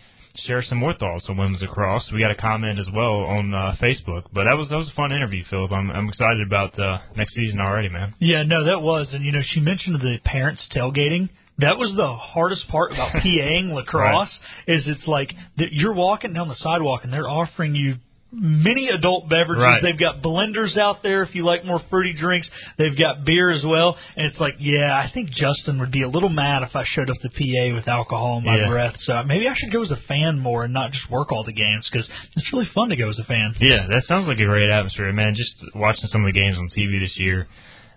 share 0.47 0.63
some 0.63 0.79
more 0.79 0.95
thoughts 0.95 1.27
on 1.29 1.37
women's 1.37 1.61
lacrosse. 1.61 2.09
We 2.15 2.21
got 2.21 2.31
a 2.31 2.35
comment 2.35 2.79
as 2.79 2.89
well 2.95 3.25
on 3.29 3.53
uh, 3.53 3.77
Facebook, 3.79 4.25
but 4.33 4.45
that 4.45 4.57
was 4.57 4.71
that 4.71 4.77
was 4.77 4.89
a 4.89 4.95
fun 4.95 5.13
interview, 5.13 5.45
Philip. 5.51 5.71
I'm 5.71 5.91
I'm 5.91 6.09
excited 6.09 6.47
about 6.47 6.79
uh, 6.79 6.97
next 7.15 7.35
season 7.35 7.61
already, 7.61 7.91
man. 7.91 8.15
Yeah, 8.19 8.43
no, 8.45 8.65
that 8.65 8.81
was, 8.81 9.09
and 9.13 9.25
you 9.27 9.33
know, 9.33 9.43
she 9.51 9.61
mentioned 9.61 9.97
the 10.01 10.17
parents 10.25 10.67
tailgating. 10.75 11.29
That 11.59 11.77
was 11.77 11.93
the 11.95 12.15
hardest 12.15 12.69
part 12.69 12.93
about 12.93 13.13
PAing 13.23 13.75
lacrosse. 13.75 14.31
right. 14.67 14.77
Is 14.77 14.85
it's 14.87 15.07
like 15.07 15.35
that 15.59 15.73
you're 15.73 15.93
walking 15.95 16.33
down 16.33 16.49
the 16.49 16.55
sidewalk 16.55 17.05
and 17.05 17.13
they're 17.13 17.29
offering 17.29 17.75
you 17.75 17.97
many 18.31 18.89
adult 18.89 19.29
beverages. 19.31 19.63
Right. 19.63 19.83
They've 19.83 19.99
got 19.99 20.23
blenders 20.23 20.77
out 20.77 21.03
there 21.03 21.23
if 21.23 21.35
you 21.35 21.45
like 21.47 21.65
more 21.65 21.81
fruity 21.89 22.13
drinks. 22.19 22.49
They've 22.77 22.97
got 22.97 23.25
beer 23.25 23.51
as 23.51 23.63
well. 23.65 23.97
And 24.17 24.27
it's 24.31 24.39
like, 24.39 24.57
yeah, 24.59 24.95
I 24.95 25.11
think 25.13 25.31
Justin 25.31 25.79
would 25.81 25.91
be 25.91 26.03
a 26.03 26.09
little 26.09 26.29
mad 26.29 26.63
if 26.63 26.77
I 26.77 26.85
showed 26.85 27.09
up 27.09 27.17
to 27.23 27.29
PA 27.31 27.75
with 27.75 27.89
alcohol 27.89 28.39
in 28.39 28.45
my 28.45 28.59
Yeah. 28.59 28.69
breath. 28.69 28.97
So 29.01 29.23
maybe 29.25 29.49
I 29.49 29.55
should 29.55 29.73
go 29.73 29.83
as 29.83 29.91
a 29.91 29.97
fan 30.09 30.39
more 30.39 30.65
and 30.65 30.75
not 30.75 30.93
just 30.93 31.11
work 31.11 31.33
all 31.33 31.43
the 31.45 31.53
games 31.55 31.89
because 31.91 32.09
it's 32.37 32.53
really 32.53 32.67
fun 32.75 32.91
to 32.91 32.97
go 32.97 33.09
as 33.09 33.19
a 33.19 33.25
fan. 33.25 33.55
Yeah, 33.61 33.87
that 33.89 34.05
sounds 34.05 34.29
like 34.29 34.39
a 34.39 34.45
great 34.45 34.69
atmosphere, 34.71 35.11
man. 35.13 35.35
Just 35.35 35.75
watching 35.75 36.09
some 36.09 36.23
of 36.23 36.27
the 36.33 36.39
games 36.39 36.59
on 36.59 36.69
TV 36.77 37.01
this 37.01 37.17
year 37.19 37.47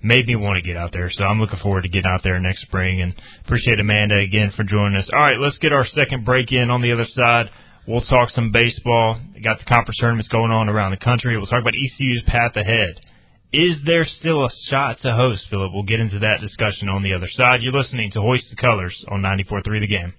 made 0.02 0.26
me 0.28 0.36
want 0.36 0.56
to 0.56 0.62
get 0.68 0.78
out 0.78 0.92
there. 0.94 1.10
So 1.12 1.26
I'm 1.26 1.40
looking 1.40 1.60
forward 1.60 1.84
to 1.84 1.90
getting 1.90 2.10
out 2.10 2.24
there 2.24 2.40
next 2.40 2.62
spring 2.62 3.02
and 3.02 3.14
appreciate 3.46 3.80
Amanda 3.80 4.18
again 4.18 4.52
for 4.56 4.64
joining 4.64 4.98
us. 4.98 5.10
All 5.14 5.20
right, 5.22 5.38
let's 5.40 5.58
get 5.58 5.74
our 5.74 5.86
second 5.86 6.24
break 6.26 6.52
in 6.54 6.70
on 6.72 6.82
the 6.82 6.92
other 6.94 7.06
side. 7.14 7.50
We'll 7.88 8.02
talk 8.02 8.30
some 8.30 8.52
baseball. 8.52 9.20
We 9.34 9.42
Got 9.42 9.60
the 9.60 9.66
conference 9.66 9.98
tournaments 10.00 10.28
going 10.30 10.52
on 10.52 10.70
around 10.70 10.92
the 10.92 10.98
country. 11.04 11.36
We'll 11.38 11.48
talk 11.48 11.62
about 11.62 11.74
ECU's 11.74 12.22
path 12.28 12.56
ahead. 12.56 13.00
Is 13.52 13.78
there 13.86 14.06
still 14.20 14.46
a 14.46 14.50
shot 14.70 15.00
to 15.02 15.12
host, 15.14 15.44
Philip? 15.50 15.74
We'll 15.74 15.84
get 15.84 16.00
into 16.00 16.20
that 16.20 16.40
discussion 16.40 16.88
on 16.88 17.04
the 17.04 17.14
other 17.14 17.28
side. 17.30 17.62
You're 17.64 17.74
listening 17.74 18.12
to 18.14 18.22
Hoist 18.22 18.46
the 18.50 18.56
Colors 18.56 18.96
on 19.10 19.22
94.3 19.22 19.64
The 19.82 19.88
Game. 19.88 20.14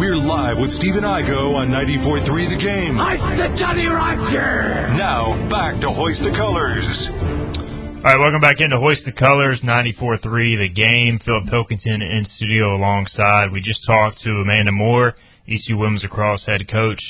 We're 0.00 0.16
live 0.16 0.56
with 0.56 0.70
Stephen 0.78 1.04
Igo 1.04 1.52
on 1.56 1.68
94.3 1.68 2.24
The 2.24 2.62
Game. 2.64 2.96
the 2.96 3.58
Johnny 3.58 3.84
Roger! 3.86 4.88
Now, 4.96 5.36
back 5.50 5.78
to 5.82 5.90
Hoist 5.90 6.22
the 6.22 6.30
Colors. 6.30 6.86
All 8.00 8.04
right, 8.08 8.18
welcome 8.18 8.40
back 8.40 8.60
into 8.60 8.78
Hoist 8.78 9.04
the 9.04 9.12
Colors, 9.12 9.60
94.3 9.62 10.22
The 10.56 10.68
Game. 10.72 11.20
Philip 11.22 11.50
Pilkington 11.50 12.00
in 12.00 12.24
studio 12.36 12.76
alongside. 12.76 13.52
We 13.52 13.60
just 13.60 13.84
talked 13.84 14.22
to 14.22 14.30
Amanda 14.40 14.72
Moore, 14.72 15.16
ECU 15.50 15.76
Women's 15.76 16.04
Lacrosse 16.04 16.44
head 16.46 16.68
coach. 16.70 17.02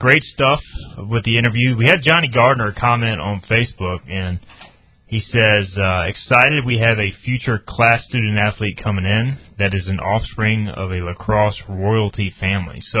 Great 0.00 0.22
stuff 0.22 0.60
with 0.98 1.24
the 1.24 1.38
interview. 1.38 1.76
We 1.76 1.86
had 1.86 2.02
Johnny 2.02 2.28
Gardner 2.28 2.74
comment 2.78 3.20
on 3.20 3.40
Facebook, 3.48 4.00
and 4.10 4.40
he 5.06 5.20
says, 5.20 5.72
uh, 5.76 6.02
excited 6.02 6.64
we 6.66 6.78
have 6.78 6.98
a 6.98 7.12
future 7.24 7.62
class 7.66 8.04
student 8.04 8.36
athlete 8.36 8.80
coming 8.82 9.04
in 9.04 9.38
that 9.58 9.74
is 9.74 9.86
an 9.86 10.00
offspring 10.00 10.68
of 10.68 10.90
a 10.90 11.02
lacrosse 11.02 11.60
royalty 11.68 12.34
family. 12.40 12.80
So 12.90 12.98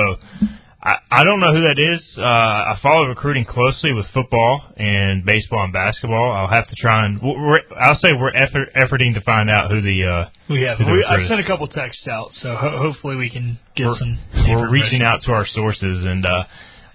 I, 0.80 0.94
I 1.10 1.24
don't 1.24 1.40
know 1.40 1.52
who 1.52 1.62
that 1.62 1.78
is. 1.78 2.00
Uh, 2.16 2.22
I 2.22 2.78
follow 2.80 3.06
recruiting 3.08 3.44
closely 3.44 3.92
with 3.92 4.06
football 4.14 4.62
and 4.76 5.24
baseball 5.24 5.64
and 5.64 5.72
basketball. 5.72 6.30
I'll 6.30 6.54
have 6.54 6.68
to 6.68 6.74
try 6.76 7.04
and 7.04 7.20
we're, 7.20 7.60
I'll 7.76 7.96
say 7.96 8.10
we're 8.14 8.34
effort, 8.34 8.68
efforting 8.76 9.14
to 9.14 9.20
find 9.22 9.50
out 9.50 9.72
who 9.72 9.82
the 9.82 10.04
uh, 10.04 10.30
We 10.48 10.62
have. 10.62 10.78
We, 10.78 11.04
I've 11.04 11.26
sent 11.26 11.40
a 11.40 11.46
couple 11.46 11.66
texts 11.66 12.06
out, 12.06 12.30
so 12.40 12.54
ho- 12.54 12.78
hopefully 12.78 13.16
we 13.16 13.28
can 13.28 13.58
get 13.74 13.86
we're, 13.86 13.96
some. 13.96 14.18
we're 14.48 14.70
reaching 14.70 15.02
out 15.02 15.22
to 15.22 15.32
our 15.32 15.46
sources 15.46 16.04
and 16.04 16.24
uh 16.24 16.44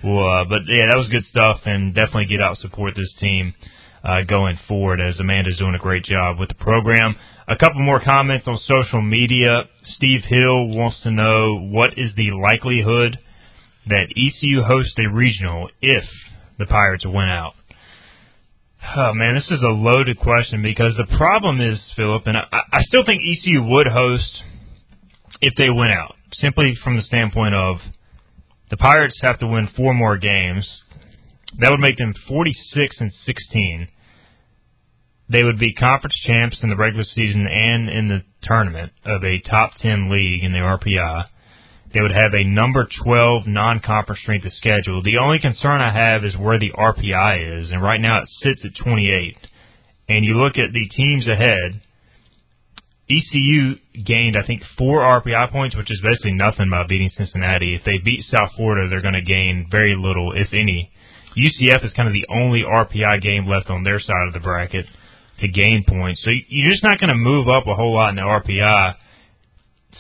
we'll 0.01 0.29
uh 0.31 0.45
but 0.45 0.59
yeah 0.67 0.87
that 0.89 0.97
was 0.97 1.07
good 1.09 1.23
stuff 1.23 1.61
and 1.65 1.93
definitely 1.93 2.25
get 2.25 2.41
out 2.41 2.57
support 2.57 2.93
this 2.95 3.13
team 3.19 3.53
uh 4.05 4.21
going 4.23 4.57
forward 4.67 5.01
as 5.01 5.19
Amanda's 5.19 5.57
doing 5.57 5.75
a 5.75 5.79
great 5.79 6.05
job 6.05 6.39
with 6.39 6.47
the 6.47 6.55
program. 6.55 7.17
A 7.49 7.57
couple 7.57 7.81
more 7.81 7.99
comments 7.99 8.47
on 8.47 8.57
social 8.65 9.01
media. 9.01 9.63
Steve 9.83 10.21
Hill 10.23 10.69
wants 10.69 11.01
to 11.03 11.11
know 11.11 11.59
what 11.59 11.97
is 11.97 12.15
the 12.15 12.31
likelihood 12.31 13.19
that 13.87 14.13
ECU 14.15 14.61
hosts 14.61 14.95
a 14.97 15.13
regional 15.13 15.69
if 15.81 16.03
the 16.57 16.65
Pirates 16.65 17.05
win 17.05 17.29
out. 17.29 17.53
Oh 18.95 19.13
man, 19.13 19.35
this 19.35 19.49
is 19.49 19.61
a 19.61 19.67
loaded 19.67 20.19
question 20.19 20.61
because 20.61 20.95
the 20.97 21.17
problem 21.17 21.61
is, 21.61 21.79
Philip, 21.95 22.23
and 22.25 22.37
I, 22.37 22.43
I 22.51 22.81
still 22.83 23.05
think 23.05 23.21
ECU 23.21 23.63
would 23.63 23.87
host 23.87 24.43
if 25.41 25.53
they 25.57 25.69
win 25.69 25.89
out, 25.89 26.15
simply 26.33 26.73
from 26.83 26.97
the 26.97 27.01
standpoint 27.01 27.55
of 27.55 27.77
the 28.69 28.77
Pirates 28.77 29.19
have 29.21 29.39
to 29.39 29.47
win 29.47 29.69
four 29.75 29.93
more 29.93 30.17
games. 30.17 30.67
That 31.59 31.71
would 31.71 31.79
make 31.79 31.97
them 31.97 32.13
46 32.27 32.95
and 32.99 33.11
16. 33.25 33.87
They 35.29 35.43
would 35.43 35.59
be 35.59 35.73
conference 35.73 36.19
champs 36.25 36.59
in 36.61 36.69
the 36.69 36.75
regular 36.75 37.03
season 37.03 37.47
and 37.47 37.89
in 37.89 38.07
the 38.09 38.23
tournament 38.41 38.91
of 39.05 39.23
a 39.23 39.39
top 39.39 39.73
10 39.79 40.09
league 40.09 40.43
in 40.43 40.51
the 40.51 40.59
RPI. 40.59 41.25
They 41.93 42.01
would 42.01 42.12
have 42.12 42.34
a 42.34 42.43
number 42.43 42.88
12 43.03 43.45
non-conference 43.45 44.21
strength 44.21 44.45
of 44.45 44.53
schedule. 44.53 45.03
The 45.03 45.19
only 45.21 45.39
concern 45.39 45.79
I 45.79 45.93
have 45.93 46.25
is 46.25 46.36
where 46.36 46.58
the 46.58 46.71
RPI 46.71 47.62
is, 47.62 47.71
and 47.71 47.84
right 47.84 48.01
now 48.01 48.21
it 48.21 48.29
sits 48.41 48.65
at 48.65 48.84
28. 48.84 49.38
And 50.10 50.25
you 50.25 50.36
look 50.36 50.58
at 50.58 50.73
the 50.73 50.89
teams 50.89 51.27
ahead, 51.27 51.82
ECU 53.10 53.75
gained, 54.03 54.36
I 54.38 54.45
think, 54.45 54.63
four 54.77 55.01
RPI 55.01 55.51
points, 55.51 55.75
which 55.75 55.91
is 55.91 56.01
basically 56.01 56.34
nothing 56.34 56.69
by 56.69 56.86
beating 56.88 57.10
Cincinnati. 57.15 57.75
If 57.75 57.84
they 57.86 57.99
beat 58.03 58.25
South 58.25 58.51
Florida, 58.56 58.89
they're 58.89 59.01
going 59.01 59.13
to 59.13 59.21
gain 59.21 59.67
very 59.69 59.95
little, 59.95 60.34
if 60.34 60.51
any. 60.51 60.91
UCF 61.38 61.86
is 61.86 61.93
kind 61.93 62.08
of 62.08 62.13
the 62.13 62.25
only 62.29 62.63
RPI 62.63 63.21
game 63.21 63.47
left 63.47 63.69
on 63.69 63.84
their 63.84 63.99
side 63.99 64.27
of 64.27 64.34
the 64.34 64.39
bracket 64.39 64.86
to 65.39 65.47
gain 65.47 65.84
points. 65.88 66.21
So 66.23 66.32
you're 66.47 66.71
just 66.71 66.84
not 66.84 66.99
going 66.99 67.10
to 67.10 67.15
move 67.15 67.47
up 67.47 67.67
a 67.67 67.75
whole 67.75 67.93
lot 67.93 68.10
in 68.10 68.15
the 68.15 68.21
RPI. 68.21 68.95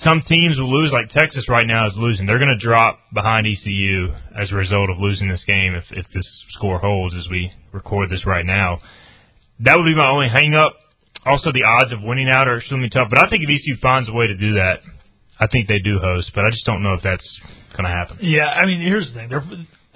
Some 0.01 0.23
teams 0.27 0.57
will 0.57 0.71
lose, 0.71 0.91
like 0.91 1.09
Texas 1.09 1.47
right 1.47 1.67
now 1.67 1.87
is 1.87 1.93
losing. 1.95 2.25
They're 2.25 2.39
going 2.39 2.55
to 2.57 2.65
drop 2.65 2.99
behind 3.13 3.45
ECU 3.45 4.09
as 4.35 4.51
a 4.51 4.55
result 4.55 4.89
of 4.89 4.97
losing 4.97 5.29
this 5.29 5.43
game 5.45 5.75
if, 5.75 5.85
if 5.91 6.05
this 6.13 6.27
score 6.49 6.79
holds 6.79 7.15
as 7.15 7.27
we 7.29 7.51
record 7.71 8.09
this 8.09 8.25
right 8.25 8.45
now. 8.45 8.79
That 9.59 9.77
would 9.77 9.85
be 9.85 9.95
my 9.95 10.09
only 10.09 10.29
hang 10.29 10.55
up. 10.55 10.73
Also, 11.25 11.51
the 11.51 11.63
odds 11.63 11.93
of 11.93 12.01
winning 12.01 12.27
out 12.27 12.47
are 12.47 12.57
extremely 12.57 12.89
tough. 12.89 13.07
But 13.09 13.23
I 13.23 13.29
think 13.29 13.43
if 13.43 13.49
ECU 13.49 13.77
finds 13.81 14.09
a 14.09 14.13
way 14.13 14.27
to 14.27 14.35
do 14.35 14.55
that, 14.55 14.79
I 15.39 15.47
think 15.47 15.67
they 15.67 15.79
do 15.79 15.99
host. 15.99 16.31
But 16.33 16.43
I 16.43 16.49
just 16.49 16.65
don't 16.65 16.81
know 16.81 16.95
if 16.95 17.03
that's 17.03 17.39
going 17.77 17.85
to 17.85 17.89
happen. 17.89 18.17
Yeah, 18.21 18.47
I 18.47 18.65
mean, 18.65 18.81
here's 18.81 19.07
the 19.07 19.13
thing. 19.13 19.29
They're, 19.29 19.43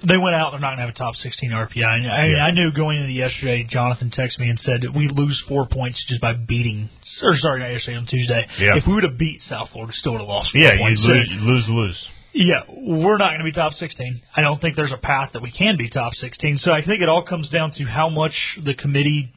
they 0.04 0.18
went 0.18 0.36
out. 0.36 0.52
They're 0.52 0.60
not 0.60 0.78
going 0.78 0.78
to 0.78 0.86
have 0.86 0.96
a 0.96 0.98
top 0.98 1.16
16 1.16 1.52
RPI. 1.52 1.84
And 1.84 2.12
I, 2.12 2.26
Yeah. 2.28 2.46
I 2.46 2.52
knew 2.52 2.72
going 2.72 2.98
into 3.00 3.12
yesterday, 3.12 3.66
Jonathan 3.70 4.10
texted 4.12 4.40
me 4.40 4.50
and 4.50 4.60
said 4.60 4.82
that 4.82 4.94
we 4.94 5.08
lose 5.08 5.42
four 5.48 5.68
points 5.68 6.04
just 6.08 6.22
by 6.22 6.34
beating. 6.34 6.90
Or 7.24 7.36
sorry, 7.38 7.60
not 7.62 7.72
yesterday 7.72 7.98
on 7.98 8.06
Tuesday. 8.06 8.46
Yeah. 8.60 8.78
If 8.78 8.86
we 8.88 8.94
would 8.94 9.04
have 9.04 9.18
beat 9.18 9.42
South 9.50 9.70
Florida, 9.72 9.94
still 9.94 10.12
would 10.14 10.22
have 10.22 10.28
lost. 10.28 10.52
Four 10.52 10.62
Yeah, 10.62 10.74
you 10.76 10.86
lose, 10.86 11.02
So, 11.30 11.36
lose, 11.46 11.66
lose. 11.70 12.08
yeah, 12.34 12.62
we're 12.70 13.18
not 13.18 13.30
going 13.30 13.40
to 13.40 13.44
be 13.44 13.52
top 13.52 13.74
16. 13.74 14.22
I 14.36 14.42
don't 14.42 14.62
think 14.62 14.76
there's 14.76 14.92
a 14.92 14.98
path 15.02 15.32
that 15.34 15.42
we 15.42 15.52
can 15.52 15.78
be 15.78 15.90
top 15.90 16.14
16. 16.14 16.60
So 16.60 16.72
I 16.72 16.84
think 16.86 17.02
it 17.02 17.10
all 17.10 17.24
comes 17.24 17.50
down 17.50 17.72
to 17.78 17.84
how 17.86 18.10
much 18.10 18.34
the 18.64 18.76
committee 18.76 19.34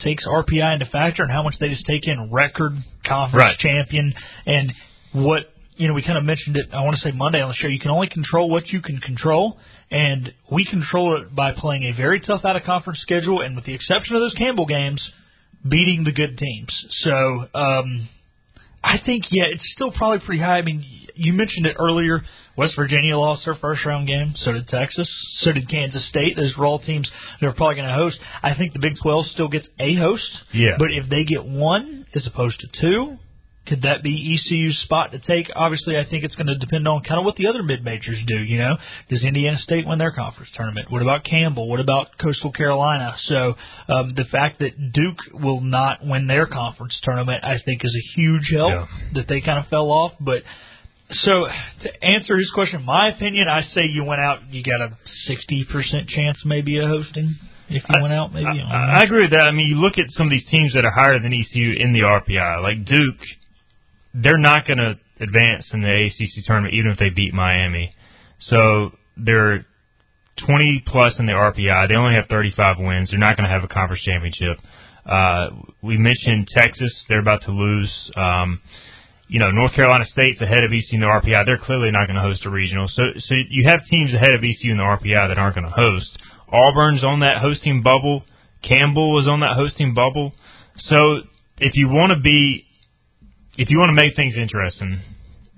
takes 0.00 0.26
RPI 0.26 0.72
into 0.74 0.86
factor 0.86 1.22
and 1.22 1.30
how 1.30 1.42
much 1.42 1.54
they 1.60 1.68
just 1.68 1.84
take 1.86 2.08
in 2.08 2.32
record 2.32 2.72
conference 3.06 3.44
Right. 3.44 3.58
champion 3.58 4.14
and 4.46 4.72
what 5.12 5.49
you 5.80 5.88
know 5.88 5.94
we 5.94 6.02
kind 6.02 6.18
of 6.18 6.24
mentioned 6.24 6.56
it 6.56 6.66
I 6.72 6.82
want 6.84 6.94
to 6.96 7.00
say 7.00 7.10
Monday 7.12 7.40
on 7.40 7.48
the 7.48 7.54
show 7.54 7.66
you 7.66 7.80
can 7.80 7.90
only 7.90 8.08
control 8.08 8.50
what 8.50 8.68
you 8.68 8.80
can 8.82 8.98
control 8.98 9.58
and 9.90 10.32
we 10.52 10.64
control 10.64 11.16
it 11.20 11.34
by 11.34 11.52
playing 11.52 11.84
a 11.84 11.92
very 11.96 12.20
tough 12.20 12.44
out 12.44 12.54
of 12.56 12.62
conference 12.64 13.00
schedule 13.00 13.40
and 13.40 13.56
with 13.56 13.64
the 13.64 13.74
exception 13.74 14.14
of 14.14 14.20
those 14.20 14.34
Campbell 14.34 14.66
games 14.66 15.00
beating 15.68 16.04
the 16.04 16.12
good 16.12 16.36
teams. 16.38 16.72
So 17.04 17.48
um 17.54 18.08
I 18.84 18.96
think 19.04 19.24
yeah 19.30 19.44
it's 19.54 19.64
still 19.74 19.90
probably 19.92 20.20
pretty 20.24 20.42
high. 20.42 20.58
I 20.58 20.62
mean 20.62 20.84
you 21.14 21.32
mentioned 21.32 21.66
it 21.66 21.76
earlier 21.78 22.22
West 22.56 22.74
Virginia 22.76 23.16
lost 23.16 23.44
their 23.46 23.54
first 23.54 23.84
round 23.86 24.06
game 24.06 24.34
so 24.36 24.52
did 24.52 24.68
Texas 24.68 25.08
so 25.40 25.52
did 25.52 25.68
Kansas 25.68 26.06
State. 26.08 26.36
Those 26.36 26.54
were 26.58 26.66
all 26.66 26.78
teams 26.78 27.10
they're 27.40 27.52
probably 27.52 27.76
going 27.76 27.88
to 27.88 27.94
host. 27.94 28.18
I 28.42 28.54
think 28.54 28.74
the 28.74 28.80
Big 28.80 28.94
12 29.02 29.26
still 29.28 29.48
gets 29.48 29.66
a 29.78 29.94
host 29.96 30.30
Yeah. 30.52 30.76
but 30.78 30.88
if 30.92 31.08
they 31.08 31.24
get 31.24 31.44
one 31.44 32.06
as 32.14 32.26
opposed 32.26 32.60
to 32.60 32.68
two, 32.80 33.16
could 33.66 33.82
that 33.82 34.02
be 34.02 34.38
ECU's 34.38 34.80
spot 34.82 35.12
to 35.12 35.18
take? 35.18 35.50
Obviously, 35.54 35.96
I 35.98 36.04
think 36.08 36.24
it's 36.24 36.34
going 36.34 36.46
to 36.48 36.56
depend 36.56 36.88
on 36.88 37.02
kind 37.04 37.18
of 37.18 37.24
what 37.26 37.36
the 37.36 37.46
other 37.46 37.62
mid 37.62 37.84
majors 37.84 38.18
do. 38.26 38.36
You 38.36 38.58
know, 38.58 38.76
does 39.08 39.22
Indiana 39.22 39.58
State 39.58 39.86
win 39.86 39.98
their 39.98 40.12
conference 40.12 40.50
tournament? 40.56 40.90
What 40.90 41.02
about 41.02 41.24
Campbell? 41.24 41.68
What 41.68 41.78
about 41.78 42.08
Coastal 42.20 42.52
Carolina? 42.52 43.14
So 43.26 43.54
um, 43.88 44.12
the 44.16 44.24
fact 44.30 44.60
that 44.60 44.92
Duke 44.92 45.18
will 45.34 45.60
not 45.60 46.04
win 46.04 46.26
their 46.26 46.46
conference 46.46 46.98
tournament, 47.02 47.44
I 47.44 47.58
think, 47.64 47.84
is 47.84 47.94
a 47.94 48.18
huge 48.18 48.50
help 48.50 48.70
Yeah. 48.72 48.86
that 49.14 49.28
they 49.28 49.40
kind 49.40 49.58
of 49.58 49.66
fell 49.68 49.90
off. 49.90 50.12
But 50.18 50.42
so 51.12 51.30
to 51.82 52.04
answer 52.04 52.36
his 52.38 52.50
question, 52.54 52.82
my 52.84 53.10
opinion, 53.14 53.46
I 53.46 53.60
say 53.62 53.82
you 53.90 54.04
went 54.04 54.20
out, 54.20 54.38
you 54.50 54.62
got 54.64 54.80
a 54.80 54.96
sixty 55.26 55.64
percent 55.70 56.08
chance 56.08 56.38
maybe 56.44 56.78
of 56.78 56.88
hosting. 56.88 57.34
If 57.68 57.84
you 57.88 58.02
went 58.02 58.12
out, 58.14 58.32
maybe. 58.32 58.46
I. 58.46 58.96
I, 58.96 59.00
I 59.00 59.02
agree 59.04 59.22
with 59.22 59.30
that. 59.30 59.44
I 59.44 59.52
mean, 59.52 59.68
you 59.68 59.76
look 59.76 59.92
at 59.98 60.06
some 60.10 60.26
of 60.26 60.30
these 60.30 60.46
teams 60.50 60.74
that 60.74 60.84
are 60.84 60.90
higher 60.90 61.20
than 61.20 61.32
ECU 61.32 61.74
in 61.78 61.92
the 61.92 62.00
RPI, 62.00 62.62
like 62.62 62.84
Duke. 62.84 63.20
They're 64.14 64.38
not 64.38 64.66
going 64.66 64.78
to 64.78 64.94
advance 65.20 65.66
in 65.72 65.82
the 65.82 65.88
ACC 65.88 66.44
tournament, 66.46 66.74
even 66.74 66.90
if 66.90 66.98
they 66.98 67.10
beat 67.10 67.34
Miami. 67.34 67.94
So 68.38 68.90
they're 69.16 69.66
20 70.46 70.84
plus 70.86 71.14
in 71.18 71.26
the 71.26 71.32
RPI. 71.32 71.88
They 71.88 71.94
only 71.94 72.14
have 72.14 72.26
35 72.28 72.76
wins. 72.78 73.10
They're 73.10 73.18
not 73.18 73.36
going 73.36 73.48
to 73.48 73.54
have 73.54 73.64
a 73.64 73.68
conference 73.68 74.02
championship. 74.02 74.58
Uh, 75.04 75.50
we 75.82 75.96
mentioned 75.96 76.48
Texas. 76.54 76.92
They're 77.08 77.20
about 77.20 77.42
to 77.42 77.52
lose. 77.52 77.92
Um, 78.16 78.60
you 79.28 79.38
know, 79.38 79.50
North 79.50 79.74
Carolina 79.74 80.04
State's 80.06 80.40
ahead 80.40 80.64
of 80.64 80.72
ECU 80.72 80.94
in 80.94 81.00
the 81.00 81.06
RPI. 81.06 81.46
They're 81.46 81.58
clearly 81.58 81.90
not 81.92 82.06
going 82.06 82.16
to 82.16 82.22
host 82.22 82.44
a 82.46 82.50
regional. 82.50 82.88
So, 82.88 83.02
so 83.16 83.34
you 83.48 83.68
have 83.70 83.86
teams 83.88 84.12
ahead 84.12 84.34
of 84.34 84.42
ECU 84.42 84.72
in 84.72 84.78
the 84.78 84.82
RPI 84.82 85.28
that 85.28 85.38
aren't 85.38 85.54
going 85.54 85.68
to 85.68 85.72
host. 85.72 86.18
Auburn's 86.52 87.04
on 87.04 87.20
that 87.20 87.38
hosting 87.40 87.82
bubble. 87.82 88.24
Campbell 88.62 89.14
was 89.14 89.28
on 89.28 89.40
that 89.40 89.54
hosting 89.54 89.94
bubble. 89.94 90.32
So 90.78 91.20
if 91.58 91.76
you 91.76 91.88
want 91.88 92.10
to 92.10 92.20
be, 92.20 92.66
if 93.60 93.68
you 93.68 93.76
want 93.76 93.90
to 93.90 94.02
make 94.02 94.16
things 94.16 94.36
interesting 94.38 95.02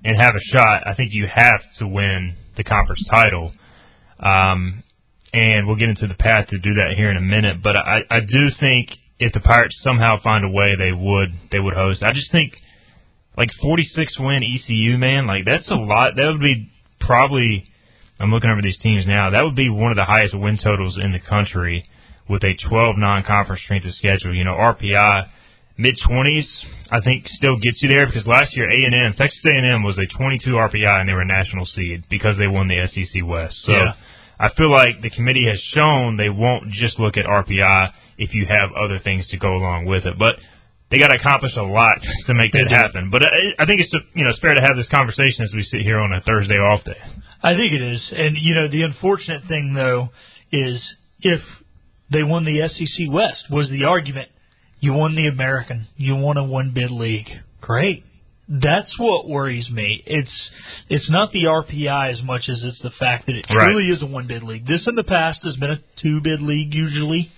and 0.03 0.21
have 0.21 0.35
a 0.35 0.43
shot, 0.51 0.85
I 0.85 0.93
think 0.93 1.13
you 1.13 1.25
have 1.25 1.61
to 1.79 1.87
win 1.87 2.35
the 2.57 2.65
conference 2.65 3.01
title. 3.09 3.53
Um, 4.19 4.83
and 5.31 5.65
we'll 5.65 5.77
get 5.77 5.87
into 5.87 6.07
the 6.07 6.13
path 6.13 6.49
to 6.49 6.59
do 6.59 6.73
that 6.73 6.95
here 6.97 7.09
in 7.09 7.15
a 7.15 7.21
minute. 7.21 7.63
But 7.63 7.77
I, 7.77 8.01
I 8.09 8.19
do 8.19 8.49
think 8.59 8.89
if 9.19 9.31
the 9.31 9.39
Pirates 9.39 9.79
somehow 9.81 10.21
find 10.21 10.43
a 10.43 10.49
way, 10.49 10.75
they 10.77 10.91
would 10.91 11.29
they 11.49 11.59
would 11.61 11.75
host. 11.75 12.03
I 12.03 12.11
just 12.11 12.29
think 12.29 12.51
like 13.37 13.49
46 13.61 14.19
win 14.19 14.43
ECU 14.43 14.97
man, 14.97 15.25
like 15.25 15.45
that's 15.45 15.69
a 15.69 15.75
lot. 15.75 16.17
That 16.17 16.27
would 16.27 16.41
be 16.41 16.69
probably. 16.99 17.69
I'm 18.19 18.31
looking 18.31 18.49
over 18.49 18.61
these 18.61 18.77
teams 18.79 19.07
now. 19.07 19.29
That 19.29 19.43
would 19.45 19.55
be 19.55 19.69
one 19.69 19.91
of 19.91 19.95
the 19.95 20.05
highest 20.05 20.37
win 20.37 20.59
totals 20.61 20.99
in 21.01 21.13
the 21.13 21.19
country 21.19 21.89
with 22.29 22.43
a 22.43 22.53
12 22.69 22.95
non-conference 22.97 23.61
strength 23.63 23.85
of 23.85 23.93
schedule. 23.95 24.35
You 24.35 24.43
know, 24.43 24.53
RPI 24.53 25.29
mid 25.77 25.97
20s, 26.07 26.45
I 26.91 27.01
think 27.01 27.27
still 27.27 27.55
gets 27.57 27.81
you 27.81 27.89
there 27.89 28.05
because 28.05 28.25
last 28.27 28.55
year 28.55 28.69
A&M, 28.69 29.13
Texas 29.17 29.41
A&M 29.45 29.83
was 29.83 29.97
a 29.97 30.05
22 30.17 30.49
RPI 30.51 30.99
and 30.99 31.09
they 31.09 31.13
were 31.13 31.21
a 31.21 31.25
national 31.25 31.65
seed 31.65 32.05
because 32.09 32.37
they 32.37 32.47
won 32.47 32.67
the 32.67 32.87
SEC 32.87 33.23
West. 33.25 33.55
So 33.65 33.71
Yeah. 33.71 33.93
I 34.39 34.49
feel 34.57 34.71
like 34.71 35.01
the 35.01 35.09
committee 35.09 35.47
has 35.47 35.61
shown 35.73 36.17
they 36.17 36.29
won't 36.29 36.71
just 36.71 36.99
look 36.99 37.17
at 37.17 37.25
RPI 37.25 37.91
if 38.17 38.33
you 38.33 38.45
have 38.45 38.71
other 38.73 38.99
things 38.99 39.27
to 39.29 39.37
go 39.37 39.53
along 39.53 39.85
with 39.85 40.05
it. 40.05 40.17
But 40.17 40.37
they 40.89 40.97
got 40.97 41.07
to 41.07 41.15
accomplish 41.15 41.55
a 41.55 41.63
lot 41.63 41.97
to 42.27 42.33
make 42.33 42.51
that 42.53 42.69
happen. 42.69 43.09
But 43.09 43.23
I, 43.23 43.63
I 43.63 43.65
think 43.65 43.81
it's 43.81 43.91
you 44.13 44.23
know 44.23 44.31
it's 44.31 44.39
fair 44.39 44.53
to 44.53 44.61
have 44.61 44.75
this 44.75 44.89
conversation 44.93 45.45
as 45.45 45.53
we 45.53 45.63
sit 45.63 45.81
here 45.81 45.99
on 45.99 46.11
a 46.13 46.21
Thursday 46.21 46.55
off 46.55 46.83
day. 46.83 46.97
I 47.43 47.55
think 47.55 47.73
it 47.73 47.81
is. 47.81 48.01
And, 48.15 48.37
you 48.39 48.55
know, 48.55 48.69
the 48.69 48.83
unfortunate 48.83 49.43
thing, 49.49 49.73
though, 49.73 50.09
is 50.51 50.81
if 51.19 51.41
they 52.09 52.23
won 52.23 52.45
the 52.45 52.67
SEC 52.69 53.11
West, 53.11 53.45
was 53.51 53.69
the 53.69 53.83
argument, 53.83 54.29
you 54.83 54.91
won 54.93 55.15
the 55.15 55.27
American, 55.27 55.87
you 55.95 56.15
won 56.15 56.35
a 56.37 56.43
one 56.43 56.71
bid 56.73 56.91
league. 56.91 57.29
Great. 57.61 58.03
That's 58.49 58.93
what 58.99 59.29
worries 59.29 59.69
me. 59.69 60.03
It's 60.05 60.49
it's 60.89 61.09
not 61.09 61.31
the 61.31 61.45
RPI 61.45 62.11
as 62.11 62.21
much 62.21 62.49
as 62.49 62.61
it's 62.63 62.81
the 62.81 62.89
fact 62.99 63.25
that 63.27 63.35
it 63.37 63.45
Right. 63.49 63.63
truly 63.65 63.89
is 63.89 64.01
a 64.01 64.05
one 64.05 64.27
bid 64.27 64.43
league. 64.43 64.67
This 64.67 64.85
in 64.85 64.95
the 64.95 65.03
past 65.05 65.39
has 65.43 65.55
been 65.55 65.71
a 65.71 65.79
two 66.01 66.19
bid 66.21 66.41
league 66.41 66.73
usually. 66.73 67.31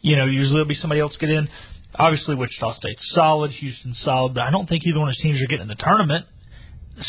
You 0.00 0.16
know, 0.16 0.24
usually 0.24 0.54
there'll 0.54 0.66
be 0.68 0.74
somebody 0.74 1.00
else 1.02 1.14
get 1.20 1.28
in. 1.30 1.48
Obviously, 1.94 2.34
Wichita 2.34 2.72
State's 2.72 3.04
solid, 3.14 3.50
Houston's 3.50 4.00
solid, 4.02 4.32
but 4.34 4.42
I 4.44 4.50
don't 4.50 4.66
think 4.66 4.86
either 4.86 4.98
one 4.98 5.10
of 5.10 5.14
those 5.14 5.22
teams 5.22 5.42
are 5.42 5.46
getting 5.46 5.62
in 5.64 5.68
the 5.68 5.74
tournament. 5.74 6.24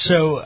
So 0.09 0.45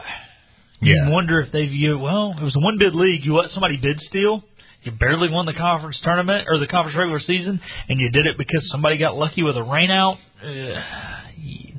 Yeah. 0.79 1.07
you 1.07 1.11
wonder 1.11 1.39
if 1.41 1.51
they 1.51 1.65
view 1.65 1.97
well, 1.97 2.35
it 2.39 2.43
was 2.43 2.55
a 2.55 2.59
one 2.59 2.77
bid 2.77 2.93
league. 2.93 3.25
You 3.25 3.35
let 3.35 3.49
somebody 3.49 3.77
bid 3.77 3.99
steal. 4.01 4.43
You 4.83 4.91
barely 4.91 5.29
won 5.29 5.45
the 5.45 5.53
conference 5.53 5.99
tournament 6.03 6.47
or 6.49 6.59
the 6.59 6.67
conference 6.67 6.97
regular 6.97 7.19
season, 7.19 7.59
and 7.89 7.99
you 7.99 8.09
did 8.09 8.25
it 8.25 8.37
because 8.37 8.69
somebody 8.71 8.97
got 8.97 9.15
lucky 9.15 9.43
with 9.43 9.57
a 9.57 9.61
rainout. 9.61 10.17
Uh, 10.41 10.81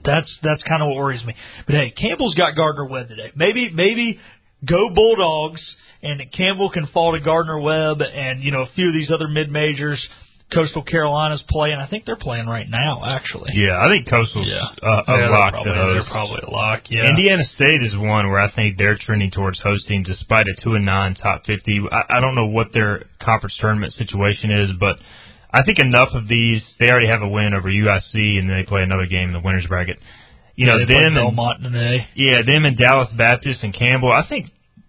that's 0.05 0.39
that's 0.43 0.63
kind 0.65 0.83
of 0.83 0.89
what 0.89 0.97
worries 0.97 1.25
me. 1.25 1.35
But 1.67 1.77
hey, 1.77 1.91
Campbell's 1.91 2.35
got 2.35 2.57
Gardner 2.57 2.87
Webb 2.87 3.09
today. 3.09 3.31
Maybe 3.35 3.71
maybe 3.71 4.19
go 4.65 4.91
Bulldogs, 4.95 5.61
and 6.03 6.21
Campbell 6.33 6.71
can 6.71 6.87
fall 6.89 7.13
to 7.13 7.21
Gardner 7.21 7.61
Webb, 7.61 8.01
and 8.03 8.43
you 8.43 8.51
know 8.51 8.63
a 8.63 8.69
few 8.75 8.89
of 8.89 8.95
these 8.95 9.11
other 9.11 9.29
mid 9.29 9.51
majors. 9.51 10.05
Coastal 10.53 10.83
Carolina's 10.83 11.43
playing. 11.49 11.77
I 11.77 11.87
think 11.87 12.07
they're 12.07 12.17
playing 12.17 12.47
right 12.47 12.67
now, 12.69 13.03
actually. 13.07 13.51
Yeah, 13.55 13.79
I 13.79 13.89
think 13.89 14.09
Coastal's 14.09 14.47
Yeah. 14.49 14.65
uh, 14.83 15.03
a 15.07 15.19
Yeah, 15.19 15.29
lock 15.29 15.51
probably, 15.53 15.73
to 15.73 15.79
host. 15.79 15.95
They're 16.07 16.13
probably 16.13 16.41
a 16.47 16.51
lock. 16.51 16.83
Yeah. 16.89 17.05
Indiana 17.09 17.45
State 17.55 17.83
is 17.83 17.95
one 17.97 18.29
where 18.31 18.41
I 18.41 18.51
think 18.51 18.79
they're 18.79 18.97
trending 18.97 19.31
towards 19.31 19.61
hosting, 19.61 20.05
despite 20.05 20.47
a 20.49 20.55
two 20.63 20.75
and 20.75 20.87
nine 20.87 21.15
top 21.17 21.45
fifty. 21.45 21.83
I, 21.93 22.17
I 22.17 22.21
don't 22.21 22.35
know 22.35 22.47
what 22.47 22.73
their 22.73 23.05
conference 23.21 23.57
tournament 23.61 23.93
situation 23.93 24.51
is, 24.51 24.71
but 24.81 24.97
I 25.53 25.63
think 25.65 25.81
enough 25.81 26.11
of 26.15 26.29
these 26.29 26.63
they 26.79 26.89
already 26.91 27.09
have 27.09 27.23
a 27.23 27.29
win 27.29 27.53
over 27.55 27.69
UIC, 27.69 28.39
and 28.39 28.49
then 28.49 28.57
they 28.57 28.65
play 28.65 28.83
another 28.83 29.07
game 29.07 29.29
in 29.29 29.33
the 29.35 29.41
winners 29.41 29.67
bracket. 29.67 29.99
You 30.57 30.67
know 30.67 30.79
they 30.79 30.87
play 30.87 31.05
them 31.05 31.17
and 31.17 31.37
Belmont 31.37 31.63
today. 31.63 32.07
yeah, 32.15 32.41
them 32.43 32.65
and 32.65 32.77
Dallas 32.77 33.11
Baptist 33.17 33.63
and 33.63 33.73
Campbell. 33.75 34.11
I 34.13 34.27
think 34.29 34.47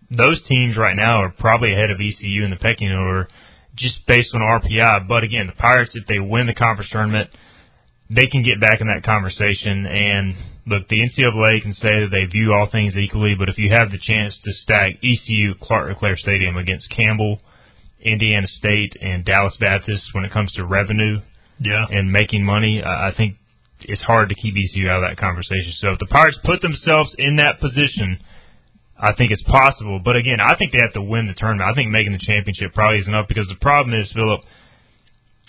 those 0.10 0.42
teams 0.48 0.76
right 0.78 0.96
now 0.96 1.18
are 1.24 1.30
probably 1.30 1.74
ahead 1.74 1.92
of 1.92 2.00
ECU 2.02 2.44
in 2.44 2.50
the 2.50 2.56
pecking 2.56 2.90
order, 2.92 3.28
just 3.76 4.06
based 4.08 4.34
on 4.34 4.42
RPI. 4.42 5.08
But 5.08 5.24
again, 5.24 5.48
the 5.48 5.54
Pirates, 5.54 5.92
if 5.96 6.08
they 6.08 6.20
win 6.20 6.48
the 6.48 6.54
conference 6.54 6.90
tournament, 6.92 7.30
they 8.10 8.28
can 8.28 8.44
get 8.44 8.60
back 8.60 8.82
in 8.82 8.88
that 8.88 9.04
conversation. 9.04 9.86
And 9.86 10.36
look, 10.66 10.88
the 10.88 11.00
NCAA 11.02 11.62
can 11.62 11.74
say 11.74 12.02
that 12.02 12.10
they 12.12 12.26
view 12.26 12.54
all 12.54 12.68
things 12.72 12.96
equally, 12.98 13.36
but 13.36 13.50
if 13.50 13.58
you 13.58 13.70
have 13.72 13.92
the 13.92 14.00
chance 14.00 14.38
to 14.44 14.52
stack 14.54 14.94
ECU 15.04 15.54
Clark 15.62 15.90
LeClair 15.90 16.18
Stadium 16.18 16.58
against 16.58 16.90
Campbell, 16.90 17.40
Indiana 18.02 18.48
State, 18.48 18.96
and 19.02 19.26
Dallas 19.26 19.56
Baptist 19.60 20.04
when 20.14 20.26
it 20.26 20.32
comes 20.32 20.52
to 20.54 20.66
revenue 20.66 21.20
Yeah. 21.60 21.86
and 21.92 22.12
making 22.12 22.44
money, 22.46 22.82
I 22.84 23.12
think 23.12 23.36
it's 23.82 24.02
hard 24.02 24.30
to 24.30 24.36
keep 24.36 24.56
ECU 24.58 24.90
out 24.90 25.04
of 25.04 25.10
that 25.10 25.18
conversation. 25.18 25.72
So 25.78 25.92
if 25.94 26.00
the 26.00 26.08
Pirates 26.08 26.38
put 26.44 26.62
themselves 26.62 27.14
in 27.18 27.38
that 27.38 27.60
position, 27.60 28.20
I 29.00 29.14
think 29.16 29.32
it's 29.32 29.44
possible. 29.44 30.02
But 30.04 30.18
again, 30.18 30.40
I 30.44 30.56
think 30.58 30.74
they 30.74 30.84
have 30.84 30.94
to 30.94 31.02
win 31.02 31.28
the 31.28 31.34
tournament. 31.34 31.72
I 31.72 31.74
think 31.74 31.90
making 31.90 32.12
the 32.12 32.20
championship 32.20 32.74
probably 32.74 33.00
is 33.00 33.08
enough 33.08 33.28
because 33.28 33.48
the 33.48 33.56
problem 33.62 33.98
is, 33.98 34.12
Philip, 34.12 34.42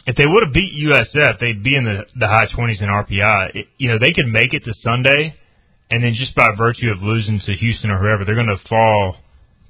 if 0.07 0.15
they 0.15 0.25
would 0.25 0.45
have 0.47 0.55
beat 0.55 0.71
USF, 0.71 1.41
they'd 1.41 1.63
be 1.63 1.75
in 1.75 1.85
the 1.85 2.07
the 2.15 2.29
high 2.29 2.47
twenties 2.55 2.81
in 2.81 2.89
RPI. 2.89 3.57
It, 3.57 3.67
you 3.77 3.89
know, 3.89 3.99
they 3.99 4.15
could 4.15 4.31
make 4.31 4.55
it 4.55 4.65
to 4.65 4.73
Sunday, 4.81 5.35
and 5.91 6.03
then 6.03 6.15
just 6.15 6.35
by 6.35 6.55
virtue 6.57 6.91
of 6.91 7.03
losing 7.03 7.41
to 7.45 7.53
Houston 7.53 7.91
or 7.91 7.99
whoever, 7.99 8.25
they're 8.25 8.39
going 8.39 8.55
to 8.55 8.69
fall 8.69 9.17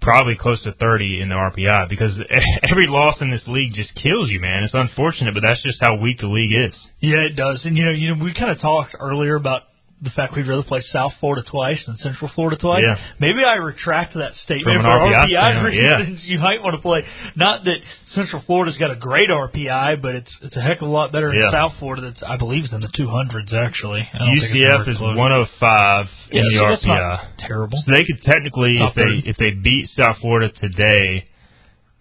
probably 0.00 0.34
close 0.34 0.62
to 0.62 0.72
30 0.72 1.20
in 1.20 1.28
the 1.28 1.34
RPI 1.34 1.88
because 1.88 2.12
every 2.70 2.86
loss 2.86 3.16
in 3.20 3.30
this 3.30 3.42
league 3.46 3.74
just 3.74 3.94
kills 3.94 4.30
you, 4.30 4.40
man. 4.40 4.64
It's 4.64 4.74
unfortunate, 4.74 5.34
but 5.34 5.42
that's 5.42 5.62
just 5.62 5.78
how 5.80 5.96
weak 5.96 6.18
the 6.20 6.26
league 6.26 6.52
is. 6.52 6.74
Yeah, 7.00 7.20
it 7.20 7.36
does. 7.36 7.60
And 7.64 7.76
you 7.76 7.84
know, 7.84 7.92
you 7.92 8.14
know, 8.14 8.24
we 8.24 8.32
kind 8.34 8.50
of 8.50 8.60
talked 8.60 8.94
earlier 8.98 9.36
about 9.36 9.62
the 10.02 10.10
fact 10.10 10.34
we'd 10.34 10.48
rather 10.48 10.62
play 10.62 10.80
South 10.92 11.12
Florida 11.20 11.42
twice 11.48 11.82
than 11.86 11.96
Central 11.98 12.30
Florida 12.34 12.56
twice. 12.56 12.82
Yeah. 12.82 12.96
Maybe 13.18 13.44
I 13.44 13.56
retract 13.56 14.14
that 14.14 14.32
statement 14.44 14.80
for 14.80 14.88
RPI 14.88 15.12
RPI, 15.12 15.44
standpoint, 15.44 15.74
yeah. 15.74 15.96
reasons. 15.98 16.22
You 16.24 16.38
might 16.38 16.62
want 16.62 16.74
to 16.74 16.80
play. 16.80 17.04
Not 17.36 17.64
that 17.64 17.78
Central 18.14 18.42
Florida's 18.46 18.78
got 18.78 18.90
a 18.90 18.96
great 18.96 19.28
RPI, 19.28 20.00
but 20.00 20.14
it's 20.14 20.30
it's 20.42 20.56
a 20.56 20.60
heck 20.60 20.80
of 20.80 20.88
a 20.88 20.90
lot 20.90 21.12
better 21.12 21.28
than 21.30 21.50
South 21.52 21.72
Florida. 21.78 22.02
That's 22.10 22.22
I 22.22 22.36
believe 22.36 22.64
is 22.64 22.72
in 22.72 22.80
the 22.80 22.88
two 22.96 23.08
hundreds 23.08 23.52
actually. 23.52 24.00
I 24.12 24.18
don't 24.18 24.28
think 24.40 24.54
it's 24.54 24.64
UCF 24.64 24.88
is 24.88 24.96
close. 24.96 25.16
105 25.18 26.06
Yeah, 26.32 26.38
in 26.40 26.44
the 26.44 26.76
so 26.80 26.88
RPI. 26.88 27.20
terrible. 27.38 27.78
So 27.84 27.92
they 27.94 28.04
could 28.04 28.22
technically, 28.24 28.78
Top 28.78 28.90
if 28.90 28.94
they 28.96 29.02
30. 29.02 29.28
if 29.28 29.36
they 29.36 29.50
beat 29.50 29.88
South 29.96 30.16
Florida 30.20 30.50
today, 30.60 31.26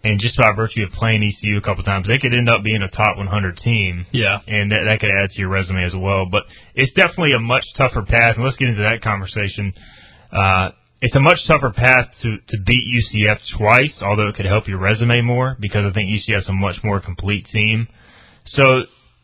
and 0.02 0.18
just 0.20 0.36
by 0.36 0.52
virtue 0.56 0.82
of 0.82 0.92
playing 0.92 1.22
ECU 1.22 1.58
a 1.58 1.60
couple 1.60 1.84
times, 1.84 2.06
they 2.06 2.18
could 2.18 2.32
end 2.32 2.48
up 2.48 2.62
being 2.62 2.82
a 2.82 2.88
top 2.88 3.18
100 3.18 3.58
team. 3.58 4.06
Yeah. 4.12 4.38
and 4.46 4.72
that, 4.72 4.84
that 4.88 5.00
could 5.00 5.10
add 5.10 5.30
to 5.30 5.38
your 5.38 5.50
resume 5.50 5.84
as 5.84 5.92
well. 5.94 6.26
But 6.30 6.44
it's 6.74 6.92
definitely 6.94 7.32
a 7.36 7.40
much 7.40 7.64
tougher 7.76 8.02
path, 8.02 8.36
and 8.36 8.44
let's 8.44 8.56
get 8.56 8.68
into 8.68 8.82
that 8.82 9.02
conversation. 9.02 9.74
Uh, 10.32 10.70
it's 11.02 11.16
a 11.16 11.20
much 11.20 11.38
tougher 11.46 11.72
path 11.74 12.08
to 12.22 12.36
to 12.36 12.56
beat 12.66 12.84
UCF 12.84 13.38
twice, 13.56 13.92
although 14.02 14.28
it 14.28 14.34
could 14.34 14.46
help 14.46 14.68
your 14.68 14.78
resume 14.78 15.22
more 15.22 15.56
because 15.58 15.84
I 15.84 15.92
think 15.92 16.10
UCF's 16.10 16.48
a 16.48 16.52
much 16.52 16.76
more 16.84 17.00
complete 17.00 17.46
team. 17.52 17.88
So 18.46 18.62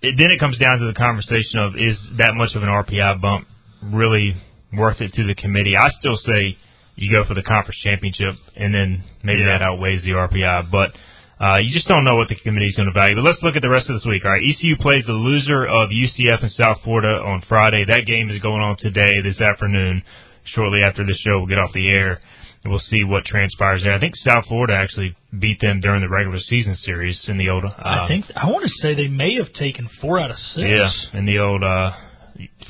it, 0.02 0.14
then 0.16 0.30
it 0.30 0.40
comes 0.40 0.58
down 0.58 0.78
to 0.78 0.86
the 0.86 0.94
conversation 0.94 1.60
of 1.60 1.74
is 1.76 1.96
that 2.18 2.34
much 2.34 2.54
of 2.54 2.62
an 2.62 2.68
RPI 2.68 3.20
bump 3.20 3.46
really 3.82 4.34
worth 4.72 5.00
it 5.00 5.12
to 5.14 5.26
the 5.26 5.34
committee? 5.34 5.76
I 5.76 5.88
still 6.00 6.16
say 6.16 6.56
you 6.96 7.10
go 7.12 7.24
for 7.24 7.34
the 7.34 7.42
conference 7.42 7.78
championship, 7.84 8.34
and 8.56 8.74
then 8.74 9.02
maybe 9.22 9.40
Yeah. 9.40 9.58
that 9.58 9.62
outweighs 9.62 10.02
the 10.02 10.12
RPI, 10.14 10.62
but. 10.70 10.92
Uh, 11.38 11.58
you 11.60 11.70
just 11.74 11.86
don't 11.86 12.02
know 12.02 12.16
what 12.16 12.28
the 12.30 12.34
committee 12.34 12.64
is 12.64 12.74
going 12.76 12.86
to 12.88 12.94
value. 12.94 13.14
But 13.14 13.24
let's 13.24 13.42
look 13.42 13.56
at 13.56 13.60
the 13.60 13.68
rest 13.68 13.90
of 13.90 13.96
this 13.96 14.06
week. 14.06 14.24
All 14.24 14.30
right, 14.30 14.40
ECU 14.42 14.74
plays 14.80 15.04
the 15.04 15.12
loser 15.12 15.66
of 15.66 15.90
UCF 15.92 16.40
and 16.40 16.50
South 16.52 16.78
Florida 16.82 17.20
on 17.22 17.42
Friday. 17.46 17.84
That 17.84 18.06
game 18.06 18.30
is 18.30 18.40
going 18.40 18.62
on 18.62 18.78
today, 18.78 19.20
this 19.22 19.38
afternoon. 19.38 20.02
Shortly 20.44 20.80
after 20.82 21.04
the 21.04 21.12
show, 21.12 21.36
we'll 21.36 21.46
get 21.46 21.58
off 21.58 21.74
the 21.74 21.90
air 21.90 22.20
and 22.64 22.70
we'll 22.70 22.80
see 22.80 23.04
what 23.04 23.26
transpires 23.26 23.82
there. 23.84 23.92
I 23.92 23.98
think 24.00 24.14
South 24.16 24.46
Florida 24.46 24.76
actually 24.76 25.14
beat 25.38 25.60
them 25.60 25.80
during 25.80 26.00
the 26.00 26.08
regular 26.08 26.38
season 26.40 26.74
series 26.76 27.22
in 27.28 27.36
the 27.36 27.50
old. 27.50 27.66
Uh, 27.66 27.70
I 27.84 28.08
think 28.08 28.24
I 28.34 28.46
want 28.46 28.62
to 28.62 28.70
say 28.80 28.94
they 28.94 29.06
may 29.08 29.34
have 29.34 29.52
taken 29.52 29.90
four 30.00 30.18
out 30.18 30.30
of 30.30 30.38
six. 30.38 30.66
yeah, 30.66 31.18
in 31.18 31.26
the 31.26 31.38
old 31.40 31.62
uh, 31.62 31.90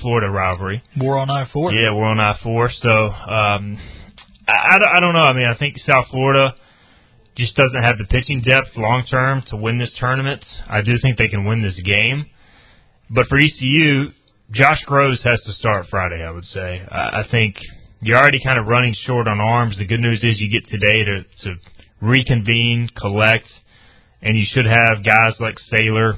Florida 0.01 0.29
rivalry. 0.29 0.83
War 0.99 1.19
on 1.19 1.31
I 1.31 1.47
four. 1.53 1.73
Yeah, 1.73 1.93
we're 1.93 2.05
on 2.05 2.19
I 2.19 2.37
four. 2.43 2.69
So 2.73 2.89
um, 3.13 3.79
I, 4.49 4.77
I, 4.77 5.01
don't- 5.01 5.15
know. 5.15 5.21
I 5.21 5.33
mean, 5.33 5.47
I 5.47 5.57
think 5.57 5.77
South 5.79 6.07
Florida 6.11 6.55
just 7.37 7.55
doesn't 7.57 7.83
have 7.83 7.99
the 7.99 8.05
pitching 8.09 8.41
depth 8.43 8.77
long 8.77 9.05
term 9.11 9.43
to 9.51 9.57
win 9.57 9.79
this 9.79 9.93
tournament. 9.99 10.45
I 10.69 10.81
do 10.83 10.99
think 11.01 11.19
they 11.19 11.29
can 11.29 11.45
win 11.45 11.63
this 11.63 11.79
game, 11.85 12.27
but 13.11 13.27
for 13.29 13.39
ECU, 13.39 14.11
Josh 14.53 14.85
Grosz 14.89 15.23
has 15.25 15.43
to 15.45 15.53
start 15.53 15.87
Friday. 15.91 16.23
I 16.25 16.31
would 16.31 16.45
say. 16.45 16.83
I, 16.89 17.21
I 17.21 17.25
think 17.31 17.57
you're 18.01 18.17
already 18.19 18.43
kind 18.43 18.59
of 18.59 18.67
running 18.67 18.95
short 19.05 19.27
on 19.29 19.41
arms. 19.41 19.77
The 19.79 19.85
good 19.87 20.01
news 20.01 20.21
is 20.23 20.41
you 20.41 20.49
get 20.51 20.69
today 20.69 21.05
to 21.05 21.23
to 21.45 21.55
reconvene, 22.01 22.89
collect, 22.97 23.47
and 24.23 24.37
you 24.39 24.45
should 24.49 24.67
have 24.67 25.05
guys 25.05 25.35
like 25.41 25.57
Saylor. 25.73 26.15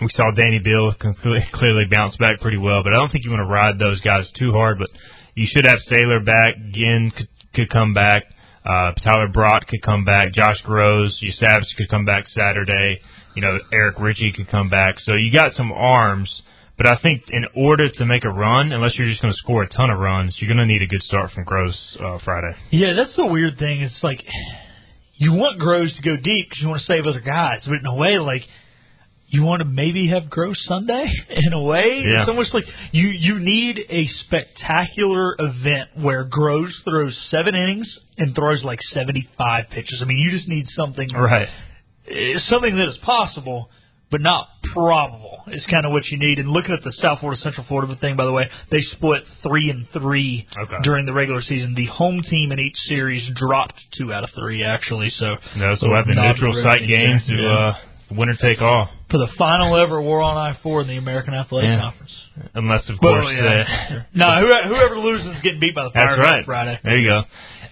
We 0.00 0.08
saw 0.10 0.30
Danny 0.34 0.58
Beal 0.62 0.94
clearly 1.52 1.84
bounce 1.90 2.16
back 2.16 2.40
pretty 2.40 2.56
well, 2.58 2.82
but 2.82 2.92
I 2.92 2.96
don't 2.96 3.10
think 3.10 3.24
you 3.24 3.30
want 3.30 3.40
to 3.46 3.52
ride 3.52 3.78
those 3.78 4.00
guys 4.00 4.30
too 4.38 4.52
hard. 4.52 4.78
But 4.78 4.88
you 5.34 5.46
should 5.50 5.66
have 5.66 5.78
Sailor 5.88 6.20
back. 6.20 6.54
Ginn 6.72 7.12
could, 7.16 7.28
could 7.54 7.70
come 7.70 7.94
back. 7.94 8.24
Uh, 8.64 8.92
Tyler 9.02 9.28
Brott 9.28 9.66
could 9.66 9.82
come 9.82 10.04
back. 10.04 10.32
Josh 10.32 10.62
Grosz, 10.64 11.20
you 11.20 11.32
Savage 11.32 11.74
could 11.76 11.88
come 11.88 12.04
back 12.04 12.28
Saturday. 12.28 13.00
You 13.34 13.42
know, 13.42 13.58
Eric 13.72 13.98
Ritchie 13.98 14.32
could 14.32 14.48
come 14.48 14.68
back. 14.68 15.00
So 15.00 15.14
you 15.14 15.32
got 15.32 15.54
some 15.54 15.72
arms. 15.72 16.42
But 16.78 16.86
I 16.86 16.98
think 17.02 17.24
in 17.28 17.44
order 17.54 17.88
to 17.88 18.06
make 18.06 18.24
a 18.24 18.30
run, 18.30 18.72
unless 18.72 18.96
you're 18.96 19.08
just 19.08 19.20
going 19.20 19.32
to 19.32 19.38
score 19.38 19.62
a 19.62 19.68
ton 19.68 19.90
of 19.90 19.98
runs, 19.98 20.36
you're 20.38 20.52
going 20.52 20.66
to 20.66 20.72
need 20.72 20.82
a 20.82 20.86
good 20.86 21.02
start 21.02 21.30
from 21.32 21.44
Grosz 21.44 22.00
uh, 22.00 22.18
Friday. 22.24 22.56
Yeah, 22.70 22.94
that's 22.96 23.14
the 23.16 23.26
weird 23.26 23.58
thing. 23.58 23.82
It's 23.82 24.02
like 24.02 24.24
you 25.16 25.32
want 25.32 25.60
Grosz 25.60 25.94
to 25.96 26.02
go 26.02 26.16
deep 26.16 26.48
because 26.48 26.62
you 26.62 26.68
want 26.68 26.80
to 26.80 26.86
save 26.86 27.06
other 27.06 27.20
guys, 27.20 27.62
but 27.66 27.78
in 27.78 27.86
a 27.86 27.94
way, 27.94 28.18
like 28.18 28.42
you 29.32 29.42
want 29.42 29.60
to 29.60 29.64
maybe 29.64 30.08
have 30.08 30.24
Grosz 30.24 30.56
Sunday 30.66 31.06
in 31.30 31.52
a 31.52 31.62
way. 31.62 32.02
Yeah. 32.04 32.20
It's 32.20 32.28
almost 32.28 32.52
like 32.54 32.64
you 32.92 33.08
you 33.08 33.38
need 33.40 33.80
a 33.88 34.06
spectacular 34.26 35.34
event 35.38 35.88
where 36.00 36.24
Grosz 36.24 36.72
throws 36.84 37.16
seven 37.30 37.54
innings 37.54 37.98
and 38.18 38.34
throws 38.34 38.62
like 38.62 38.80
seventy 38.92 39.28
five 39.38 39.64
pitches. 39.70 40.00
I 40.02 40.04
mean, 40.06 40.18
you 40.18 40.30
just 40.30 40.48
need 40.48 40.66
something 40.68 41.08
Right. 41.12 41.48
eh, 42.08 42.34
something 42.48 42.76
that 42.76 42.88
is 42.88 42.98
possible, 42.98 43.70
but 44.10 44.20
not 44.20 44.48
probable. 44.74 45.30
Is 45.48 45.66
kind 45.66 45.84
of 45.86 45.92
what 45.92 46.06
you 46.06 46.18
need. 46.18 46.38
And 46.38 46.50
looking 46.50 46.72
at 46.72 46.84
the 46.84 46.92
South 46.92 47.20
Florida 47.20 47.40
Central 47.40 47.66
Florida 47.66 47.96
thing, 47.96 48.16
by 48.16 48.24
the 48.24 48.32
way, 48.32 48.48
they 48.70 48.80
split 48.82 49.24
three 49.42 49.70
and 49.70 49.86
three 49.92 50.46
Okay. 50.56 50.76
during 50.84 51.04
the 51.06 51.12
regular 51.12 51.42
season. 51.42 51.74
The 51.74 51.86
home 51.86 52.22
team 52.22 52.52
in 52.52 52.60
each 52.60 52.76
series 52.86 53.28
dropped 53.34 53.74
two 53.98 54.12
out 54.12 54.24
of 54.24 54.30
three 54.38 54.62
actually. 54.62 55.10
So 55.10 55.36
No, 55.56 55.74
so 55.76 55.88
we'll 55.88 55.96
have 55.96 56.06
the 56.06 56.14
neutral 56.14 56.52
site 56.62 56.86
games 56.86 57.26
to 57.26 57.34
Yeah. 57.34 57.48
uh, 57.48 57.74
winner 58.12 58.34
take 58.40 58.60
all, 58.62 58.88
for 59.10 59.18
the 59.18 59.28
final 59.38 59.76
ever 59.82 60.00
war 60.00 60.20
on 60.22 60.36
I 60.36 60.56
four 60.62 60.80
in 60.82 60.88
the 60.88 60.96
American 60.96 61.34
Athletic 61.34 61.68
Yeah. 61.68 61.80
Conference. 61.80 62.12
unless 62.54 62.88
of 62.88 62.96
Well, 63.02 63.22
course. 63.22 63.34
yeah. 63.36 63.64
uh, 63.90 64.02
no, 64.14 64.26
whoever, 64.40 64.68
whoever 64.74 64.98
loses 64.98 65.36
is 65.36 65.42
getting 65.42 65.60
beat 65.60 65.74
by 65.74 65.84
the 65.84 65.90
That's 65.94 66.06
Pirates 66.06 66.22
right. 66.32 66.44
Friday. 66.44 66.78
There 66.82 66.98
you 66.98 67.08
go. 67.08 67.22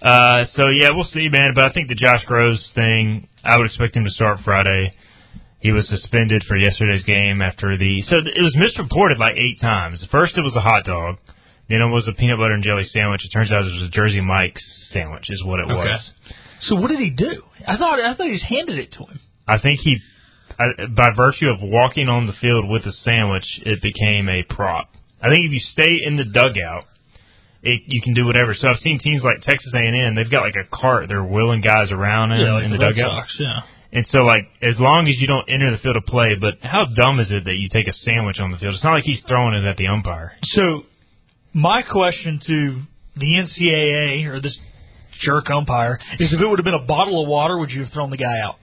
Uh, 0.01 0.45
so 0.55 0.69
yeah, 0.69 0.89
we'll 0.91 1.05
see, 1.05 1.29
man. 1.29 1.53
But 1.55 1.69
I 1.69 1.73
think 1.73 1.87
the 1.89 1.95
Josh 1.95 2.25
Grosz 2.25 2.59
thing, 2.73 3.27
I 3.43 3.57
would 3.57 3.65
expect 3.67 3.95
him 3.95 4.03
to 4.05 4.11
start 4.11 4.39
Friday. 4.43 4.93
He 5.59 5.71
was 5.71 5.87
suspended 5.87 6.43
for 6.47 6.57
yesterday's 6.57 7.03
game 7.03 7.41
after 7.41 7.77
the. 7.77 8.01
So 8.09 8.17
it 8.17 8.41
was 8.41 8.55
misreported 8.57 9.19
like 9.19 9.35
eight 9.37 9.61
times. 9.61 10.03
First, 10.11 10.37
it 10.37 10.41
was 10.41 10.55
a 10.55 10.61
hot 10.61 10.85
dog. 10.85 11.17
Then 11.69 11.81
it 11.81 11.87
was 11.87 12.07
a 12.07 12.13
peanut 12.13 12.37
butter 12.39 12.53
and 12.53 12.63
jelly 12.63 12.83
sandwich. 12.85 13.21
It 13.23 13.29
turns 13.29 13.51
out 13.51 13.61
it 13.63 13.71
was 13.73 13.83
a 13.83 13.89
Jersey 13.89 14.19
Mike's 14.21 14.61
sandwich, 14.91 15.25
is 15.29 15.43
what 15.43 15.59
it 15.59 15.65
Okay. 15.65 15.75
was. 15.75 16.09
So 16.61 16.75
what 16.75 16.89
did 16.89 16.99
he 16.99 17.11
do? 17.11 17.43
I 17.67 17.77
thought 17.77 17.99
I 17.99 18.13
thought 18.15 18.25
he 18.25 18.33
just 18.33 18.45
handed 18.45 18.77
it 18.79 18.91
to 18.93 18.99
him. 19.05 19.19
I 19.47 19.57
think 19.59 19.79
he, 19.81 19.97
uh, 20.59 20.87
by 20.95 21.09
virtue 21.15 21.47
of 21.49 21.57
walking 21.61 22.09
on 22.09 22.27
the 22.27 22.33
field 22.41 22.69
with 22.69 22.83
a 22.85 22.91
sandwich, 23.03 23.45
it 23.65 23.81
became 23.81 24.29
a 24.29 24.43
prop. 24.53 24.89
I 25.21 25.29
think 25.29 25.45
if 25.45 25.51
you 25.51 25.61
stay 25.71 26.05
in 26.05 26.17
the 26.17 26.25
dugout, 26.25 26.85
it, 27.63 27.81
you 27.87 28.01
can 28.01 28.13
do 28.13 28.25
whatever. 28.25 28.55
So 28.55 28.67
I've 28.67 28.79
seen 28.79 28.99
teams 28.99 29.21
like 29.23 29.41
Texas 29.41 29.71
A&M; 29.73 30.15
they've 30.15 30.29
got 30.29 30.41
like 30.41 30.55
a 30.55 30.67
cart 30.75 31.07
they're 31.07 31.23
wheeling 31.23 31.61
guys 31.61 31.91
around 31.91 32.31
in, 32.31 32.41
like 32.51 32.63
in 32.65 32.71
the, 32.71 32.79
Red 32.79 32.95
dugout. 32.95 33.23
Sox, 33.23 33.35
yeah. 33.39 33.59
And 33.93 34.05
so, 34.09 34.19
like, 34.19 34.47
as 34.61 34.79
long 34.79 35.07
as 35.09 35.19
you 35.19 35.27
don't 35.27 35.47
enter 35.49 35.69
the 35.69 35.77
field 35.77 35.97
of 35.97 36.05
play, 36.05 36.35
but 36.39 36.55
how 36.61 36.85
dumb 36.95 37.19
is 37.19 37.27
it 37.29 37.43
that 37.43 37.55
you 37.55 37.67
take 37.67 37.87
a 37.87 37.93
sandwich 37.93 38.39
on 38.39 38.51
the 38.51 38.57
field? 38.57 38.73
It's 38.73 38.83
not 38.83 38.93
like 38.93 39.03
he's 39.03 39.21
throwing 39.27 39.53
it 39.53 39.67
at 39.67 39.75
the 39.75 39.87
umpire. 39.87 40.31
So, 40.43 40.83
my 41.53 41.81
question 41.81 42.39
to 42.47 42.81
the 43.17 43.25
NCAA 43.25 44.27
or 44.27 44.39
this 44.39 44.57
jerk 45.21 45.49
umpire 45.49 45.99
is: 46.19 46.33
if 46.33 46.39
it 46.39 46.47
would 46.47 46.57
have 46.57 46.65
been 46.65 46.73
a 46.73 46.85
bottle 46.85 47.21
of 47.21 47.27
water, 47.27 47.59
would 47.59 47.69
you 47.69 47.83
have 47.83 47.91
thrown 47.91 48.11
the 48.11 48.17
guy 48.17 48.39
out? 48.39 48.55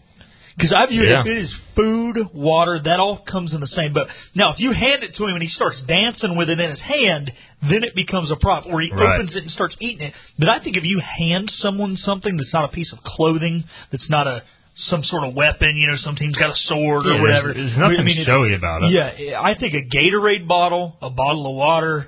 Because 0.59 0.73
I 0.73 0.87
view 0.87 1.05
Yeah. 1.05 1.21
it 1.21 1.27
if 1.27 1.27
it 1.27 1.39
is 1.39 1.55
food, 1.77 2.19
water, 2.35 2.81
that 2.85 2.99
all 2.99 3.19
comes 3.19 3.55
in 3.55 3.61
the 3.61 3.69
same 3.69 3.93
boat. 3.93 4.09
Now, 4.35 4.53
if 4.53 4.59
you 4.59 4.73
hand 4.73 5.05
it 5.05 5.15
to 5.15 5.25
him 5.25 5.35
and 5.35 5.43
he 5.43 5.49
starts 5.49 5.81
dancing 5.83 6.37
with 6.37 6.51
it 6.51 6.59
in 6.59 6.69
his 6.69 6.81
hand, 6.81 7.31
then 7.63 7.85
it 7.85 7.95
becomes 7.95 8.31
a 8.33 8.37
prop, 8.37 8.67
or 8.67 8.81
he 8.81 8.91
Right. 8.91 9.21
opens 9.21 9.37
it 9.37 9.43
and 9.45 9.51
starts 9.53 9.77
eating 9.79 10.09
it. 10.09 10.15
But 10.37 10.49
I 10.49 10.59
think 10.59 10.77
if 10.77 10.85
you 10.85 10.99
hand 11.01 11.49
someone 11.59 11.97
something 11.97 12.37
that's 12.37 12.53
not 12.53 12.65
a 12.65 12.69
piece 12.69 12.93
of 12.93 13.03
clothing, 13.05 13.65
that's 13.93 14.11
not 14.11 14.27
a 14.27 14.43
some 14.91 15.03
sort 15.03 15.25
of 15.25 15.35
weapon, 15.35 15.77
you 15.77 15.89
know, 15.91 15.97
some 15.97 16.15
team's 16.15 16.37
got 16.37 16.51
a 16.51 16.55
sword 16.67 17.05
Yeah, 17.05 17.15
or 17.15 17.21
whatever. 17.21 17.53
There's, 17.53 17.67
there's 17.67 17.79
nothing 17.79 17.99
I 17.99 18.03
mean, 18.03 18.25
showy 18.25 18.55
about 18.55 18.83
it. 18.85 18.93
yeah, 18.93 19.41
I 19.43 19.55
think 19.55 19.75
a 19.75 19.83
Gatorade 19.83 20.47
bottle, 20.47 20.97
a 21.03 21.11
bottle 21.11 21.49
of 21.51 21.57
water, 21.57 22.07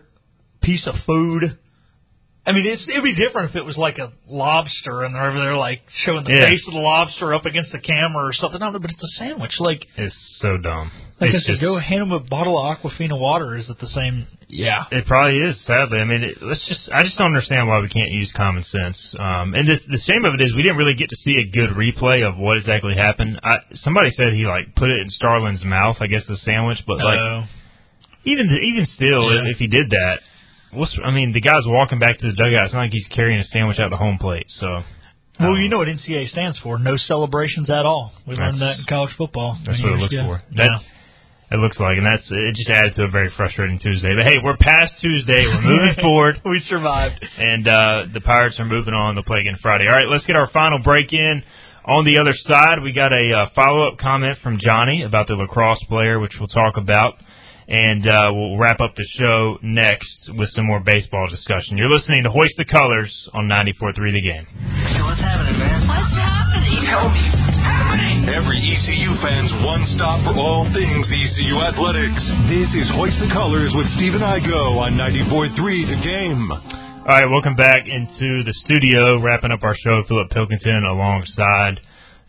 piece 0.62 0.86
of 0.86 0.94
food. 1.04 1.58
I 2.50 2.52
mean, 2.52 2.66
it's, 2.66 2.82
it'd 2.88 3.04
be 3.04 3.14
different 3.14 3.50
if 3.50 3.56
it 3.56 3.64
was 3.64 3.76
like 3.78 3.98
a 3.98 4.10
lobster 4.28 5.04
and 5.04 5.14
they're 5.14 5.30
over 5.30 5.38
there 5.38 5.56
like 5.56 5.82
showing 6.04 6.24
the 6.24 6.32
Yeah. 6.34 6.46
face 6.48 6.66
of 6.66 6.74
the 6.74 6.80
lobster 6.80 7.32
up 7.32 7.46
against 7.46 7.70
the 7.70 7.78
camera 7.78 8.26
or 8.26 8.32
something. 8.32 8.58
No, 8.58 8.72
but 8.72 8.90
it's 8.90 9.02
a 9.02 9.12
sandwich. 9.18 9.54
Like, 9.60 9.86
It's 9.96 10.16
so 10.40 10.56
dumb. 10.58 10.90
like 11.20 11.30
it's 11.30 11.44
I 11.44 11.46
said, 11.46 11.52
just, 11.52 11.62
go 11.62 11.78
hand 11.78 12.02
them 12.02 12.12
a 12.12 12.18
bottle 12.18 12.58
of 12.58 12.76
Aquafina 12.76 13.18
water. 13.18 13.54
Is 13.56 13.70
it 13.70 13.78
the 13.78 13.86
same? 13.86 14.26
Yeah. 14.48 14.86
It 14.90 15.06
probably 15.06 15.38
is. 15.38 15.54
Sadly, 15.64 16.00
I 16.00 16.04
mean, 16.04 16.24
it, 16.24 16.42
let's 16.42 16.66
just. 16.66 16.90
I 16.92 17.02
just 17.04 17.16
don't 17.16 17.28
understand 17.28 17.68
why 17.68 17.78
we 17.80 17.88
can't 17.88 18.10
use 18.10 18.32
common 18.34 18.64
sense. 18.64 18.98
Um, 19.16 19.54
and 19.54 19.68
this, 19.68 19.78
the 19.88 20.00
shame 20.10 20.24
of 20.24 20.34
it 20.34 20.42
is 20.42 20.52
we 20.56 20.62
didn't 20.62 20.76
really 20.76 20.96
get 20.98 21.08
to 21.10 21.16
see 21.22 21.38
a 21.38 21.46
good 21.46 21.70
replay 21.78 22.26
of 22.28 22.36
what 22.36 22.58
exactly 22.58 22.96
happened. 22.96 23.38
I, 23.44 23.58
somebody 23.86 24.10
said 24.16 24.32
he 24.32 24.46
like 24.46 24.74
put 24.74 24.90
it 24.90 24.98
in 25.02 25.08
Starling's 25.10 25.62
mouth. 25.64 25.98
I 26.00 26.08
guess 26.08 26.22
the 26.26 26.36
sandwich, 26.38 26.78
but 26.84 26.98
like 26.98 27.20
Uh, 27.20 27.46
even 28.24 28.50
even 28.74 28.86
still, 28.86 29.32
Yeah. 29.32 29.42
if 29.54 29.58
he 29.58 29.68
did 29.68 29.88
that, 29.90 30.18
what's 30.72 30.96
I 31.04 31.10
mean, 31.10 31.32
the 31.32 31.40
guy's 31.40 31.66
walking 31.66 31.98
back 31.98 32.18
to 32.18 32.26
the 32.26 32.36
dugout. 32.36 32.66
It's 32.66 32.74
not 32.74 32.80
like 32.80 32.92
he's 32.92 33.08
carrying 33.14 33.40
a 33.40 33.44
sandwich 33.44 33.78
out 33.78 33.90
the 33.90 33.96
home 33.96 34.18
plate. 34.18 34.46
So, 34.48 34.82
well, 35.38 35.52
um, 35.52 35.60
you 35.60 35.68
know 35.68 35.78
what 35.78 35.88
NCAA 35.88 36.28
stands 36.28 36.58
for? 36.58 36.78
No 36.78 36.96
celebrations 36.96 37.70
at 37.70 37.86
all. 37.86 38.12
We 38.26 38.34
learned 38.36 38.60
that 38.60 38.78
in 38.78 38.84
college 38.88 39.14
football. 39.16 39.58
that's 39.66 39.82
what 39.82 39.92
it 39.92 39.98
looks 39.98 40.14
ago. 40.14 40.24
for. 40.24 40.42
Yeah. 40.52 40.64
That 40.64 40.80
it 41.52 41.58
looks 41.58 41.80
like, 41.80 41.98
and 41.98 42.06
that's 42.06 42.22
it. 42.30 42.54
Just 42.54 42.70
added 42.70 42.94
to 42.94 43.04
a 43.04 43.10
very 43.10 43.28
frustrating 43.36 43.80
Tuesday. 43.80 44.14
But 44.14 44.24
hey, 44.24 44.36
we're 44.42 44.56
past 44.56 44.94
Tuesday. 45.02 45.42
We're 45.50 45.60
moving 45.60 45.94
forward. 46.00 46.40
we 46.44 46.60
survived. 46.68 47.26
and 47.38 47.66
uh, 47.66 48.06
the 48.14 48.20
Pirates 48.20 48.60
are 48.60 48.64
moving 48.64 48.94
on. 48.94 49.16
They'll 49.16 49.24
play 49.24 49.40
again 49.40 49.56
Friday. 49.60 49.88
All 49.88 49.94
right, 49.94 50.06
let's 50.06 50.24
get 50.26 50.36
our 50.36 50.48
final 50.52 50.78
break 50.78 51.12
in. 51.12 51.42
On 51.84 52.04
the 52.04 52.20
other 52.20 52.34
side, 52.46 52.84
we 52.84 52.92
got 52.92 53.10
a 53.10 53.34
uh, 53.34 53.46
follow-up 53.56 53.98
comment 53.98 54.36
from 54.44 54.58
Johnny 54.62 55.02
about 55.02 55.26
the 55.26 55.34
lacrosse 55.34 55.82
player, 55.88 56.20
which 56.20 56.34
we'll 56.38 56.46
talk 56.46 56.76
about, 56.76 57.14
and 57.70 58.02
uh, 58.02 58.34
we'll 58.34 58.58
wrap 58.58 58.82
up 58.82 58.98
the 58.98 59.06
show 59.14 59.54
next 59.62 60.26
with 60.34 60.50
some 60.58 60.66
more 60.66 60.82
baseball 60.82 61.30
discussion. 61.30 61.78
You're 61.78 61.94
listening 61.94 62.26
to 62.26 62.30
Hoist 62.30 62.58
the 62.58 62.66
Colors 62.66 63.14
on 63.32 63.46
94.3 63.46 63.94
The 63.94 64.24
Game. 64.26 64.46
So 64.90 65.06
what's 65.06 65.22
happening, 65.22 65.54
man? 65.54 65.86
What's 65.86 66.10
happening? 66.10 66.82
Tell 66.90 67.06
me. 67.06 67.22
What's 67.30 67.62
happening? 67.62 68.26
Every 68.26 68.58
ECU 68.58 69.14
fan's 69.22 69.54
one 69.62 69.86
stop 69.94 70.18
for 70.26 70.34
all 70.34 70.66
things 70.74 71.06
ECU 71.06 71.62
athletics. 71.62 72.18
This 72.50 72.74
is 72.74 72.90
Hoist 72.98 73.22
the 73.22 73.30
Colors 73.30 73.70
with 73.78 73.86
Stephen 73.94 74.18
Igo 74.18 74.82
on 74.82 74.98
94.3 74.98 75.54
The 75.54 76.00
Game. 76.02 76.50
All 76.50 77.06
right, 77.06 77.30
welcome 77.30 77.54
back 77.54 77.86
into 77.86 78.42
the 78.42 78.54
studio, 78.66 79.22
wrapping 79.22 79.54
up 79.54 79.62
our 79.62 79.78
show. 79.78 80.02
Philip 80.10 80.30
Pilkington 80.34 80.82
alongside 80.90 81.78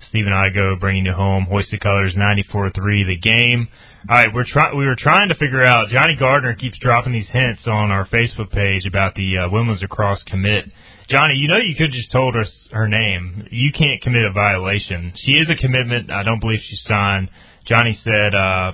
Stephen 0.09 0.33
Igo, 0.33 0.79
bringing 0.79 1.05
you 1.05 1.13
home. 1.13 1.45
Hoist 1.45 1.71
the 1.71 1.79
Colors 1.79 2.15
94.3 2.15 2.73
The 2.73 3.17
Game. 3.17 3.67
All 4.09 4.17
right, 4.17 4.33
we're 4.33 4.45
trying. 4.47 4.77
We 4.77 4.85
were 4.85 4.95
trying 4.97 5.29
to 5.29 5.35
figure 5.35 5.63
out. 5.63 5.89
Johnny 5.89 6.15
Gardner 6.17 6.55
keeps 6.55 6.77
dropping 6.79 7.13
these 7.13 7.29
hints 7.29 7.61
on 7.67 7.91
our 7.91 8.07
Facebook 8.07 8.51
page 8.51 8.85
about 8.87 9.15
the 9.15 9.37
uh, 9.37 9.49
women's 9.51 9.81
lacrosse 9.81 10.23
commit. 10.25 10.65
Johnny, 11.07 11.35
you 11.35 11.47
know 11.47 11.57
you 11.57 11.75
could 11.75 11.91
just 11.91 12.11
told 12.11 12.35
us 12.35 12.49
her 12.71 12.87
name. 12.87 13.47
You 13.51 13.71
can't 13.71 14.01
commit 14.01 14.25
a 14.25 14.31
violation. 14.31 15.13
She 15.17 15.33
is 15.33 15.49
a 15.49 15.55
commitment. 15.55 16.09
I 16.09 16.23
don't 16.23 16.39
believe 16.39 16.59
she 16.67 16.77
signed. 16.87 17.29
Johnny 17.65 17.99
said 18.03 18.33
uh, 18.33 18.71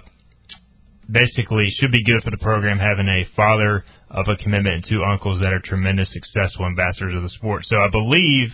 basically 1.09 1.67
should 1.79 1.91
be 1.91 2.03
good 2.03 2.23
for 2.23 2.31
the 2.31 2.37
program 2.37 2.79
having 2.79 3.07
a 3.07 3.27
father 3.35 3.83
of 4.09 4.27
a 4.27 4.41
commitment 4.41 4.75
and 4.75 4.85
two 4.87 5.03
uncles 5.03 5.41
that 5.41 5.51
are 5.51 5.59
tremendous 5.59 6.11
successful 6.13 6.65
ambassadors 6.65 7.15
of 7.15 7.23
the 7.23 7.29
sport. 7.29 7.65
So 7.65 7.77
I 7.77 7.89
believe 7.89 8.49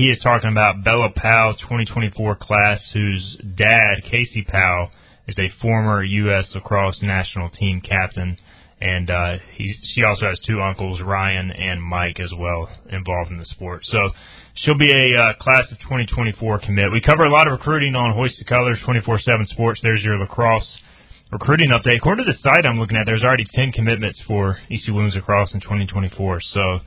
he 0.00 0.06
is 0.06 0.18
talking 0.22 0.50
about 0.50 0.82
Bella 0.82 1.10
Powell, 1.14 1.52
2024 1.60 2.36
class, 2.36 2.80
whose 2.94 3.36
dad, 3.54 4.00
Casey 4.10 4.42
Powell, 4.48 4.88
is 5.28 5.38
a 5.38 5.52
former 5.60 6.02
U.S. 6.02 6.46
lacrosse 6.54 7.02
national 7.02 7.50
team 7.50 7.82
captain. 7.82 8.38
And 8.80 9.10
uh, 9.10 9.36
he, 9.56 9.74
she 9.92 10.02
also 10.02 10.24
has 10.24 10.40
two 10.46 10.62
uncles, 10.62 11.02
Ryan 11.02 11.50
and 11.50 11.82
Mike, 11.82 12.18
as 12.18 12.32
well, 12.34 12.70
involved 12.88 13.30
in 13.30 13.36
the 13.36 13.44
sport. 13.44 13.82
So 13.84 14.08
she'll 14.54 14.78
be 14.78 14.88
a 14.88 15.20
uh, 15.20 15.34
class 15.34 15.70
of 15.70 15.76
2024 15.80 16.60
commit. 16.60 16.90
We 16.90 17.02
cover 17.02 17.24
a 17.24 17.30
lot 17.30 17.46
of 17.46 17.52
recruiting 17.52 17.94
on 17.94 18.14
Hoist 18.14 18.38
the 18.38 18.46
Colors 18.46 18.78
24/7 18.88 19.48
Sports. 19.48 19.80
There's 19.82 20.02
your 20.02 20.16
lacrosse 20.16 20.78
recruiting 21.30 21.68
update. 21.76 21.98
According 21.98 22.24
to 22.24 22.32
the 22.32 22.38
site 22.38 22.64
I'm 22.64 22.80
looking 22.80 22.96
at, 22.96 23.04
there's 23.04 23.22
already 23.22 23.44
10 23.52 23.72
commitments 23.72 24.18
for 24.26 24.56
EC 24.70 24.88
Women's 24.88 25.14
Lacrosse 25.14 25.52
in 25.52 25.60
2024. 25.60 26.40
So 26.40 26.80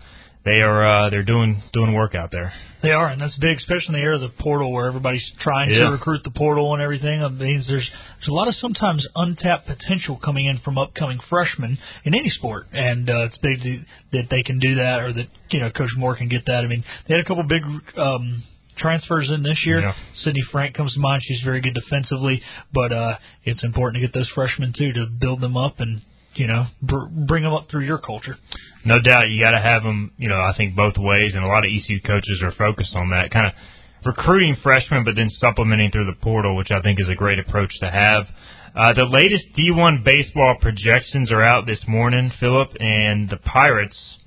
they 0.45 0.61
are 0.61 0.85
uh, 1.05 1.09
they're 1.09 1.23
doing 1.23 1.61
doing 1.71 1.93
work 1.93 2.15
out 2.15 2.31
there. 2.31 2.53
They 2.81 2.91
are, 2.91 3.07
and 3.07 3.21
that's 3.21 3.35
big, 3.37 3.57
especially 3.57 3.95
in 3.95 4.01
the 4.01 4.05
era 4.05 4.15
of 4.15 4.21
the 4.21 4.29
portal 4.43 4.73
where 4.73 4.87
everybody's 4.87 5.23
trying 5.39 5.69
Yeah. 5.69 5.85
to 5.85 5.91
recruit 5.91 6.21
the 6.25 6.31
portal 6.31 6.73
and 6.73 6.81
everything. 6.81 7.21
It 7.21 7.29
means 7.29 7.65
there's 7.67 7.89
there's 8.19 8.27
a 8.27 8.33
lot 8.33 8.49
of 8.49 8.55
sometimes 8.55 9.07
untapped 9.15 9.67
potential 9.67 10.19
coming 10.23 10.45
in 10.45 10.57
from 10.59 10.77
upcoming 10.77 11.19
freshmen 11.29 11.77
in 12.03 12.13
any 12.13 12.29
sport, 12.29 12.67
and 12.73 13.09
uh, 13.09 13.23
it's 13.23 13.37
big 13.37 13.61
to, 13.61 13.79
that 14.11 14.29
they 14.29 14.43
can 14.43 14.59
do 14.59 14.75
that, 14.75 14.99
or 14.99 15.13
that 15.13 15.27
you 15.51 15.61
know 15.61 15.69
Coach 15.71 15.91
Moore 15.95 16.15
can 16.17 16.27
get 16.27 16.45
that. 16.47 16.65
I 16.65 16.67
mean, 16.67 16.83
they 17.07 17.15
had 17.15 17.23
a 17.23 17.27
couple 17.27 17.43
big. 17.43 17.63
Um, 17.97 18.43
transfers 18.75 19.29
in 19.29 19.43
this 19.43 19.59
year. 19.67 19.81
Yeah. 19.81 19.93
Sydney 20.23 20.41
Frank 20.51 20.73
comes 20.75 20.95
to 20.95 20.99
mind. 20.99 21.21
She's 21.23 21.41
very 21.43 21.61
good 21.61 21.75
defensively, 21.75 22.41
but 22.73 22.91
uh, 22.91 23.17
it's 23.43 23.63
important 23.63 24.01
to 24.01 24.07
get 24.07 24.15
those 24.15 24.27
freshmen 24.33 24.73
too 24.75 24.91
to 24.93 25.05
build 25.05 25.41
them 25.41 25.55
up 25.55 25.79
and 25.79 26.01
you 26.35 26.47
know 26.47 26.65
br- 26.81 27.07
bring 27.27 27.43
them 27.43 27.53
up 27.53 27.69
through 27.69 27.85
your 27.85 27.99
culture. 27.99 28.35
No 28.85 28.99
doubt, 28.99 29.29
you 29.29 29.41
got 29.41 29.51
to 29.51 29.61
have 29.61 29.83
them. 29.83 30.11
You 30.17 30.29
know, 30.29 30.39
I 30.39 30.53
think 30.57 30.75
both 30.75 30.95
ways, 30.97 31.33
and 31.35 31.43
a 31.43 31.47
lot 31.47 31.65
of 31.65 31.71
ECU 31.71 32.01
coaches 32.01 32.41
are 32.43 32.51
focused 32.51 32.95
on 32.95 33.09
that 33.11 33.31
kind 33.31 33.47
of 33.47 33.53
recruiting 34.05 34.57
freshmen, 34.61 35.03
but 35.03 35.15
then 35.15 35.29
supplementing 35.29 35.91
through 35.91 36.05
the 36.05 36.19
portal, 36.21 36.55
which 36.55 36.71
I 36.71 36.81
think 36.81 36.99
is 36.99 37.09
a 37.09 37.15
great 37.15 37.39
approach 37.39 37.71
to 37.79 37.89
have. 37.89 38.25
Uh, 38.75 38.93
the 38.93 39.05
latest 39.05 39.45
D1 39.57 40.03
baseball 40.03 40.57
projections 40.59 41.31
are 41.31 41.43
out 41.43 41.65
this 41.65 41.83
morning, 41.87 42.31
Philip, 42.39 42.69
and 42.79 43.29
the 43.29 43.37
Pirates 43.37 44.17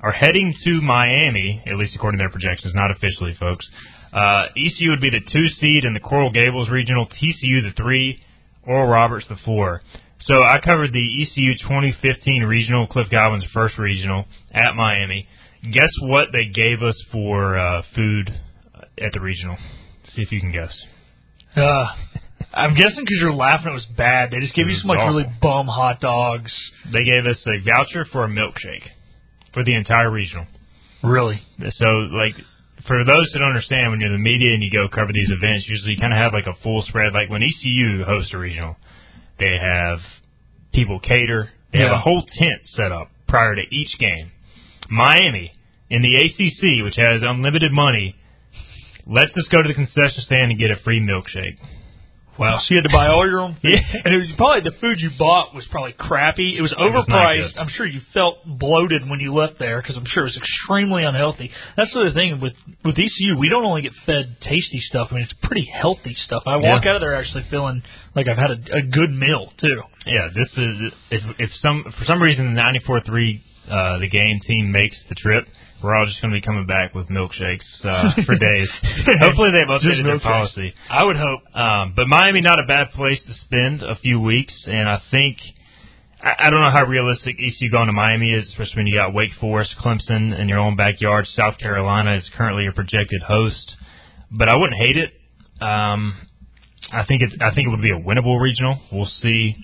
are 0.00 0.12
heading 0.12 0.52
to 0.64 0.80
Miami, 0.82 1.62
at 1.66 1.76
least 1.76 1.94
according 1.94 2.18
to 2.18 2.22
their 2.22 2.30
projections, 2.30 2.74
not 2.74 2.90
officially, 2.90 3.34
folks. 3.38 3.66
Uh, 4.12 4.46
ECU 4.56 4.90
would 4.90 5.00
be 5.00 5.10
the 5.10 5.20
two 5.20 5.48
seed 5.60 5.84
in 5.84 5.94
the 5.94 6.00
Coral 6.00 6.30
Gables 6.30 6.68
regional, 6.70 7.06
TCU 7.06 7.62
the 7.62 7.72
three, 7.76 8.20
Oral 8.66 8.88
Roberts 8.88 9.26
the 9.28 9.36
four. 9.44 9.80
So 10.20 10.34
I 10.42 10.58
covered 10.64 10.92
the 10.92 11.22
ECU 11.22 11.54
2015 11.54 12.44
regional, 12.44 12.86
Cliff 12.86 13.08
Godwin's 13.10 13.44
first 13.52 13.78
regional 13.78 14.24
at 14.52 14.74
Miami. 14.74 15.28
Guess 15.62 15.90
what 16.02 16.28
they 16.32 16.46
gave 16.46 16.82
us 16.82 17.00
for 17.12 17.58
uh, 17.58 17.82
food 17.94 18.30
at 18.98 19.12
the 19.12 19.20
regional? 19.20 19.56
See 20.14 20.22
if 20.22 20.32
you 20.32 20.40
can 20.40 20.52
guess. 20.52 20.74
Uh, 21.56 21.86
I'm 22.52 22.74
guessing 22.74 23.00
because 23.00 23.18
you're 23.20 23.32
laughing, 23.32 23.70
it 23.70 23.74
was 23.74 23.86
bad. 23.96 24.30
They 24.30 24.40
just 24.40 24.54
gave 24.54 24.68
you 24.68 24.76
some 24.76 24.88
like 24.88 24.98
awful. 24.98 25.16
really 25.16 25.30
bum 25.42 25.66
hot 25.66 26.00
dogs. 26.00 26.52
They 26.92 27.04
gave 27.04 27.26
us 27.26 27.38
a 27.46 27.58
voucher 27.64 28.06
for 28.10 28.24
a 28.24 28.28
milkshake 28.28 28.86
for 29.52 29.64
the 29.64 29.74
entire 29.74 30.10
regional. 30.10 30.46
Really? 31.02 31.40
So, 31.78 31.86
like, 31.86 32.34
for 32.86 33.04
those 33.04 33.30
that 33.32 33.38
don't 33.38 33.48
understand, 33.48 33.90
when 33.90 34.00
you're 34.00 34.12
in 34.12 34.16
the 34.16 34.22
media 34.22 34.54
and 34.54 34.62
you 34.62 34.70
go 34.70 34.88
cover 34.88 35.12
these 35.12 35.30
events, 35.30 35.66
usually 35.68 35.92
you 35.92 36.00
kind 36.00 36.12
of 36.12 36.18
have 36.18 36.32
like 36.32 36.46
a 36.46 36.54
full 36.62 36.82
spread. 36.86 37.12
Like 37.12 37.30
when 37.30 37.42
ECU 37.42 38.04
hosts 38.04 38.32
a 38.34 38.38
regional, 38.38 38.76
they 39.38 39.56
have 39.60 39.98
people 40.72 41.00
cater. 41.00 41.50
They 41.72 41.80
have 41.80 41.92
a 41.92 41.98
whole 41.98 42.24
tent 42.38 42.62
set 42.74 42.92
up 42.92 43.08
prior 43.26 43.54
to 43.56 43.62
each 43.70 43.98
game. 43.98 44.30
Miami 44.88 45.52
in 45.90 46.02
the 46.02 46.16
ACC, 46.16 46.84
which 46.84 46.96
has 46.96 47.22
unlimited 47.22 47.72
money, 47.72 48.14
lets 49.06 49.36
us 49.36 49.48
go 49.50 49.62
to 49.62 49.68
the 49.68 49.74
concession 49.74 50.22
stand 50.22 50.50
and 50.50 50.58
get 50.58 50.70
a 50.70 50.76
free 50.82 51.00
milkshake. 51.00 51.58
Wow. 52.38 52.58
So 52.58 52.66
you 52.74 52.76
had 52.82 52.88
to 52.88 52.92
buy 52.92 53.08
all 53.08 53.26
your 53.26 53.40
own 53.40 53.54
food? 53.62 53.72
Yeah. 53.74 54.00
And 54.04 54.14
it 54.14 54.18
was 54.18 54.30
probably 54.36 54.68
the 54.68 54.76
food 54.80 54.98
you 55.00 55.10
bought 55.18 55.54
was 55.54 55.64
probably 55.70 55.92
crappy. 55.92 56.56
It 56.58 56.62
was 56.62 56.74
was 56.76 57.04
not 57.08 57.20
overpriced. 57.20 57.52
I'm 57.58 57.68
sure 57.68 57.86
you 57.86 58.00
felt 58.12 58.38
bloated 58.44 59.08
when 59.08 59.20
you 59.20 59.32
left 59.32 59.58
there 59.58 59.80
because 59.80 59.96
I'm 59.96 60.04
sure 60.06 60.24
it 60.24 60.34
was 60.34 60.36
extremely 60.36 61.04
unhealthy. 61.04 61.50
That's 61.76 61.92
the 61.92 62.00
other 62.00 62.12
thing 62.12 62.40
with 62.40 62.54
with 62.84 62.98
ECU. 62.98 63.38
We 63.38 63.48
don't 63.48 63.64
only 63.64 63.82
get 63.82 63.92
fed 64.04 64.36
tasty 64.40 64.80
stuff. 64.80 65.08
I 65.10 65.14
mean, 65.14 65.22
it's 65.24 65.34
pretty 65.42 65.64
healthy 65.72 66.14
stuff. 66.26 66.42
I 66.46 66.56
walk 66.56 66.84
Yeah. 66.84 66.90
out 66.90 66.96
of 66.96 67.00
there 67.02 67.14
actually 67.14 67.44
feeling 67.50 67.82
like 68.16 68.26
I've 68.28 68.38
had 68.38 68.50
a, 68.50 68.58
a 68.78 68.82
good 68.90 69.10
meal 69.10 69.52
too. 69.60 69.82
Yeah, 70.06 70.28
this 70.34 70.48
is 70.56 70.92
if 71.10 71.22
if 71.38 71.50
some 71.62 71.84
for 71.98 72.04
some 72.04 72.22
reason 72.22 72.54
the 72.54 72.60
94-3 72.60 73.40
uh, 73.70 73.98
the 73.98 74.08
game 74.08 74.40
team 74.46 74.72
makes 74.72 74.96
the 75.08 75.14
trip, 75.14 75.46
we're 75.82 75.94
all 75.94 76.06
just 76.06 76.20
going 76.22 76.32
to 76.32 76.40
be 76.40 76.44
coming 76.44 76.66
back 76.66 76.94
with 76.94 77.08
milkshakes 77.08 77.64
uh, 77.84 78.12
for 78.26 78.36
days. 78.36 78.68
Hopefully 79.20 79.50
they've 79.52 79.68
updated 79.68 80.04
their 80.04 80.20
policy. 80.20 80.74
I 80.88 81.04
would 81.04 81.16
hope. 81.16 81.40
Um, 81.54 81.92
but 81.94 82.06
Miami 82.08 82.40
not 82.40 82.58
a 82.58 82.66
bad 82.66 82.90
place 82.92 83.20
to 83.26 83.34
spend 83.44 83.82
a 83.82 83.96
few 83.96 84.20
weeks, 84.20 84.64
and 84.66 84.88
I 84.88 85.00
think 85.10 85.38
I, 86.22 86.46
I 86.46 86.50
don't 86.50 86.60
know 86.60 86.70
how 86.70 86.86
realistic 86.86 87.36
ECU 87.38 87.70
going 87.70 87.86
to 87.86 87.92
Miami 87.92 88.32
is, 88.32 88.48
especially 88.48 88.76
when 88.76 88.86
you 88.86 88.94
got 88.94 89.12
Wake 89.12 89.32
Forest, 89.40 89.74
Clemson 89.82 90.38
in 90.38 90.48
your 90.48 90.58
own 90.58 90.76
backyard. 90.76 91.26
South 91.26 91.58
Carolina 91.58 92.16
is 92.16 92.30
currently 92.36 92.66
a 92.66 92.72
projected 92.72 93.22
host, 93.22 93.74
but 94.30 94.48
I 94.48 94.56
wouldn't 94.56 94.78
hate 94.78 94.96
it. 94.96 95.12
Um, 95.60 96.14
I 96.92 97.04
think 97.04 97.22
it's 97.22 97.34
I 97.40 97.54
think 97.54 97.68
it 97.68 97.70
would 97.70 97.82
be 97.82 97.92
a 97.92 97.98
winnable 98.00 98.40
regional. 98.40 98.80
We'll 98.90 99.10
see. 99.22 99.56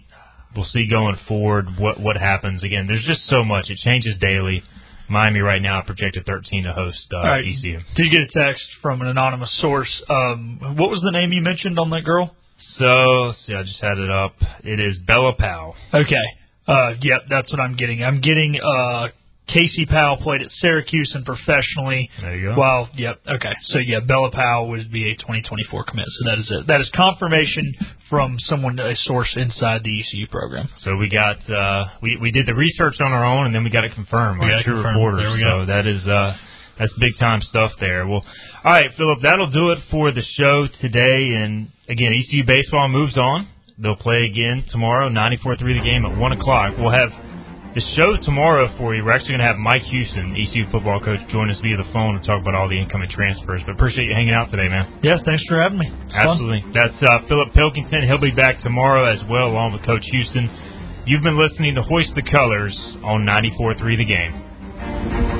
We'll 0.55 0.65
see 0.67 0.89
going 0.89 1.17
forward 1.29 1.67
what 1.79 2.01
what 2.01 2.17
happens. 2.17 2.63
Again, 2.63 2.87
there's 2.87 3.05
just 3.07 3.27
so 3.29 3.45
much. 3.45 3.71
It 3.71 3.79
changes 3.79 4.17
daily. 4.21 4.63
Miami 5.11 5.41
right 5.41 5.61
now 5.61 5.83
projected 5.83 6.25
13 6.25 6.65
to 6.65 6.73
host 6.73 7.07
uh, 7.13 7.19
right. 7.19 7.45
ECU. 7.45 7.81
Did 7.97 8.07
you 8.07 8.11
get 8.11 8.21
a 8.21 8.47
text 8.47 8.65
from 8.81 9.03
an 9.03 9.09
anonymous 9.09 9.55
source? 9.61 10.03
Um, 10.09 10.59
what 10.79 10.91
was 10.91 11.01
the 11.03 11.11
name 11.11 11.33
you 11.33 11.43
mentioned 11.43 11.79
on 11.79 11.91
that 11.91 12.03
girl? 12.05 12.35
So, 12.79 12.85
let's 12.85 13.45
see, 13.47 13.55
I 13.55 13.63
just 13.63 13.81
had 13.81 13.99
it 13.99 14.11
up. 14.11 14.35
It 14.63 14.81
is 14.81 14.99
Bella 15.07 15.33
Powell. 15.39 15.75
Okay. 15.93 16.15
Uh, 16.67 16.93
yep, 17.01 17.23
that's 17.29 17.51
what 17.51 17.61
I'm 17.61 17.75
getting. 17.75 18.05
I'm 18.05 18.21
getting 18.21 18.61
uh, 18.63 19.09
Casey 19.53 19.87
Powell 19.87 20.17
played 20.19 20.43
at 20.43 20.51
Syracuse 20.51 21.13
and 21.15 21.25
professionally. 21.25 22.09
There 22.21 22.37
you 22.37 22.49
go. 22.51 22.59
Well, 22.59 22.89
yep. 22.95 23.21
Okay. 23.27 23.53
So 23.65 23.79
yeah, 23.79 24.01
Bella 24.01 24.31
Powell 24.31 24.69
would 24.71 24.91
be 24.93 25.11
a 25.11 25.15
2024 25.17 25.85
commit. 25.85 26.07
So 26.09 26.31
that 26.31 26.39
is 26.39 26.51
it. 26.51 26.67
That 26.67 26.81
is 26.81 26.91
confirmation 26.95 27.75
from 28.09 28.37
someone, 28.41 28.79
a 28.79 28.95
source 28.97 29.33
inside 29.37 29.83
the 29.85 30.01
ECU 30.01 30.27
program. 30.31 30.69
So 30.81 30.97
we 30.97 31.09
got 31.09 31.39
uh 31.51 31.85
we 32.03 32.17
we 32.21 32.31
did 32.31 32.47
the 32.47 32.55
research 32.55 33.01
on 33.01 33.13
our 33.13 33.25
own 33.25 33.47
and 33.47 33.55
then 33.55 33.65
we 33.65 33.71
got 33.71 33.85
it 33.85 33.93
confirmed 33.95 34.41
We 34.41 34.47
by 34.47 34.51
got 34.53 34.65
true 34.65 34.75
confirmed. 34.83 34.97
reporters. 34.97 35.21
There 35.21 35.31
we 35.33 35.41
go. 35.41 35.63
So 35.63 35.67
that 35.67 35.87
is 35.87 36.07
uh 36.07 36.37
that's 36.79 36.93
big 36.99 37.19
time 37.19 37.41
stuff 37.43 37.73
there. 37.81 38.07
Well, 38.07 38.25
all 38.65 38.73
right, 38.73 38.91
Philip, 38.97 39.19
that'll 39.23 39.51
do 39.51 39.71
it 39.73 39.79
for 39.91 40.13
the 40.13 40.23
show 40.39 40.67
today. 40.81 41.35
And 41.37 41.69
again, 41.89 42.13
ECU 42.17 42.45
baseball 42.47 42.89
moves 42.89 43.19
on. 43.19 43.49
They'll 43.79 43.97
play 43.97 44.25
again 44.25 44.65
tomorrow, 44.71 45.09
94-3 45.09 45.59
the 45.59 45.81
game 45.85 46.05
at 46.05 46.17
one 46.19 46.33
o'clock. 46.33 46.75
We'll 46.79 46.91
have 46.93 47.11
the 47.75 47.83
show 47.95 48.17
tomorrow 48.25 48.67
for 48.79 48.95
you. 48.95 49.05
We're 49.05 49.13
actually 49.13 49.39
going 49.39 49.47
to 49.47 49.51
have 49.55 49.59
Mike 49.59 49.83
Houston, 49.83 50.35
ECU 50.35 50.67
football 50.71 50.99
coach, 50.99 51.21
join 51.31 51.51
us 51.51 51.59
via 51.63 51.77
the 51.77 51.87
phone 51.93 52.17
and 52.17 52.25
talk 52.25 52.43
about 52.43 52.55
all 52.55 52.69
the 52.69 52.79
incoming 52.79 53.11
transfers. 53.11 53.63
But 53.65 53.79
appreciate 53.79 54.07
you 54.09 54.15
hanging 54.15 54.35
out 54.35 54.51
today, 54.51 54.69
man. 54.69 54.99
Yeah. 55.03 55.19
Thanks 55.25 55.45
for 55.47 55.61
having 55.61 55.79
me. 55.79 55.87
It's 55.87 56.15
fun. 56.19 56.35
Absolutely. 56.35 56.63
That's 56.75 56.99
uh, 57.07 57.27
Philip 57.29 57.55
Pilkington. 57.55 58.07
He'll 58.07 58.21
be 58.21 58.35
back 58.35 58.61
tomorrow 58.63 59.07
as 59.07 59.23
well, 59.31 59.47
along 59.47 59.73
with 59.73 59.87
Coach 59.87 60.05
Houston. 60.11 60.51
You've 61.07 61.23
been 61.23 61.39
listening 61.39 61.75
to 61.77 61.83
Hoist 61.83 62.15
the 62.15 62.23
Colors 62.23 62.77
on 63.03 63.23
94.3 63.23 63.79
The 63.97 64.05
Game. 64.05 65.40